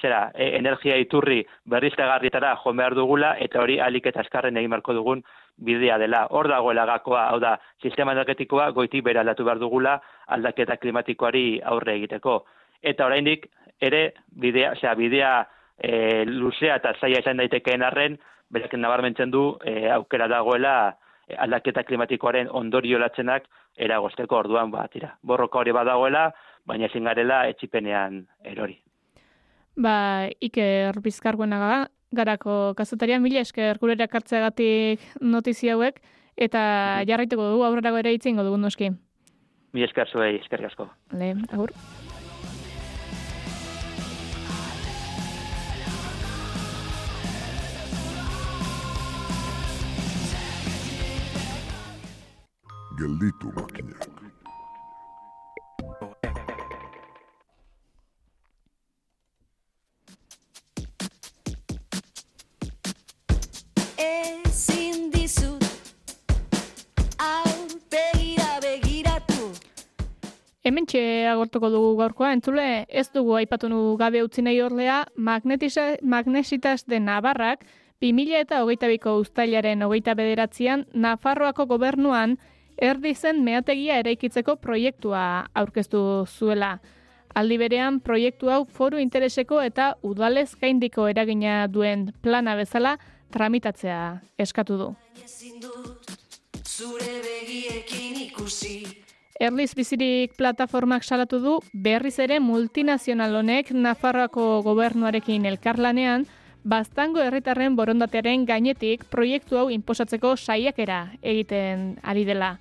zera, 0.00 0.30
e, 0.34 0.50
energia 0.58 0.98
iturri 1.00 1.40
berriztagarrietara 1.64 2.56
joan 2.62 2.76
behar 2.82 2.96
dugula, 2.98 3.34
eta 3.40 3.62
hori 3.62 3.78
alik 3.80 4.10
eta 4.10 4.26
eskarren 4.26 4.58
egin 4.58 4.74
beharko 4.74 4.94
dugun 4.98 5.22
bidea 5.56 5.98
dela. 5.98 6.26
Hor 6.30 6.48
dagoela 6.50 6.84
gakoa, 6.86 7.28
hau 7.30 7.40
da, 7.42 7.56
sistema 7.82 8.12
energetikoa 8.12 8.70
goitik 8.76 9.04
bera 9.06 9.24
aldatu 9.24 9.46
behar 9.46 9.62
dugula 9.62 9.98
aldaketa 10.36 10.76
klimatikoari 10.76 11.60
aurre 11.64 11.96
egiteko. 11.98 12.42
Eta 12.82 13.06
oraindik 13.06 13.48
ere 13.80 14.14
bidea, 14.30 14.72
osea, 14.72 14.94
bidea 14.94 15.32
e, 15.78 16.24
luzea 16.26 16.78
eta 16.80 16.94
zaila 17.00 17.22
izan 17.22 17.38
daitekeen 17.42 17.82
arren, 17.82 18.18
berak 18.50 18.74
nabarmentzen 18.74 19.30
du 19.30 19.52
e, 19.64 19.90
aukera 19.92 20.28
dagoela 20.28 20.74
e, 21.28 21.36
aldaketa 21.36 21.84
klimatikoaren 21.84 22.50
ondorio 22.50 22.98
latzenak 22.98 23.48
eragosteko 23.78 24.42
orduan 24.42 24.72
bat, 24.74 24.90
tira. 24.92 25.14
Borroka 25.22 25.60
hori 25.60 25.72
badagoela, 25.72 26.28
baina 26.66 26.88
ezin 26.88 27.06
garela 27.06 27.44
etxipenean 27.48 28.24
erori. 28.44 28.80
Ba, 29.78 30.26
Iker 30.42 30.98
Bizkarguenaga, 31.04 31.86
garako 32.10 32.74
kazetaria 32.74 33.20
mila 33.22 33.44
esker 33.44 33.78
gure 33.78 33.94
erakartzeagatik 33.94 35.04
notizia 35.20 35.76
hauek, 35.76 36.00
eta 36.36 36.60
mhm. 36.60 37.08
jarraituko 37.10 37.50
dugu 37.54 37.68
aurrerago 37.68 38.02
ere 38.02 38.16
itzingo 38.16 38.46
dugu 38.46 38.58
noski. 38.58 38.90
Mila 39.76 39.86
esker 39.86 40.08
zuei, 40.08 40.36
esker 40.40 40.64
gasko. 40.64 40.88
Le, 41.12 41.34
agur. 41.52 41.74
Gelditu 52.98 53.52
makinak. 53.54 54.08
Ezin 63.98 65.12
dizut 65.14 65.62
begira 67.92 68.58
begiratu 68.62 69.52
Hemen 70.64 70.86
agortuko 71.30 71.70
dugu 71.70 71.96
gaurkoa, 72.02 72.32
entzule, 72.32 72.86
ez 72.88 73.08
dugu 73.14 73.38
aipatu 73.38 73.68
nu 73.68 73.96
gabe 73.96 74.22
utzi 74.22 74.42
nahi 74.42 74.60
orlea, 74.60 75.06
magnesitas 75.16 76.84
de 76.86 77.00
Navarrak, 77.00 77.64
2000 78.00 78.40
eta 78.40 78.62
hogeita 78.62 78.86
biko 78.88 79.18
ustailaren 79.22 79.82
hogeita 79.82 80.14
bederatzean, 80.14 80.86
Nafarroako 80.94 81.66
gobernuan 81.66 82.38
erdi 82.78 83.14
zen 83.14 83.42
meategia 83.44 83.98
eraikitzeko 84.02 84.56
proiektua 84.62 85.48
aurkeztu 85.54 86.00
zuela. 86.26 86.78
Aldi 87.34 87.58
berean 87.60 88.00
proiektu 88.00 88.50
hau 88.50 88.64
foru 88.64 88.98
intereseko 88.98 89.60
eta 89.62 89.92
udalez 90.02 90.54
gaindiko 90.60 91.06
eragina 91.08 91.66
duen 91.68 92.08
plana 92.22 92.56
bezala 92.56 92.96
tramitatzea 93.30 94.22
eskatu 94.38 94.78
du. 94.78 94.88
Erliz 99.38 99.74
bizirik 99.78 100.34
plataformak 100.38 101.04
salatu 101.04 101.38
du 101.38 101.58
berriz 101.72 102.18
ere 102.18 102.40
multinazional 102.40 103.36
honek 103.38 103.70
Nafarroako 103.70 104.62
gobernuarekin 104.66 105.46
elkarlanean 105.46 106.26
Baztango 106.64 107.22
herritarren 107.22 107.76
borondatearen 107.76 108.44
gainetik 108.46 109.04
proiektu 109.10 109.58
hau 109.58 109.68
inposatzeko 109.70 110.36
saiakera 110.36 111.12
egiten 111.22 111.96
ari 112.02 112.24
dela. 112.24 112.58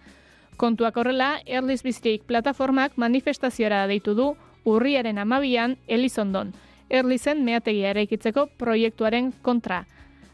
Kontuak 0.58 0.98
horrela, 0.98 1.40
Erliz 1.46 1.84
Biztik 1.84 2.24
plataformak 2.26 2.98
manifestaziora 2.98 3.86
deitu 3.88 4.14
du 4.16 4.32
urriaren 4.66 5.18
amabian 5.18 5.78
Elizondon, 5.88 6.54
Erlizen 6.90 7.44
meategia 7.44 7.92
eraikitzeko 7.92 8.48
proiektuaren 8.58 9.34
kontra. 9.42 9.86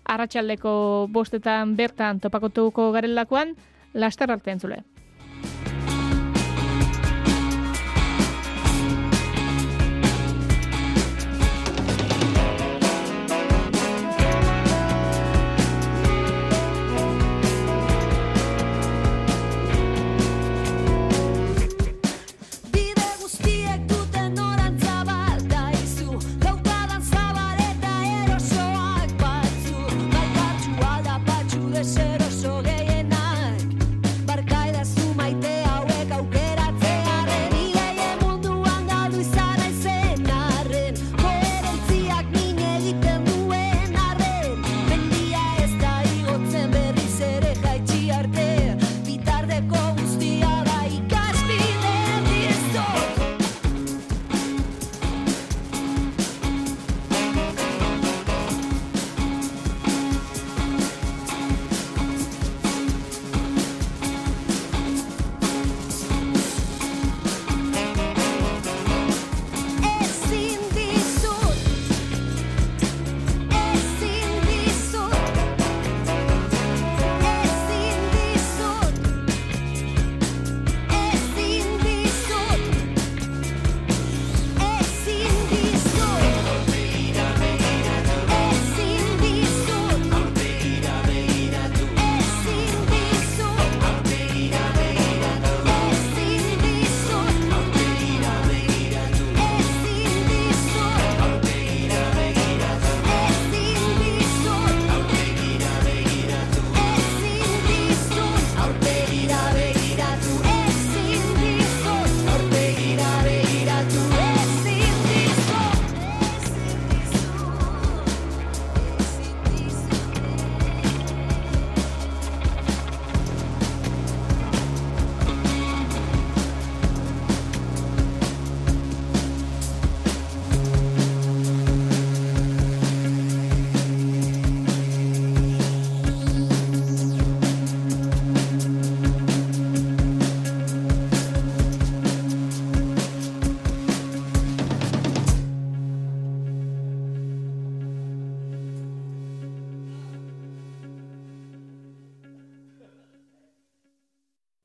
Arratxaldeko 0.05 1.07
bostetan 1.11 1.75
bertan 1.75 2.19
topakotuko 2.19 2.91
garelakoan, 2.91 3.55
laster 3.93 4.31
artean 4.31 4.59
zule. 4.59 4.83